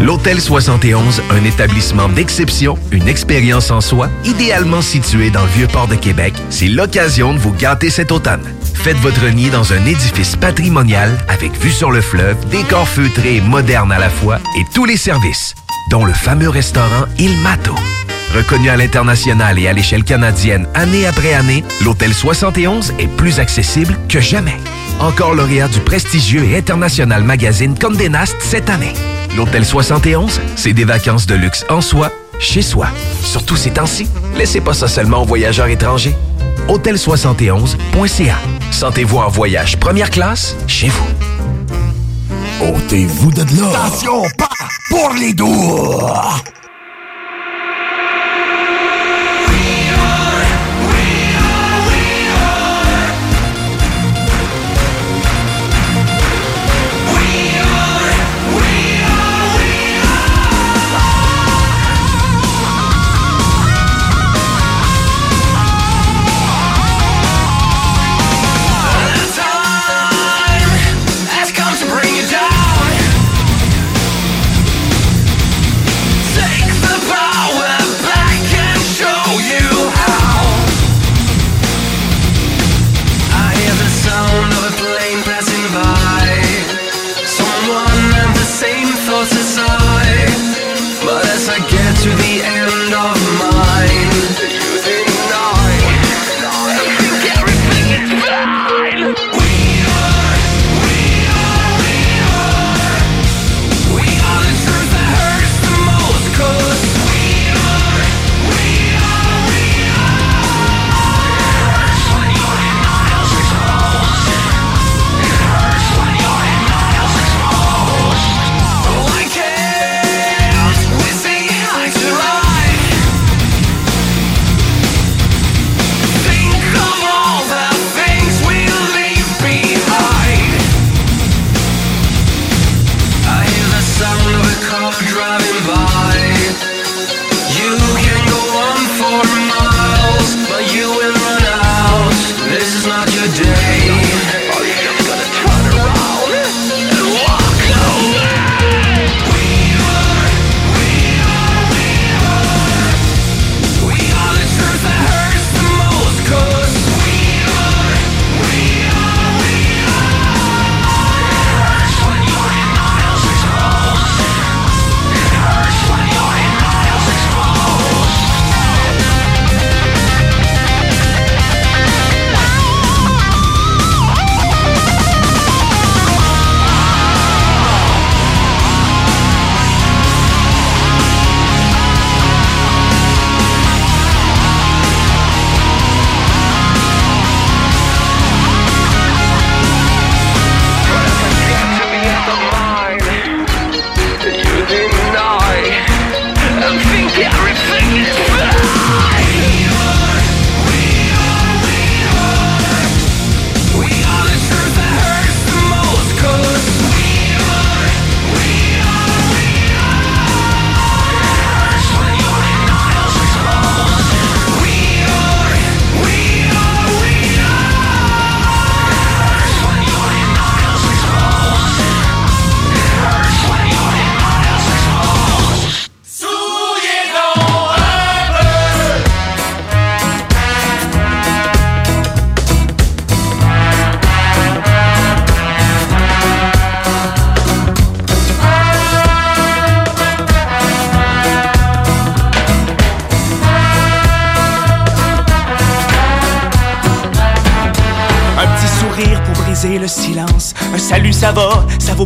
[0.00, 5.94] L'Hôtel 71, un établissement d'exception, une expérience en soi, idéalement situé dans le Vieux-Port de
[5.94, 8.44] Québec, c'est l'occasion de vous gâter cet automne.
[8.74, 13.40] Faites votre nid dans un édifice patrimonial avec vue sur le fleuve, décor feutré et
[13.40, 15.54] moderne à la fois et tous les services,
[15.90, 17.74] dont le fameux restaurant Il Mato.
[18.34, 23.96] Reconnu à l'international et à l'échelle canadienne année après année, l'Hôtel 71 est plus accessible
[24.08, 24.56] que jamais.
[24.98, 28.92] Encore lauréat du prestigieux et international magazine Condé Nast cette année.
[29.36, 32.88] L'Hôtel 71, c'est des vacances de luxe en soi, chez soi.
[33.22, 36.16] Surtout ces temps-ci, laissez pas ça seulement aux voyageurs étrangers.
[36.68, 38.36] Hôtel71.ca.
[38.72, 41.06] Sentez-vous en voyage première classe chez vous.
[42.62, 43.68] Ôtez-vous de là!
[43.86, 44.48] Attention, pas
[44.90, 46.10] pour les doux!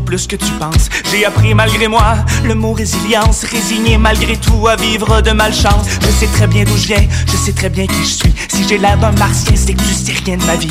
[0.01, 0.89] Plus que tu penses.
[1.11, 3.45] J'ai appris malgré moi le mot résilience.
[3.45, 5.87] Résigné malgré tout à vivre de malchance.
[6.01, 8.35] Je sais très bien d'où je viens, je sais très bien qui je suis.
[8.49, 10.70] Si j'ai l'air d'un martien, c'est que tu sais rien de ma vie.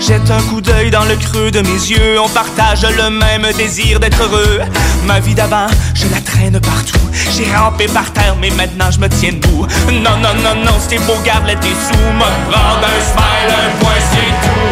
[0.00, 2.20] Jette un coup d'œil dans le creux de mes yeux.
[2.20, 4.60] On partage le même désir d'être heureux.
[5.06, 6.98] Ma vie d'avant, je la traîne partout.
[7.36, 9.66] J'ai rampé par terre, mais maintenant je me tiens debout.
[9.92, 12.12] Non, non, non, non, c'est beau, garde tes sous.
[12.18, 14.70] Me prendre un smile, un point, c'est tout.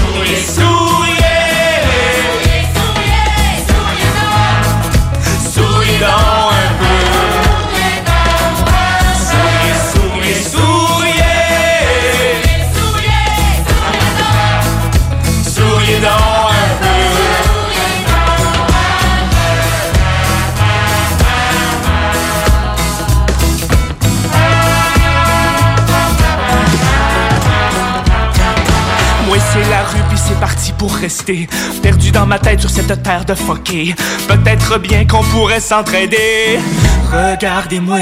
[0.00, 0.73] Souriez, souriez.
[5.94, 6.43] Souriez donc
[30.84, 31.48] pour rester
[31.82, 33.94] Perdu dans ma tête sur cette terre de fucké
[34.28, 36.58] Peut-être bien qu'on pourrait s'entraider.
[37.10, 37.98] Regardez-moi.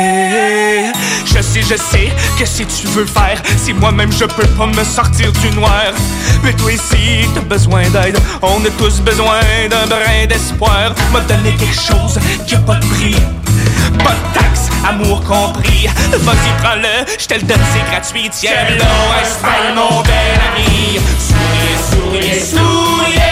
[1.25, 4.83] Je sais, je sais que si tu veux faire Si moi-même je peux pas me
[4.83, 5.93] sortir du noir.
[6.43, 8.19] Mais toi ici t'as besoin d'aide.
[8.43, 9.41] On a tous besoin
[9.71, 10.93] d'un brin d'espoir.
[11.15, 12.19] Me donner quelque chose
[12.49, 13.17] qui a pas de prix.
[13.99, 15.87] Pas de taxe, amour compris.
[16.21, 18.31] Vas-y, prends-le, je te le donne, c'est gratuit.
[18.31, 21.01] Tiens-le, un smile, mon bel ami.
[21.19, 22.41] Souriez, souriez.
[22.41, 23.32] Souriez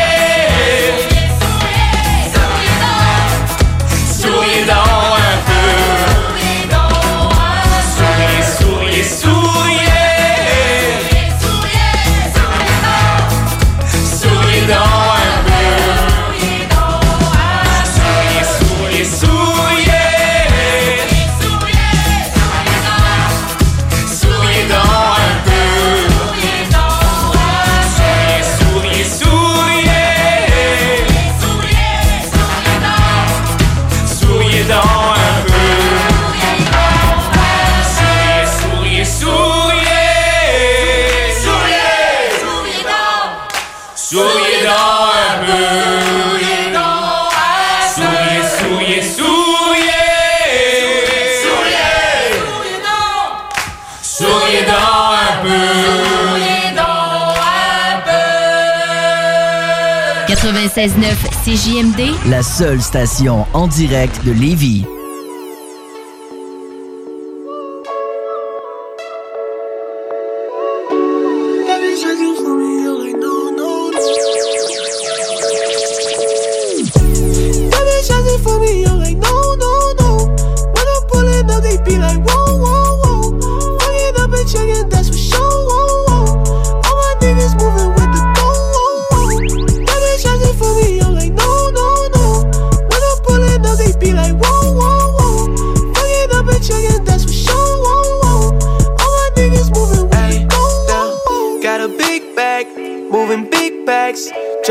[60.81, 60.94] 96.9
[61.44, 64.86] CJMD, La seule station en direct de Lévis.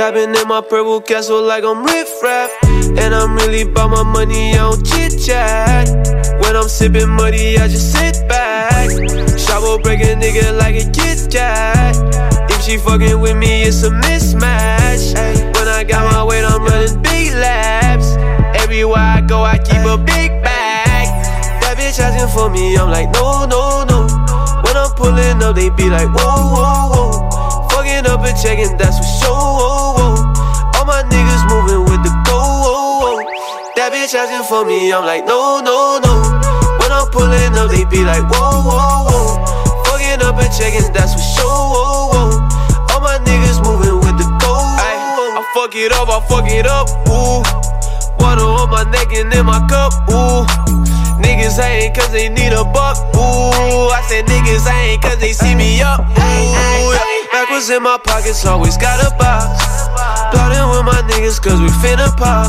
[0.10, 2.50] Trapping in my purple castle like I'm riff raff.
[2.64, 5.88] And I'm really about my money, I don't chit chat.
[6.42, 8.90] When I'm sipping muddy, I just sit back.
[9.38, 11.96] Shovel break a nigga like a Kit Kat.
[12.50, 15.14] If she fucking with me, it's a mismatch.
[15.54, 18.16] When I got my weight, I'm running big laps.
[18.64, 21.06] Everywhere I go, I keep a big bag.
[21.62, 24.08] That bitch asking for me, I'm like, no, no, no.
[24.64, 27.29] When I'm pulling up, they be like, whoa, whoa, whoa.
[28.00, 29.36] Fucking up and checking, that's for sure.
[29.36, 33.20] All my niggas moving with the go.
[33.76, 36.16] That bitch asking for me, I'm like, no, no, no.
[36.80, 39.44] When I'm pulling up, they be like, whoa, whoa, whoa.
[39.84, 42.40] Fucking up and checking, that's for sure.
[42.88, 44.56] All my niggas moving with the go.
[44.80, 46.88] I fuck it up, I fuck it up.
[47.12, 47.44] Ooh.
[48.24, 49.92] Water on my neck and in my cup.
[50.08, 50.48] Ooh.
[51.20, 52.96] Niggas ain't cause they need a buck.
[53.12, 56.00] Ooh, I said niggas ain't cause they see me up.
[56.00, 57.09] Ooh,
[57.50, 59.58] Backwards in my pockets, always got a box.
[60.30, 62.46] Plotting with my niggas cause we finna pop.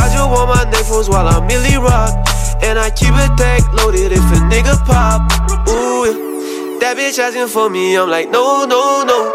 [0.00, 2.16] I just want my niggas while I'm Millie Rock.
[2.62, 5.28] And I keep a tag loaded if a nigga pop.
[5.68, 6.80] Ooh.
[6.80, 9.28] That bitch asking for me, I'm like, no, no, no.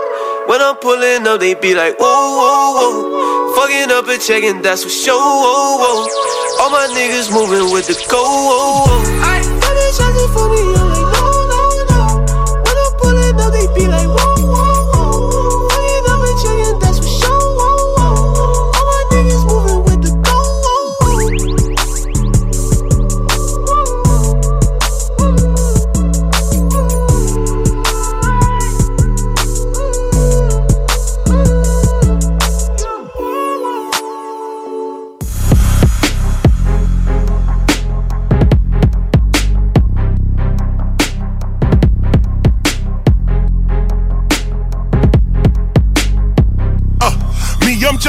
[0.48, 2.10] When I'm pulling up, they be like, whoa,
[2.42, 3.54] whoa, whoa.
[3.54, 5.14] Fucking up and checking, that's for sure.
[5.14, 6.64] Whoa, whoa.
[6.64, 8.18] All my niggas moving with the go.
[8.18, 9.43] Whoa, whoa.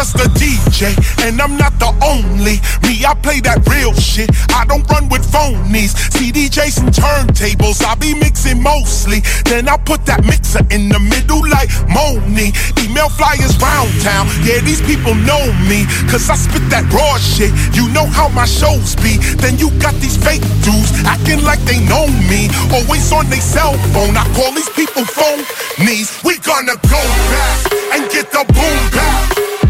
[0.05, 0.93] Just a DJ,
[1.25, 2.61] and I'm not the only.
[2.85, 4.29] Me, I play that real shit.
[4.53, 5.97] I don't run with phonies.
[6.13, 9.25] CDJs and turntables, I be mixing mostly.
[9.49, 12.53] Then I put that mixer in the middle like Moni.
[12.85, 14.29] Email flyers round town.
[14.45, 17.53] Yeah, these people know me, cause I spit that raw shit.
[17.73, 19.17] You know how my shows be.
[19.41, 22.53] Then you got these fake dudes acting like they know me.
[22.77, 24.13] Always on their cell phone.
[24.21, 26.13] I call these people phonies.
[26.29, 27.01] We gonna go
[27.33, 29.64] back and get the boom back.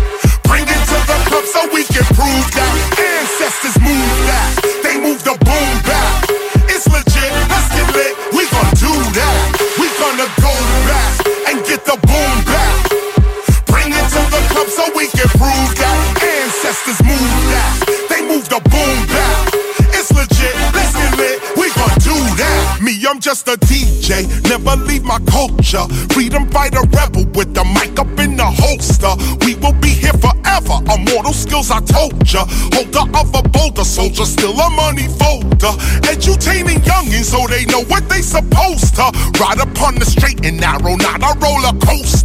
[23.24, 24.28] Just a DJ.
[24.50, 25.88] Never leave my culture.
[26.12, 29.16] Freedom fighter rebel with the mic up in the holster.
[29.46, 30.84] We will be here forever.
[30.92, 32.44] Immortal skills, I told ya.
[32.76, 35.72] Holder of a boulder soldier, still a money folder.
[36.04, 39.08] Edutaining youngins so they know what they supposed to.
[39.40, 42.23] Ride upon the straight and narrow, not a roller coaster.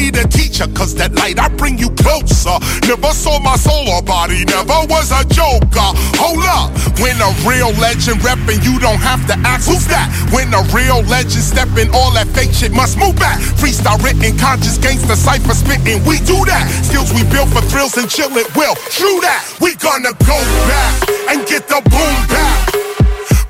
[0.00, 2.56] Me the teacher, cause that light I bring you closer.
[2.88, 5.92] Never saw my soul or body, never was a joker.
[6.16, 6.72] Hold up,
[7.04, 10.08] when a real legend reppin', you don't have to ask who's that.
[10.32, 13.44] When a real legend steppin', all that fake shit must move back.
[13.60, 16.64] Freestyle written, conscious gangster cipher spittin', we do that.
[16.80, 18.80] Skills we built for thrills and chill it will.
[18.88, 20.96] True that, we gonna go back
[21.28, 22.72] and get the boom back.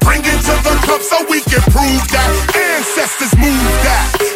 [0.02, 2.26] Bring it to the club so we can prove that
[2.58, 4.29] ancestors move that.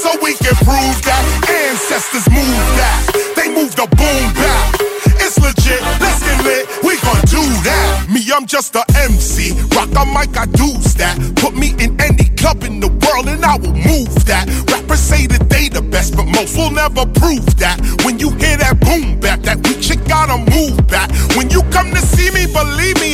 [0.00, 3.00] So we can prove that ancestors move that.
[3.36, 4.80] They move the boom back.
[5.20, 6.64] It's legit, let's get lit.
[6.80, 8.08] We gon' do that.
[8.08, 9.52] Me, I'm just a MC.
[9.76, 11.20] Rock a mic, I do that.
[11.36, 14.48] Put me in any club in the world and I will move that.
[14.72, 17.76] Rappers say that they the best, but most will never prove that.
[18.04, 21.12] When you hear that boom back, that weak shit gotta move back.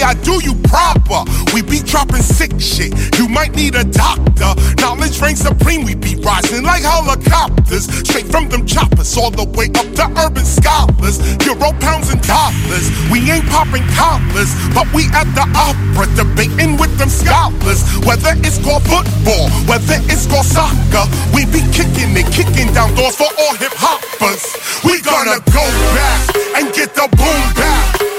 [0.06, 1.26] I do you proper.
[1.52, 2.94] We be dropping sick shit.
[3.18, 4.54] You might need a doctor.
[4.78, 5.82] Knowledge reigns supreme.
[5.82, 7.90] We be rising like helicopters.
[8.06, 11.18] Straight from them choppers all the way up to urban scholars.
[11.42, 12.86] Euro pounds and dollars.
[13.10, 17.82] We ain't popping collars, but we at the opera debating with them scholars.
[18.06, 21.02] Whether it's called football, whether it's called soccer,
[21.34, 24.54] we be kicking it, kicking down doors for all hip hoppers.
[24.86, 25.66] We gonna go
[25.98, 26.22] back
[26.62, 28.15] and get the boom back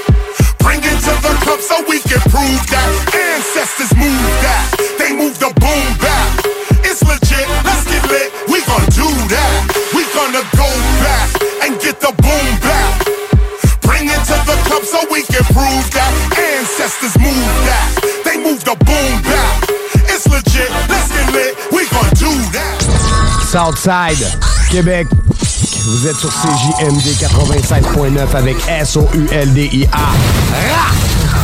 [1.48, 2.88] cup so we can prove that.
[3.16, 4.64] Ancestors move that.
[5.00, 6.28] They move the boom back.
[6.84, 7.48] It's legit.
[7.64, 8.28] Let's get lit.
[8.52, 9.52] We gonna do that.
[9.96, 10.68] We gonna go
[11.00, 11.28] back
[11.64, 12.92] and get the boom back.
[13.80, 16.12] Bring it to the club so we can prove that.
[16.36, 17.88] Ancestors move that.
[18.28, 19.72] They move the boom back.
[20.12, 20.68] It's legit.
[20.92, 21.52] Let's get lit.
[21.72, 22.76] We gonna do that.
[23.48, 24.20] Southside,
[24.68, 25.27] Québec.
[25.88, 29.88] Vous êtes sur CJMD 96.9 avec S-O-U-L-D-I-A.
[29.96, 30.92] Ra!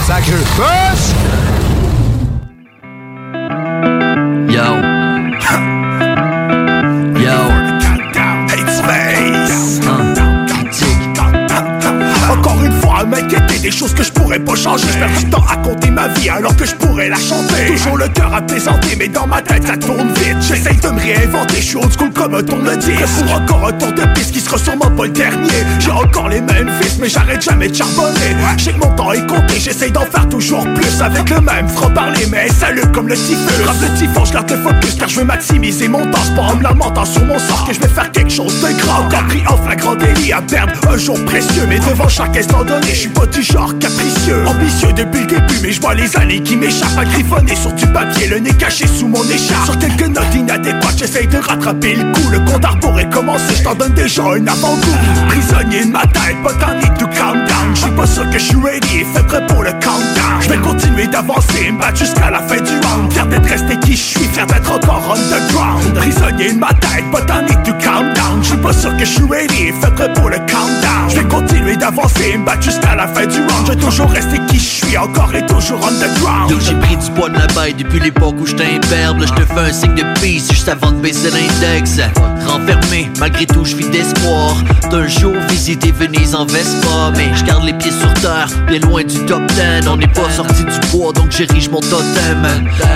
[0.06, 1.14] Yo.
[4.50, 4.93] Yo.
[13.74, 14.86] Choses que je pourrais pas changer.
[14.92, 17.66] Je perds du temps à compter ma vie alors que je pourrais la chanter.
[17.66, 20.36] Toujours le cœur à plaisanter, mais dans ma tête ça tourne vite.
[20.40, 23.24] J'essaye de me réinventer, je suis old school comme un tourne-disque.
[23.26, 25.64] Pour encore un tour de piste qui sera sûrement pas le dernier.
[25.80, 28.36] J'ai encore les mêmes fils, mais j'arrête jamais de charbonner.
[28.56, 31.00] Je sais que mon temps est compté, j'essaye d'en faire toujours plus.
[31.00, 33.62] Avec le même franc-parler, mais salut comme le typhus.
[33.62, 36.18] Grave le typhon, je le focus car je veux maximiser mon temps.
[36.24, 38.80] C'est pas en me lamentant sur mon sort que je vais faire quelque chose de
[38.80, 39.06] grand.
[39.06, 41.64] Encore pris en flagrant délit à perdre un jour précieux.
[41.68, 44.44] Mais devant chaque instant donné, je suis pas du genre capricieux.
[44.46, 47.86] Ambitieux depuis le début, mais je vois les années qui m'échappent à griffonner sur du
[47.86, 49.64] papier, le nez caché sous mon écharpe.
[49.64, 52.28] Sur quelques notes inadéquates, j'essaye de rattraper le coup.
[52.30, 54.98] Le compte à rebours est commencé, je t'en donne déjà un avant-goût.
[55.28, 57.74] Prisonnier de ma tête, I need to calm down.
[57.74, 60.40] Je suis pas sûr que je suis ready et fait prêt pour le countdown.
[60.40, 63.12] Je vais continuer d'avancer, me battre jusqu'à la fin du round.
[63.12, 65.94] Fier d'être resté qui je suis, fier d'être encore underground.
[65.94, 68.42] Prisonnier de ma tête, I need to calm down.
[68.42, 71.08] Je suis pas sûr que je suis ready et fait prêt pour le countdown.
[71.08, 73.53] Je vais continuer d'avancer, me battre jusqu'à la fin du round.
[73.60, 76.50] Je vais toujours rester qui je suis, encore et toujours underground.
[76.50, 79.20] Yo, j'ai pris du poids de la baille depuis l'époque où j'étais imberbe.
[79.20, 82.00] Là, je te fais un signe de peace juste avant de baisser l'index.
[82.46, 84.56] Renfermé, malgré tout, je vis d'espoir.
[84.90, 87.12] D'un jour, visiter Venise en Vespa.
[87.16, 89.88] Mais je garde les pieds sur terre, bien loin du top 10.
[89.88, 92.46] On n'est pas sorti du bois, donc j'érige mon totem.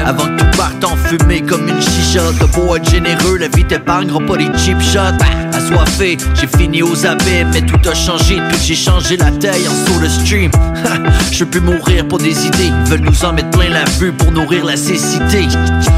[0.04, 2.22] Avant que tout parte en fumée comme une chicha.
[2.38, 5.24] T'as beau être généreux, la vie t'épargnera pas les cheap shots.
[6.00, 10.00] J'ai fini aux abîmes, mais tout a changé depuis j'ai changé la taille en sur
[10.00, 10.50] le stream.
[11.32, 14.30] Je plus mourir pour des idées, ils veulent nous en mettre plein la vue pour
[14.30, 15.48] nourrir la cécité.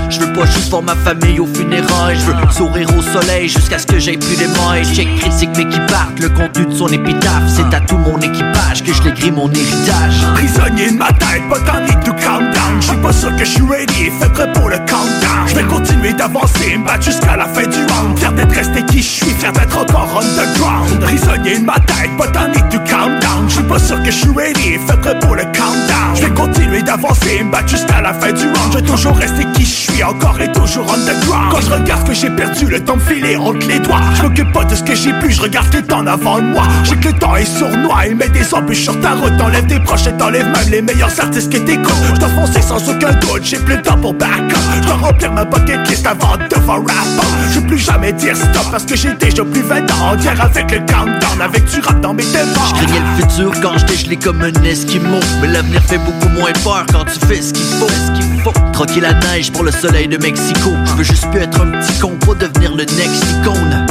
[0.08, 3.78] Je veux pas juste voir ma famille au funérailles, je veux sourire au soleil jusqu'à
[3.78, 4.86] ce que j'aie plus les mailles.
[4.94, 8.82] Check critique mais qui partent, le contenu de son épitaphe, c'est à tout mon équipage
[8.82, 10.14] que je l'écris mon héritage.
[10.34, 12.80] Prisonnier de ma tête, but I need to calm down.
[12.80, 15.46] Je suis pas sûr que je suis ready et fait prêt pour le countdown.
[15.46, 18.18] Je vais continuer d'avancer, me battre jusqu'à la fin du round.
[18.18, 19.34] Fier d'être resté qui je suis,
[19.76, 21.00] encore underground.
[21.00, 23.48] Prisonnier de ma tête, but I need to calm down.
[23.48, 26.14] Je suis pas sûr que je suis ready fait prêt pour le countdown.
[26.14, 28.72] Je vais continuer d'avancer, me battre jusqu'à la fin du round.
[28.72, 31.52] Je vais toujours rester qui je suis, encore et toujours underground.
[31.52, 34.00] Quand je regarde que j'ai perdu, le temps me entre les doigts.
[34.14, 36.62] Je m'occupe pas de ce que j'ai pu, je regarde le temps avant de moi.
[36.84, 39.36] J'ai que le temps est sournois, il met des embûches sur ta route.
[39.38, 41.94] T'enlèves des proches et t'enlèves même les meilleurs artistes que t'écoutes.
[42.14, 44.58] Je dois foncer sans aucun doute, j'ai plus le temps pour back up.
[44.76, 48.70] Je dois remplir ma bucket list avant de faire rap Je plus jamais dire stop
[48.70, 52.00] parce que j'ai déjà plus 20 ans en guerre avec le countdown, avec du rap
[52.00, 52.22] dans mes.
[52.22, 55.20] Je le futur quand j'étais gelé comme un esquimau.
[55.40, 57.88] Mais l'avenir fait beaucoup moins peur quand tu fais ce qu'il faut.
[57.88, 58.52] Ce qu'il faut.
[58.72, 60.70] Troquer la neige pour le soleil de Mexico.
[60.86, 63.86] Je veux juste plus être un petit con, pas devenir le next icône.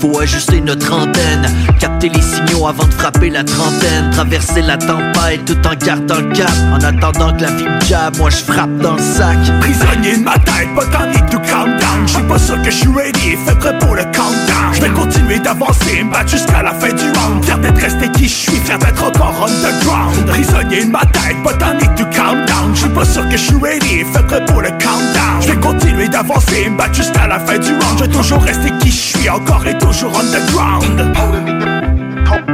[0.00, 1.46] Faut ajuster notre antenne.
[1.78, 4.10] Capter les signaux avant de frapper la trentaine.
[4.10, 6.50] Traverser la tempête tout en gardant le cap.
[6.72, 9.38] En attendant que la vie me jab, moi je frappe dans le sac.
[9.60, 12.06] Prisonnier de ma tête, but I need to calm down.
[12.06, 13.30] Je suis pas sûr que je suis ready.
[13.30, 14.65] Et fait prêt pour le countdown.
[14.76, 17.42] Je vais continuer d'avancer, me battre jusqu'à la fin du round.
[17.42, 20.26] Fier d'être resté qui je suis, fier d'être encore underground.
[20.26, 22.74] Prisonnier de ma tête, but I need to calm down.
[22.74, 25.40] Je suis pas sûr que je suis ready fait prêt pour le countdown.
[25.40, 27.98] Je vais continuer d'avancer, me battre jusqu'à la fin du round.
[27.98, 31.00] Je vais toujours rester qui je suis, encore et toujours underground.
[31.16, 31.86] Holding me down.
[32.28, 32.44] Hold,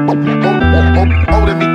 [0.96, 1.72] hold, holding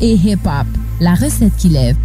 [0.00, 0.66] et hip-hop.
[1.00, 1.96] La recette qui lève.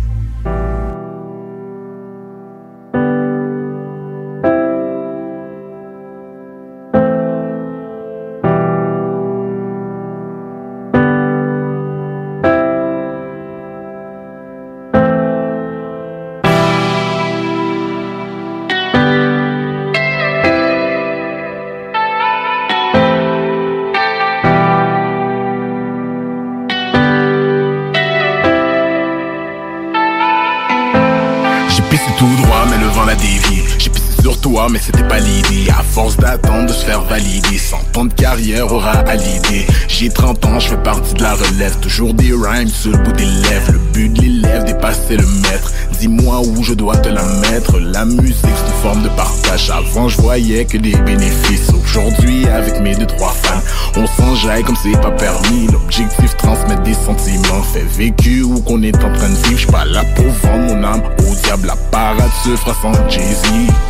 [38.41, 39.68] Carrière aura à l'idée.
[39.88, 41.77] J'ai 30 ans, je fais partie de la relève.
[41.80, 43.73] Toujours des rhymes sur le bout des lèvres.
[43.73, 45.72] Le but de l'élève dépasse c'est le maître.
[46.01, 47.21] Dis-moi où je dois te la
[47.51, 47.77] mettre.
[47.77, 49.69] La musique, une forme de partage.
[49.69, 51.69] Avant, je voyais que des bénéfices.
[51.69, 53.61] Aujourd'hui, avec mes deux, trois fans,
[53.95, 55.67] on s'enjaille comme c'est pas permis.
[55.71, 57.61] L'objectif, transmettre des sentiments.
[57.71, 59.57] Fait vécu ou qu'on est en train de vivre.
[59.57, 61.67] J'suis pas là pour vendre mon âme au diable.
[61.67, 63.43] La parade se fera sans Jay-Z.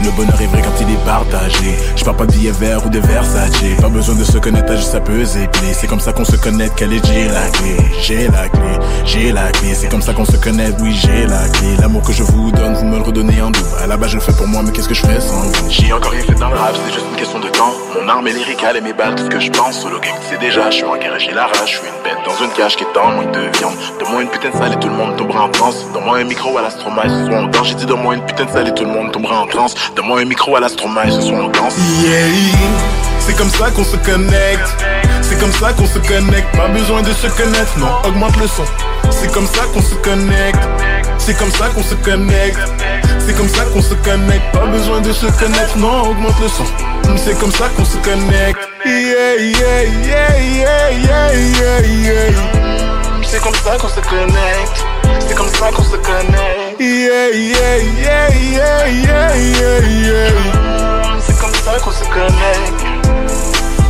[0.04, 1.78] Le bonheur est vrai quand il est partagé.
[1.96, 3.52] Je parle pas de billets verts ou de Versace.
[3.80, 5.74] Pas besoin de se connaître, juste à peser play.
[5.80, 7.78] C'est comme ça qu'on se connecte, quelle est j'ai la clé.
[8.02, 9.74] J'ai la clé, j'ai la clé.
[9.76, 11.78] C'est comme ça qu'on se connaît, oui, j'ai la clé.
[12.02, 13.68] Que je vous donne, vous me le redonnez en double.
[13.82, 15.70] À la base, je le fais pour moi, mais qu'est-ce que je fais sans vous?
[15.70, 17.74] J'ai encore rien fait dans le rap, c'est juste une question de temps.
[18.00, 19.80] Mon arme est lyricale et mes balles, tout ce que je pense.
[19.82, 21.60] Solo gang, c'est déjà, je suis en guerre et j'ai la rage.
[21.66, 23.76] Je suis une bête dans une cage qui est en manque de viande.
[24.00, 25.76] Donne-moi une putain de salle et tout le monde tombera en transe.
[25.94, 27.68] Donne-moi un micro à l'astromaille, ce soir on danse.
[27.68, 29.76] J'ai dit donne-moi une putain de salle et tout le monde tombera en transe.
[29.96, 31.76] Donne-moi un micro à l'astromaille, ce soir on danse.
[32.04, 32.28] Yeah,
[33.20, 34.76] c'est comme ça qu'on se connecte.
[35.22, 36.56] C'est comme ça qu'on se connecte.
[36.58, 38.64] Pas besoin de se connaître, non, augmente le son.
[39.10, 40.60] C'est comme ça qu'on se connecte.
[41.24, 42.58] C'est comme ça qu'on se connecte.
[43.20, 44.52] C'est comme ça qu'on se connecte.
[44.52, 46.66] Pas besoin de se connaître, non, augmente le son.
[47.16, 48.60] C'est comme ça qu'on se connecte.
[48.84, 52.34] Yeah, yeah, yeah, yeah, yeah, yeah, yeah.
[53.24, 54.84] C'est comme ça qu'on se connecte.
[55.28, 56.80] C'est comme ça qu'on se connecte.
[56.80, 60.32] Yeah, yeah, yeah, yeah, yeah, yeah, yeah.
[61.26, 62.91] C'est comme ça qu'on se connecte.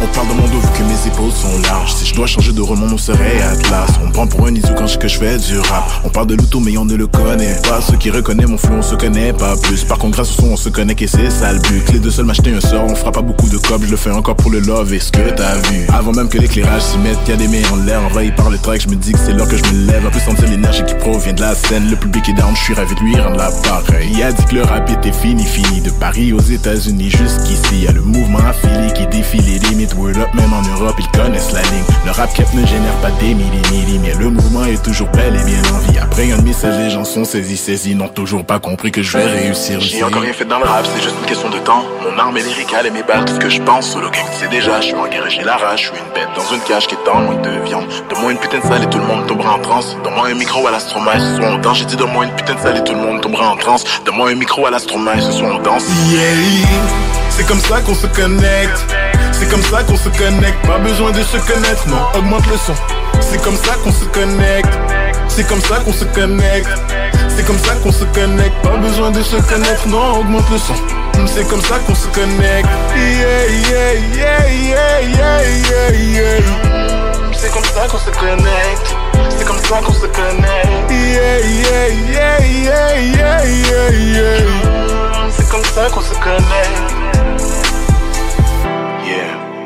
[0.03, 1.93] On parle de mon dos vu que mes épaules sont larges.
[1.93, 3.89] Si je dois changer de roman, on serait Atlas.
[4.03, 5.83] On prend pour un isou quand je que je fais du rap.
[6.03, 7.81] On parle de l'auto, mais on ne le connaît pas.
[7.81, 9.83] Ceux qui reconnaissent mon flow, on se connaît pas plus.
[9.83, 11.91] Par contre, grâce au son, on se connaît et c'est ça le but.
[11.93, 13.83] Les deux seuls m'acheter un sort, on fera pas beaucoup de cop.
[13.85, 15.85] Je le fais encore pour le love et ce que t'as vu?
[15.93, 18.01] Avant même que l'éclairage s'y mette, y'a des mains en l'air.
[18.03, 20.05] Envahi par le track, je me dis que c'est l'heure que je me lève.
[20.05, 21.89] Un peu sentir l'énergie qui provient de la scène.
[21.91, 24.09] Le public est down, je suis ravi de lui rendre la pareille.
[24.13, 25.81] Il a dit que le rap était fini, fini.
[25.81, 27.81] De Paris aux États-Unis jusqu'ici.
[27.83, 29.90] Y'a le mouvement affilié qui défile les limites.
[29.95, 31.83] Word up, même en Europe, ils connaissent la ligne.
[32.05, 35.43] Le rap cap ne génère pas des milliers, mais le mouvement est toujours bel et
[35.43, 35.99] bien en vie.
[35.99, 39.25] Après un message, les gens sont saisis, saisis, n'ont toujours pas compris que je vais
[39.25, 39.79] réussir.
[39.79, 41.83] J'ai encore rien fait dans le rap, c'est juste une question de temps.
[42.03, 43.91] Mon arme est lyricale et mes balles, tout ce que je pense.
[43.91, 45.81] Solo gang, c'est déjà, je suis en j'ai la rage.
[45.81, 47.85] Je suis une bête dans une cage qui est en manque de viande.
[48.09, 49.95] Donne-moi une putain de salle et tout le monde tombera en transe.
[50.03, 51.77] Donne-moi un micro à l'astromaille, ce soir on danse.
[51.77, 53.83] J'ai dit donne-moi une putain de salle et tout le monde tombera en transe.
[54.05, 55.83] Donne-moi un micro à l'astromaille, ce soir on danse.
[56.09, 56.21] Yeah,
[57.29, 58.85] c'est comme ça qu'on se connecte.
[59.41, 60.67] C'est comme ça qu'on se connecte.
[60.67, 62.75] Pas besoin de se connaître, non, augmente le son.
[63.19, 64.69] C'est comme ça qu'on se connecte.
[65.27, 66.69] C'est comme ça qu'on se connecte.
[67.27, 68.53] C'est comme ça qu'on se connecte.
[68.61, 70.75] Pas besoin de se connaître, non, augmente le son.
[71.25, 72.69] C'est comme ça qu'on se connecte.
[72.95, 76.43] Yeah, yeah, yeah, yeah, yeah, yeah, yeah.
[77.35, 78.95] C'est comme ça qu'on se connecte.
[79.35, 80.91] C'est comme ça qu'on se connecte.
[80.91, 85.31] Yeah, yeah, yeah, yeah, yeah, yeah, yeah.
[85.35, 86.90] C'est comme ça qu'on se connecte.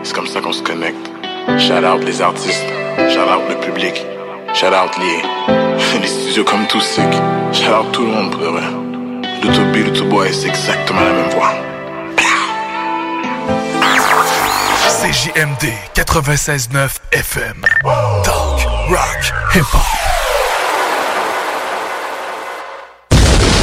[0.05, 1.09] C'est comme ça qu'on se connecte.
[1.57, 2.63] Shout out les artistes,
[3.09, 4.05] shout out le public,
[4.53, 7.11] shout out les, les studios comme tout sick.
[7.51, 8.61] Shout out tout le monde pour de vrai.
[9.41, 11.53] Le to be, le to boy, c'est exactement la même voix.
[15.01, 17.65] CJMD 96.9 FM.
[18.23, 19.81] Talk, rock, hip-hop.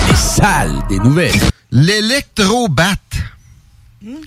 [0.09, 1.39] Les salles des nouvelles.
[1.71, 2.97] L'électrobat.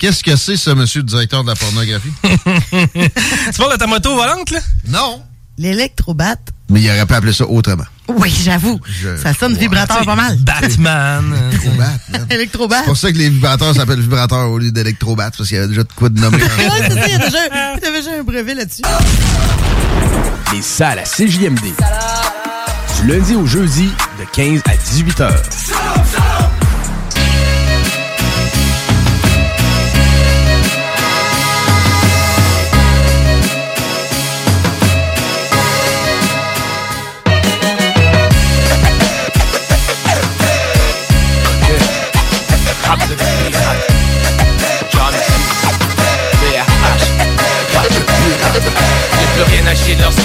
[0.00, 2.12] Qu'est-ce que c'est, ça, monsieur le directeur de la pornographie?
[2.22, 4.60] tu parles de ta moto volante, là?
[4.88, 5.22] Non.
[5.58, 6.36] L'électrobat.
[6.68, 7.84] Mais il aurait pu appeler ça autrement.
[8.08, 8.80] Oui, j'avoue.
[9.22, 10.36] Ça sonne vibrateur pas mal.
[10.38, 11.24] Batman.
[11.50, 11.92] Électrobat.
[12.30, 12.78] Électrobat.
[12.80, 15.66] C'est pour ça que les vibrateurs s'appellent vibrateurs au lieu d'électrobat, parce qu'il y a
[15.66, 16.36] déjà de quoi de nommer.
[16.42, 16.48] ouais,
[16.88, 17.38] c'est ça, il y a déjà,
[17.76, 18.82] il y a déjà un brevet là-dessus.
[20.52, 21.74] Les salles à CJMD.
[23.00, 25.42] Du lundi au jeudi, de 15 à 18 heures.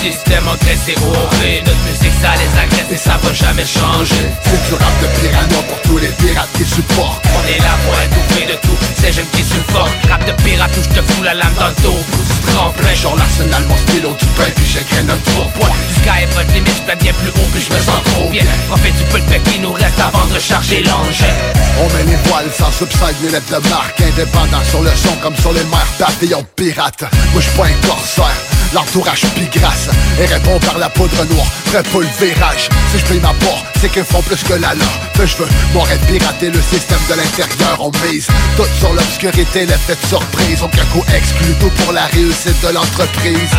[0.01, 4.25] Système engraissé au ré Notre musique ça les agresse et ça va jamais changer.
[4.43, 7.21] C'est du rap de piranha pour tous les pirates qui supportent.
[7.37, 10.81] On est là pour étouffer de tout, ces jeunes qui supportent Rap de pirate où
[10.83, 12.01] je te fous la lame dans le dos.
[12.01, 16.33] Du tremplin Genre l'arsenal, mon stylo du pain puis j'écris notre pourpoint Du sky est
[16.33, 18.45] votre limite, je bien plus haut puis je me sens trop bien.
[18.69, 21.35] Profite du peu de paix qui nous reste avant de recharger l'engin.
[21.77, 25.37] On met les voiles sans subside, les lettres de marque Indépendant sur le son comme
[25.37, 25.87] sur les mers.
[25.99, 29.89] Pavillon pirate, moi j'suis pas un corsaire L'entourage pis grasse
[30.19, 32.69] Et répond par la poudre noire Prêt pour le virage.
[32.91, 35.47] Si je paye ma part, c'est qu'ils font plus que la leur Que je veux
[35.73, 40.61] m'aurait pirater le système de l'intérieur On mise tout sur l'obscurité, l'effet de surprise.
[40.63, 43.51] On coup exclu tout pour la réussite de l'entreprise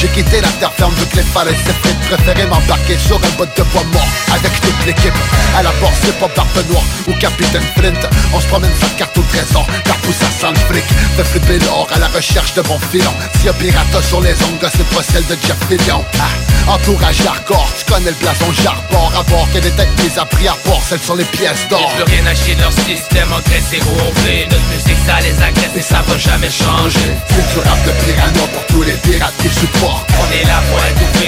[0.00, 3.46] j'ai quitté la terre ferme vu que les falaises c'est préféré m'embarquer sur un bout
[3.46, 4.06] de bois mort.
[4.32, 5.14] Avec toute l'équipe
[5.56, 8.08] À la porte c'est pas Barbe Noire ou Capitaine Flint.
[8.32, 10.84] On se promène sa carte au trésor Car tout ça sent le fric.
[11.16, 13.12] Fait flipper l'or à la recherche de bon filon
[13.44, 16.04] y a pirate sur les ongles c'est pas celle de Jeff Fillion.
[16.20, 19.12] Ah, Entourage hardcore, tu connais le blason Jarbord.
[19.18, 21.90] À bord que des têtes mises à prix à bord Celles sur les pièces d'or.
[21.94, 25.42] Plus rien à chier de leur système engraissé où on fait Notre musique ça les
[25.42, 27.16] agresse et ça va jamais changer.
[27.64, 30.60] Rap de piranha pour tous les pirates qui supportent On est là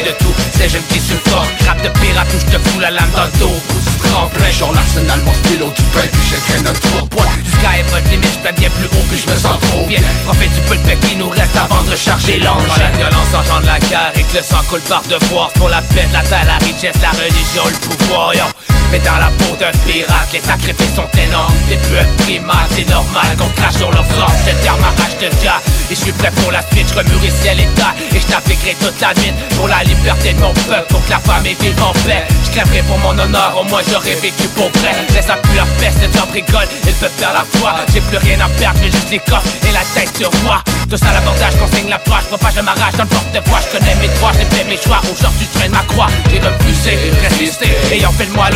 [0.04, 3.10] de tout, c'est j'aime qui supporte Rap de pirate où je te fous la lame
[3.14, 3.56] dans le dos.
[3.68, 7.08] Pousse du tremplin Genre l'arsenal, mon stylo du pain Puis j'écris notre tour.
[7.42, 10.00] Du sky est de limite, je bien plus haut puis je me sens trop bien.
[10.24, 13.66] Profite du peu de paix qui nous reste avant de recharger Quand la violence engendre
[13.66, 16.58] la guerre et que le sang coule par devoir Pour la paix, la terre, la
[16.64, 18.34] richesse, la religion, le pouvoir.
[18.34, 18.44] Yo.
[18.90, 21.54] Mais dans la peau d'un pirate, les sacrifices sont énormes.
[21.68, 25.28] Des un primates, c'est normal qu'on crache sur leur sort Je terre ma rage de
[25.44, 25.60] gars.
[25.90, 29.00] Et je suis prêt pour la suite, je remue ciel et Et je naviguerai toute
[29.00, 32.26] la nuit pour la liberté de mon peuple Pour que la famille vive en paix.
[32.44, 34.94] Je crèverai pour mon honneur, au moins j'aurais vécu pour vrai.
[35.14, 37.74] Laisse à plus leur peste, les gens rigolent, ils peuvent perdre la foi.
[37.92, 40.62] J'ai plus rien à perdre, j'ai juste les coffres et la tête sur moi.
[40.90, 44.08] Tout ça l'abordage, consigne l'approche, propage de ma rage dans le porte-voix Je connais mes
[44.14, 46.08] droits, j'ai fait mes choix, aujourd'hui je traîne ma croix.
[46.30, 48.50] J'ai refusé, résisté, ayant fait de moi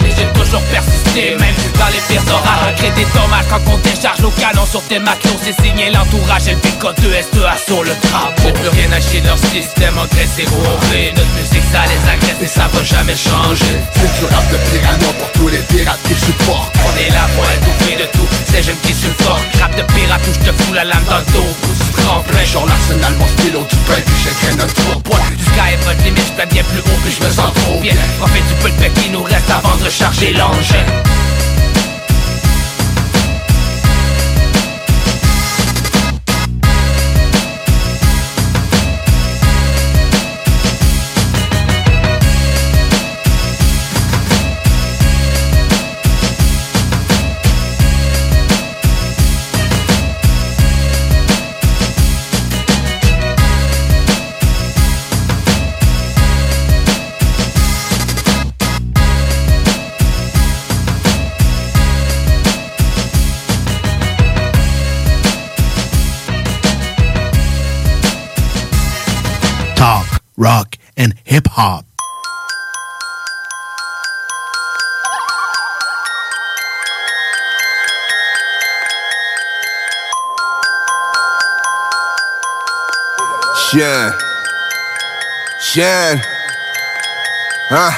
[0.00, 2.64] Mais j'ai toujours persisté, même dans les pires orages.
[2.64, 6.54] Malgré des dommages quand on décharge nos canons sur tes macros C'est signé l'entourage et
[6.54, 8.42] le picote de S2A sur le drapeau.
[8.42, 12.42] J'ai plus rien à chier leur système où on fait Notre musique ça les agresse
[12.42, 13.76] et ça va jamais changer.
[13.94, 16.76] C'est du rap de piranha pour tous les pirates qui supportent.
[16.84, 19.42] On est là pour étouffer de tout, c'est j'aime qui supporte.
[19.60, 21.52] Rap de pirate où je te fous la lame dans le dos
[22.06, 25.98] tremplin Genre l'arsenal, mon stylo du pain Puis j'écris notre tour point Du sky est
[25.98, 27.94] de limite, je bien plus haut puis je me sens trop bien.
[28.18, 30.86] Profite du peu de qui nous reste avant de recharger l'engin
[70.36, 71.84] rock, and hip hop.
[83.70, 84.12] Shine.
[85.60, 86.20] Shine.
[87.68, 87.90] Huh?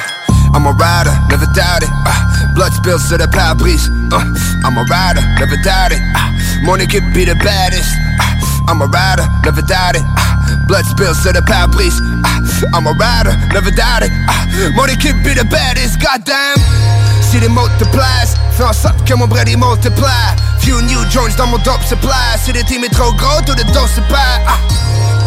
[0.51, 1.89] I'm a rider, never doubt it.
[1.93, 3.85] Uh, blood spills to the pare-brise.
[4.09, 4.17] Uh,
[4.65, 6.01] I'm a rider, never doubt it.
[6.17, 7.93] Uh, money could be the baddest.
[8.17, 10.01] Uh, I'm a rider, never doubt it.
[10.17, 11.99] Uh, blood spills to the pare-brise.
[12.23, 14.11] Uh, I'm a rider, never doubt it.
[14.27, 15.99] Uh, money could be the baddest.
[15.99, 16.57] Goddamn.
[17.39, 20.03] Les multiplies, fais en sorte que mon bread il multiplie.
[20.59, 22.35] Few new joints dans mon dope supply.
[22.43, 24.01] Si le team est trop gros, tout le dos se.
[24.11, 24.57] Ah.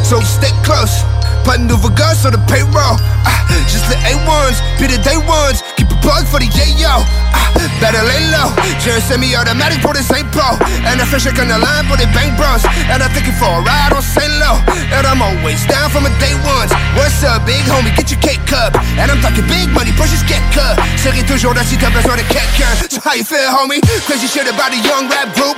[0.03, 1.07] So stay close.
[1.45, 2.99] Pas de nouveau gars sur le payroll.
[3.25, 3.31] Ah,
[3.67, 5.63] just the A1s, be the day ones.
[5.77, 7.07] Keep a plug for the yayo.
[7.33, 7.49] Ah,
[7.81, 8.51] better lay low.
[8.83, 10.59] J'ai un semi-automatic pour des Saint Pro.
[10.85, 12.67] And I fish on the line for the bank bros.
[12.91, 14.59] And I'm thinking for a ride on Saint Low.
[14.93, 16.75] And I'm always down from a day ones.
[16.99, 17.95] What's up, big homie?
[17.97, 18.75] Get your cake cup.
[18.99, 20.77] And I'm talking big money, pushes get cut.
[20.99, 22.73] Serai toujours là si t'as besoin de quelqu'un.
[22.91, 23.81] So how you feel, homie?
[24.07, 25.57] Crazy shit about a young rap group.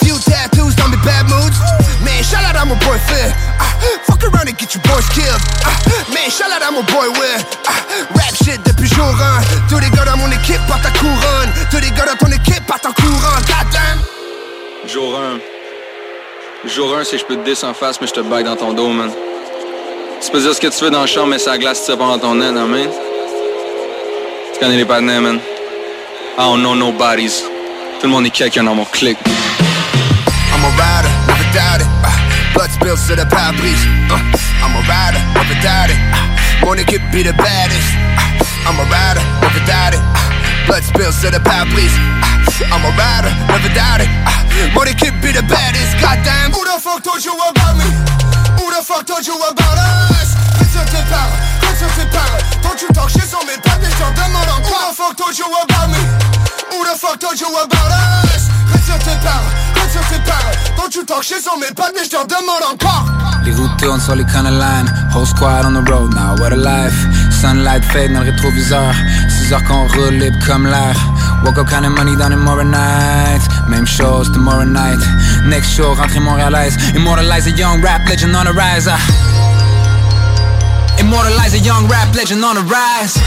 [0.00, 1.58] Few tattoos, don't be bad moods.
[2.02, 3.30] Man, shout out, I'm a boy Phil.
[3.60, 3.76] Ah,
[4.08, 5.40] fuck around and get your boys killed.
[5.64, 5.76] Ah,
[6.12, 7.40] man, shout out, I'm a boy Will.
[7.68, 7.78] Ah,
[8.16, 9.68] rap shit depuis jour 1.
[9.68, 9.78] Tous
[10.16, 11.52] mon équipe en couronne.
[11.70, 12.62] Ton équipe.
[13.02, 14.00] Goddamn.
[14.86, 15.18] Jour
[16.64, 16.68] 1.
[16.68, 18.56] Jour 1, c'est que je peux te dis en face, mais je te baille dans
[18.56, 19.10] ton dos, man.
[20.20, 21.96] Tu peux dire ce que tu veux dans la chambre, mais ça glace, tu sais
[21.96, 22.88] pas dans ton nez, non, man.
[24.52, 25.40] Tu connais les partenaires, man.
[26.38, 27.42] I don't know nobodies.
[28.00, 29.18] Tout le monde est quelqu'un dans mon clic.
[29.26, 31.88] I'm a rider, never doubt it.
[32.04, 33.84] Uh, blood spills to the pare-brise.
[34.10, 34.18] Uh,
[34.62, 35.98] I'm a rider, never doubt it.
[36.12, 37.94] Uh, money could be the baddest.
[38.16, 38.31] Uh,
[38.66, 40.00] I'm a rider, never doubt it.
[40.00, 41.94] Uh, blood spills to the pare-brise.
[42.22, 44.10] Uh, I'm a rider, never doubt it.
[44.22, 45.98] Uh, money could be the baddest.
[45.98, 46.54] Goddamn.
[46.54, 47.88] Who the fuck told you about me?
[48.62, 50.38] Who the fuck told you about us?
[50.62, 51.36] Listen to power,
[51.66, 52.38] listen to power.
[52.62, 54.70] Don't you talk shit on me, pas des gens demandent encore.
[54.70, 56.02] Who the fuck told you about me?
[56.70, 58.46] Who the fuck told you about us?
[58.70, 60.52] Listen to power, listen to power.
[60.78, 63.06] Don't you talk shit on me, pas des gens demandent encore.
[63.44, 66.56] Les routes tournent sur les Connor Line Whole squad on the road now, what a
[66.56, 66.94] life
[67.42, 68.94] Sunlight fade dans le rétroviseur
[69.28, 70.94] 6 heures qu'on roule libre comme l'air.
[71.44, 73.48] Woke up kind of money dans more nights.
[73.68, 75.00] Même chose tomorrow night.
[75.46, 78.86] Next show, rentrée montréalaise Immortalize a young rap legend on the rise.
[78.88, 78.96] Ah.
[81.00, 83.18] Immortalize a young rap legend on the rise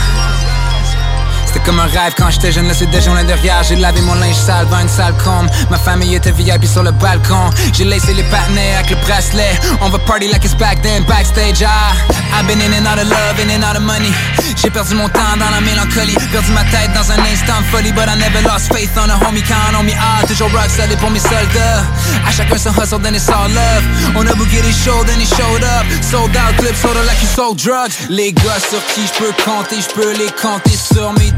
[1.56, 3.62] C'était comme un rêve quand j'étais jeune, là c'est déjà loin derrière.
[3.62, 5.48] J'ai lavé mon linge sale dans une salle combe.
[5.70, 7.48] Ma famille était VIP sur le balcon.
[7.72, 9.58] J'ai laissé les partenaires avec le bracelet.
[9.80, 11.64] On va party like it's back then, backstage.
[11.66, 11.94] Ah,
[12.36, 14.12] I've been in and out of love, in and out of money.
[14.56, 16.16] J'ai perdu mon temps dans la mélancolie.
[16.30, 17.92] Perdu ma tête dans un instant folie.
[17.92, 19.92] But I never lost faith on a homie count on me.
[19.98, 21.84] Ah, toujours rock solid pour mes soldats.
[22.26, 23.84] À chacun son hustle, then it's all love.
[24.14, 25.86] On a booké des shows, then he showed up.
[26.02, 27.96] Sold out, clip, sold out like you sold drugs.
[28.10, 31.32] Les gars sur qui je peux compter, je peux les compter sur mes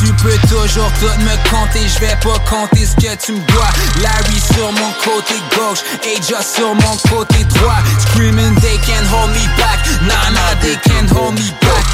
[0.00, 3.70] Tu peux toujours tout me compter, je vais pas compter ce que tu me dois.
[4.02, 7.78] Larry sur mon côté gauche, Aja sur mon côté droit.
[7.98, 9.78] Screaming, they can't hold me back.
[10.02, 11.84] Nah, nah, they can't hold me back.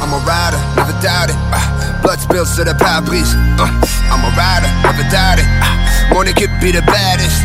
[0.00, 1.36] I'm a rider, never doubt it.
[1.52, 3.34] Uh, blood spills to the pare-brise.
[3.58, 3.66] Uh,
[4.10, 5.46] I'm a rider, never doubt it.
[5.62, 7.42] Uh, money could be the baddest.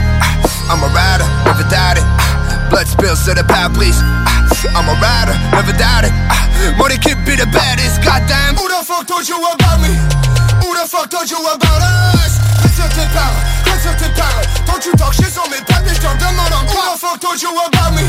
[0.69, 2.05] I'm a rider, never doubt it.
[2.69, 3.97] Blood spills to the pare-brise.
[4.01, 6.13] Uh, I'm a rider, never doubt it.
[6.31, 7.99] Uh, money could be the baddest.
[8.01, 9.91] Goddamn, who the fuck told you about me?
[10.63, 12.39] Who the fuck told you about us?
[12.63, 14.47] Retire tes paroles, retire tes paroles.
[14.65, 16.71] Don't you talk shit sur mes pattes, je t'en demande encore.
[16.71, 18.07] Who the fuck told you about me?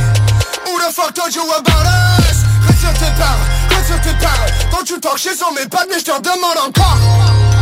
[0.67, 2.47] Who the fuck told you about us?
[2.67, 4.53] Retire tes paroles, retire tes paroles.
[4.71, 7.54] Don't you talk shit sur mes pattes, mais je t'en demande encore.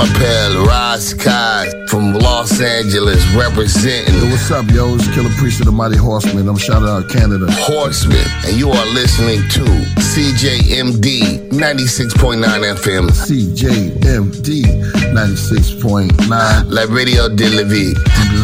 [0.00, 4.14] Appel, Ross Kai from Los Angeles representing.
[4.14, 4.94] Yo, what's up, yo?
[4.94, 6.48] It's Killer Priest of the Mighty Horseman.
[6.48, 7.46] I'm shouting out Canada.
[7.50, 9.64] Horseman, and you are listening to
[10.00, 12.42] CJMD 96.9
[12.76, 13.10] FM.
[13.10, 14.64] CJMD
[15.12, 16.70] 96.9.
[16.70, 17.94] La Radio de la Vie.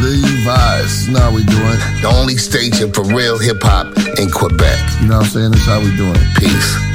[0.03, 1.09] Levi's.
[1.09, 1.79] Now we doing.
[2.03, 3.87] The only station for real hip hop
[4.19, 4.79] in Quebec.
[5.01, 5.51] You know what I'm saying?
[5.53, 6.19] That's how we doing.
[6.37, 6.94] Peace.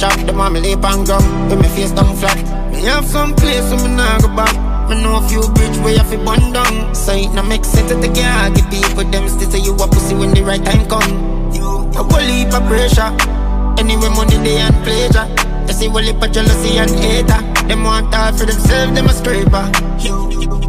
[0.00, 0.16] Shop.
[0.24, 1.22] The me leap and gum.
[1.48, 2.40] With me face down flat.
[2.72, 4.56] Me have some place where me nah go back.
[4.88, 6.94] Me know a few bridge where you fi burn down.
[6.94, 8.56] So it no make sense your heart.
[8.56, 11.52] Give people them still say you a pussy when the right time come.
[11.52, 13.12] You a whole heap of pressure.
[13.76, 15.28] Anyway money they and pleasure.
[15.68, 17.40] They see whole heap of jealousy and hater.
[17.68, 19.68] Them want all for themselves, them a scraper.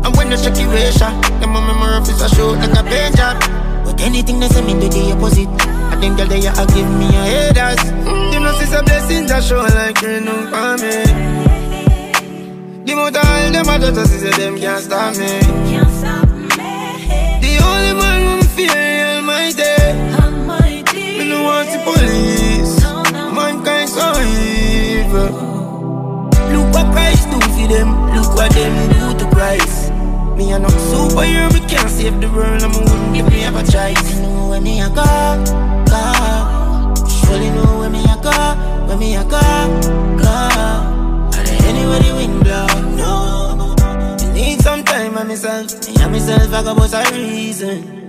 [0.03, 1.09] And when they check your ratio,
[1.39, 3.39] them a memory of is a show like a paint job.
[3.85, 5.49] But anything they say me do the opposite.
[5.91, 7.81] I think girl they a give me a haters.
[8.05, 8.20] Mm,
[8.51, 11.03] them no see some blessings that show like rain on me.
[12.85, 15.39] The more all them a just say them can't stop me.
[17.41, 19.59] The only man who me fear is
[20.19, 21.19] Almighty.
[21.19, 22.81] Me no want the police.
[23.33, 25.29] Mankind so evil.
[26.51, 27.89] Look what Christ do for them.
[28.15, 29.91] Look what them do to Christ.
[30.35, 32.63] Me a not superhero, me can't save the world.
[32.63, 34.15] I'm a wouldn't give me have a choice.
[34.15, 35.05] You know where me a go,
[35.87, 36.03] go.
[37.07, 37.70] Surely know
[38.87, 40.33] where me a go, where me a go, go.
[41.37, 42.67] Are anywhere the wind blow?
[42.95, 43.07] No.
[44.21, 45.71] You need some time on myself.
[45.87, 48.01] Me and myself, I go bust a reason.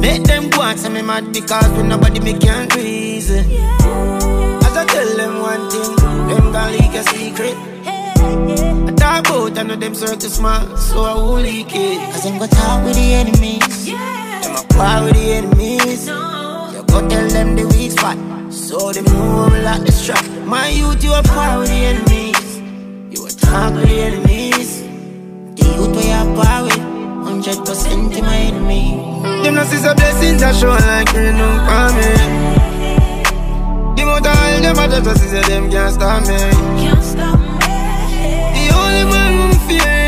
[0.00, 3.44] Make them go and me mad because when nobody me can't reason.
[4.64, 5.96] As I tell them one thing,
[6.28, 7.56] them gon' leak a secret.
[7.84, 12.12] I talk about I know them circle smart, so I won't leak it.
[12.12, 13.86] Cause them go talk with the enemies.
[13.86, 16.06] Them a par with the enemies.
[16.06, 18.16] You go tell them the weak spot,
[18.50, 20.24] so them move like the strap.
[20.44, 22.58] My youth, you are par with the enemies.
[23.10, 24.82] You are talk with the enemies.
[25.56, 26.78] The youth we are par with,
[27.24, 28.96] hundred percent in my enemy.
[29.42, 32.10] Them not see some blessings that show like rain on for me.
[33.96, 36.38] The more all them a just see them can't stop me.
[36.82, 37.46] Can't stop me.
[38.56, 39.99] The only man who fear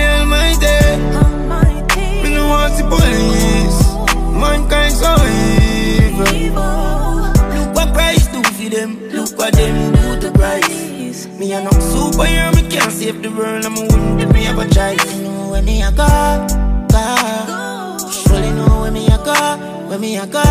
[9.43, 11.28] what them do to Christ.
[11.31, 13.64] Me a no superhero, me can't save the world.
[13.66, 13.82] I'm a
[14.19, 15.16] give me have a choice.
[15.16, 16.06] You know where me a go,
[16.94, 17.05] go.
[18.23, 19.35] Surely know where me a go,
[19.89, 20.44] where me I go,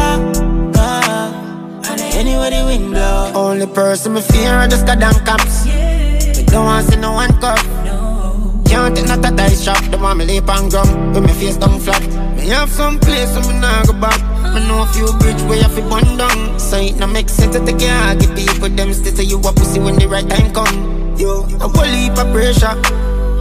[0.76, 0.88] go.
[2.19, 3.31] Anywhere the wind blow.
[3.34, 5.65] Only person me fear just got down cops.
[5.65, 7.59] Me don't want see no one cup.
[8.68, 9.81] Can't take not a dice shop.
[9.89, 11.13] The want me leap and gum.
[11.13, 12.30] With me face down flat.
[12.41, 14.18] Me have some place me nah go back.
[14.51, 16.59] Me know a few bridge where you fi burn down.
[16.59, 19.53] So it no make sense to take your give people them still say you a
[19.53, 21.13] pussy when the right time come.
[21.18, 22.73] Yo, a whole heap of pressure.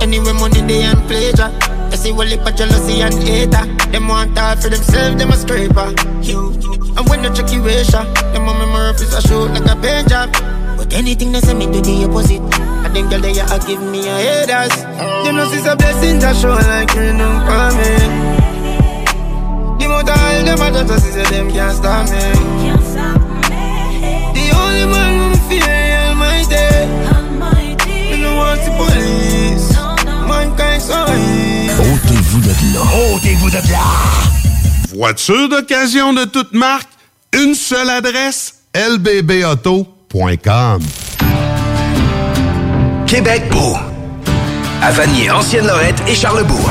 [0.05, 1.49] Anyway, money they and pleasure.
[1.91, 3.65] You see whole heap of jealousy and hater.
[3.89, 5.97] Them want all for themselves, them a scraper.
[6.21, 6.53] Yo,
[6.93, 8.05] and when the tricky ratio,
[8.37, 10.29] them on me Murphys a shoot like a paint job.
[10.77, 12.45] But anything they say me do the opposite.
[12.85, 14.77] And them girl they a give me a haters.
[15.25, 18.40] You know see a blessing that show like rain on coming.
[19.91, 22.19] The more all them a just see say them can't stop me.
[24.37, 26.69] The only man who fear Almighty.
[28.11, 29.67] Me no want the police.
[30.29, 31.91] Mankind so evil.
[31.93, 32.83] Ôtez-vous de là.
[33.15, 33.85] Ôtez-vous de là.
[34.95, 36.89] Voiture d'occasion de toute marque,
[37.33, 39.83] une seule adresse, lbbauto.com.
[43.07, 43.77] Québec beau.
[44.83, 46.71] À Vanier, Ancienne-Lorette et Charlebourg.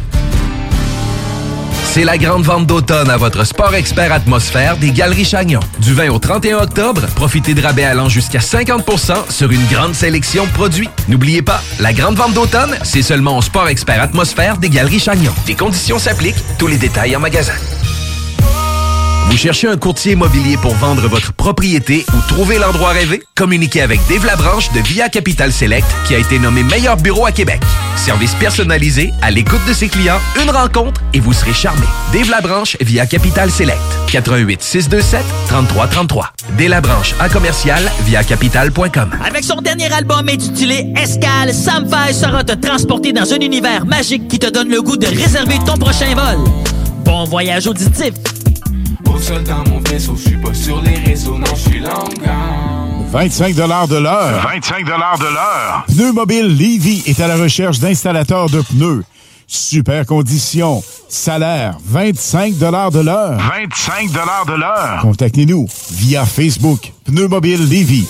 [1.93, 5.59] C'est la grande vente d'automne à votre Sport Expert Atmosphère des Galeries Chagnon.
[5.79, 10.45] Du 20 au 31 octobre, profitez de rabais allant jusqu'à 50% sur une grande sélection
[10.45, 10.87] de produits.
[11.09, 15.33] N'oubliez pas, la grande vente d'automne, c'est seulement au Sport Expert Atmosphère des Galeries Chagnon.
[15.49, 17.55] Les conditions s'appliquent, tous les détails en magasin.
[19.29, 23.23] Vous cherchez un courtier immobilier pour vendre votre propriété ou trouver l'endroit rêvé?
[23.35, 27.31] Communiquez avec Dave Labranche de Via Capital Select qui a été nommé meilleur bureau à
[27.31, 27.61] Québec.
[27.95, 31.85] Service personnalisé, à l'écoute de ses clients, une rencontre et vous serez charmé.
[32.11, 33.79] Dave Labranche via Capital Select.
[34.11, 36.33] 88 627 3333.
[36.57, 39.11] Dave Labranche à commercial via capital.com.
[39.25, 44.27] Avec son dernier album intitulé Escale, Sam Fay sera te transporter dans un univers magique
[44.27, 46.43] qui te donne le goût de réserver ton prochain vol.
[47.05, 48.13] Bon voyage auditif!
[49.21, 52.51] Sol dans mon vaisseau, je suis pas sur les réseaux, non, je suis longueur.
[53.11, 54.41] 25 de l'heure.
[54.41, 55.85] 25 de l'heure.
[55.87, 59.03] Pneu Mobile Levy est à la recherche d'installateurs de pneus.
[59.47, 60.81] Super conditions.
[61.07, 63.37] Salaire, 25 de l'heure.
[63.37, 64.99] 25 de l'heure.
[65.01, 66.91] Contactez-nous via Facebook.
[67.05, 68.07] Pneu Mobile Levy.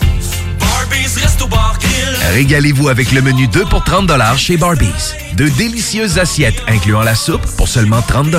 [2.33, 5.15] Régalez-vous avec le menu 2 pour 30 chez Barbies.
[5.35, 8.29] De délicieuses assiettes incluant la soupe pour seulement 30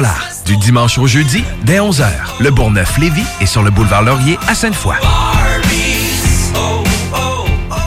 [0.45, 2.09] Du dimanche au jeudi, dès 11h.
[2.41, 4.97] Le Bourgneuf-Lévis est sur le boulevard Laurier à Sainte-Foy.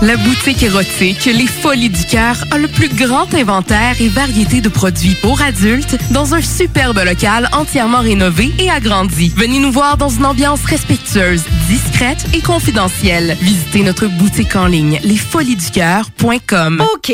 [0.02, 4.69] La boutique érotique Les Folies du Cœur a le plus grand inventaire et variété de
[4.69, 9.34] produits pour adultes dans un superbe local entièrement rénové et agrandi.
[9.36, 13.38] Venez nous voir dans une ambiance respectueuse, discrète et confidentielle.
[13.41, 16.84] Visitez notre boutique en ligne lesfoliesducoeur.com.
[16.94, 17.14] OK.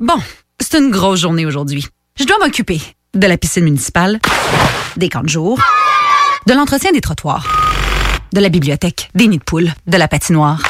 [0.00, 0.18] Bon,
[0.60, 1.86] c'est une grosse journée aujourd'hui.
[2.18, 2.80] Je dois m'occuper
[3.18, 4.20] de la piscine municipale,
[4.96, 5.58] des camps de jour,
[6.46, 7.44] de l'entretien des trottoirs,
[8.32, 10.62] de la bibliothèque, des nids de poules, de la patinoire,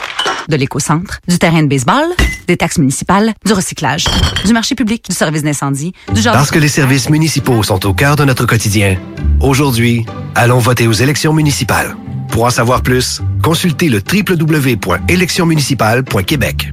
[0.48, 2.06] de l'éco-centre, du terrain de baseball,
[2.46, 4.06] des taxes municipales, du recyclage,
[4.46, 6.32] du marché public, du service d'incendie, du genre...
[6.32, 8.96] Parce que les services municipaux sont au cœur de notre quotidien,
[9.40, 11.94] aujourd'hui, allons voter aux élections municipales.
[12.30, 16.72] Pour en savoir plus, consultez le www.électionsmunicipales.québec.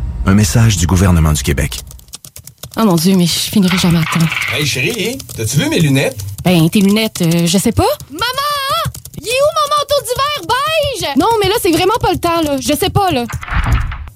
[0.25, 1.79] Un message du gouvernement du Québec.
[2.77, 4.25] Oh mon Dieu, mais je finirai jamais à temps.
[4.55, 6.17] Hey chérie, t'as-tu vu mes lunettes?
[6.43, 7.87] Ben, tes lunettes, euh, je sais pas.
[8.11, 8.93] Maman!
[9.19, 10.47] Il est où mon manteau d'hiver?
[10.47, 11.17] Beige?
[11.17, 12.57] Non, mais là, c'est vraiment pas le temps, là.
[12.59, 13.25] Je sais pas, là.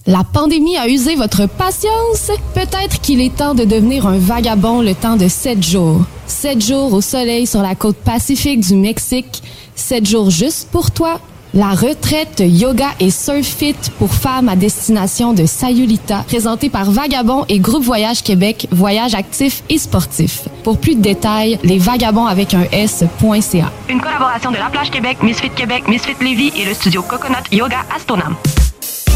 [0.07, 2.31] La pandémie a usé votre patience.
[2.53, 6.01] Peut-être qu'il est temps de devenir un vagabond le temps de sept jours.
[6.27, 9.41] Sept jours au soleil sur la côte pacifique du Mexique.
[9.75, 11.19] Sept jours juste pour toi.
[11.55, 17.45] La retraite yoga et surf fit pour femmes à destination de Sayulita, présentée par Vagabond
[17.47, 20.49] et Groupe Voyage Québec, voyage actif et sportif.
[20.65, 23.71] Pour plus de détails, lesvagabonds avec un S.ca.
[23.87, 27.85] Une collaboration de La Plage Québec, Misfit Québec, Misfit Lévis et le studio Coconut Yoga
[27.95, 28.35] Astonam.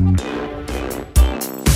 [0.00, 0.49] Thank you.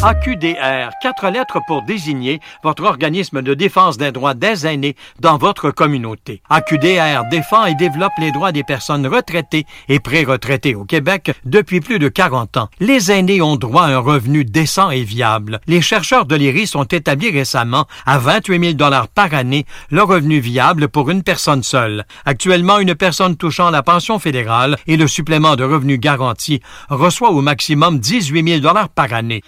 [0.07, 5.71] AQDR, quatre lettres pour désigner votre organisme de défense des droits des aînés dans votre
[5.71, 6.43] communauté.
[6.51, 11.99] AQDR défend et développe les droits des personnes retraitées et pré-retraitées au Québec depuis plus
[11.99, 12.69] de 40 ans.
[12.81, 15.59] Les aînés ont droit à un revenu décent et viable.
[15.67, 20.39] Les chercheurs de l'IRIS ont établi récemment à 28 000 dollars par année le revenu
[20.39, 22.05] viable pour une personne seule.
[22.27, 26.61] Actuellement, une personne touchant la pension fédérale et le supplément de revenu garanti
[26.91, 29.41] reçoit au maximum 18 000 dollars par année.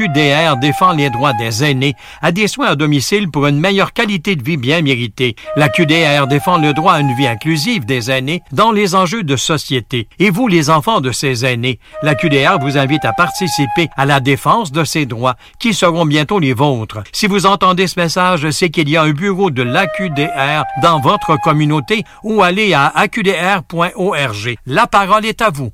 [0.00, 4.34] QDR défend les droits des aînés à des soins à domicile pour une meilleure qualité
[4.34, 5.36] de vie bien méritée.
[5.56, 9.36] La QDR défend le droit à une vie inclusive des aînés dans les enjeux de
[9.36, 10.08] société.
[10.18, 14.20] Et vous, les enfants de ces aînés, la QDR vous invite à participer à la
[14.20, 17.02] défense de ces droits qui seront bientôt les vôtres.
[17.12, 21.38] Si vous entendez ce message, c'est qu'il y a un bureau de l'AQDR dans votre
[21.42, 24.56] communauté ou allez à aqdr.org.
[24.64, 25.72] La parole est à vous.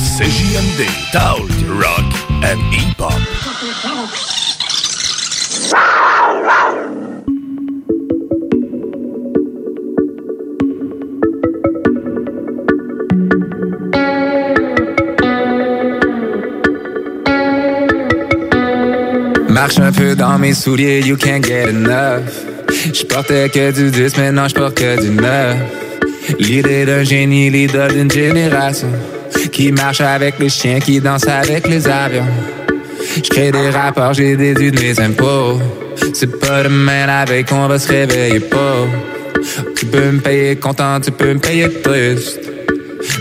[0.00, 2.04] CJMD, Talk, Rock
[2.42, 3.12] and Hip-Hop.
[19.50, 22.22] Marche un peu dans mes souliers, you can't get enough.
[22.94, 25.89] J'portais que du 10, maintenant j'porte que du 9.
[26.38, 28.88] L'idée d'un génie, l'idole d'une génération.
[29.52, 32.26] Qui marche avec les chiens, qui danse avec les avions.
[33.22, 35.60] J'crée des rapports, j'ai déduit de mes impôts.
[36.14, 38.86] C'est pas demain la veille qu'on va se réveiller pas.
[39.76, 42.49] Tu peux me payer content, tu peux me payer triste.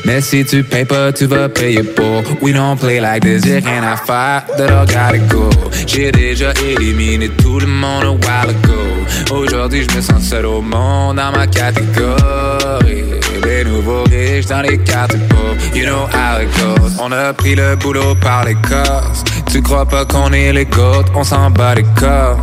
[0.05, 2.23] Mais si tu payes pas, tu vas payer pour.
[2.41, 5.49] We don't play like this, y'a rien à faire, that I gotta go.
[5.87, 9.35] J'ai déjà éliminé tout le monde a while ago.
[9.35, 13.19] Aujourd'hui, je me sens seul au monde dans ma catégorie.
[13.43, 16.99] Les nouveaux riches dans les quartiers pauvres, you know how it goes.
[16.99, 19.23] On a pris le boulot par les cosses.
[19.51, 22.37] Tu crois pas qu'on est les gouttes, on s'en bat les corps.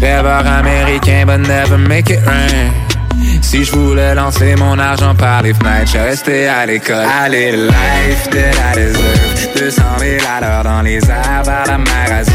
[0.00, 2.70] Rêveur américain, but never make it rain.
[3.46, 7.06] Si je voulais lancer mon argent par les fenêtres, je restais à l'école.
[7.22, 9.54] Allez, le life that I deserve.
[9.56, 12.34] 200 000 à l'heure dans les airs vers la mer Azur.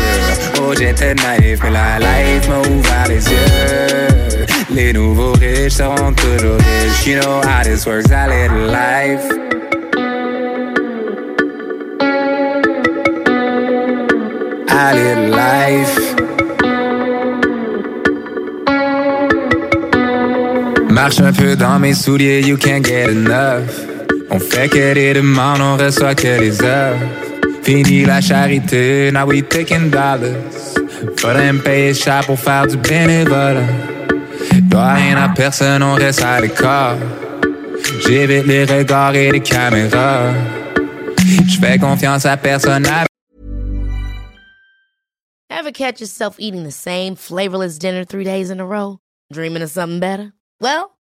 [0.62, 4.46] Oh, j'étais naïf, mais la life m'a ouvert les yeux.
[4.74, 7.06] Les nouveaux riches seront toujours riches.
[7.06, 9.28] You know how this works, allez, le life.
[14.70, 16.16] Allez, le life.
[21.02, 23.68] Marche un peu dans mes souliers, you can't get enough.
[24.30, 27.02] On fait que des demandes, on reçoit que des offres.
[27.64, 30.38] Fini la charité, now we taking dollars.
[31.18, 33.66] Faudrait me payer cher pour faire du bénévolat.
[34.70, 36.98] Dois rien à personne, on reste à l'écart.
[38.06, 40.32] J'évite les regards et les caméras.
[41.48, 42.86] J'fais confiance à personne.
[45.50, 49.00] Ever catch yourself eating the same flavorless dinner three days in a row?
[49.34, 50.34] Dreaming of something better?
[50.62, 50.91] Well,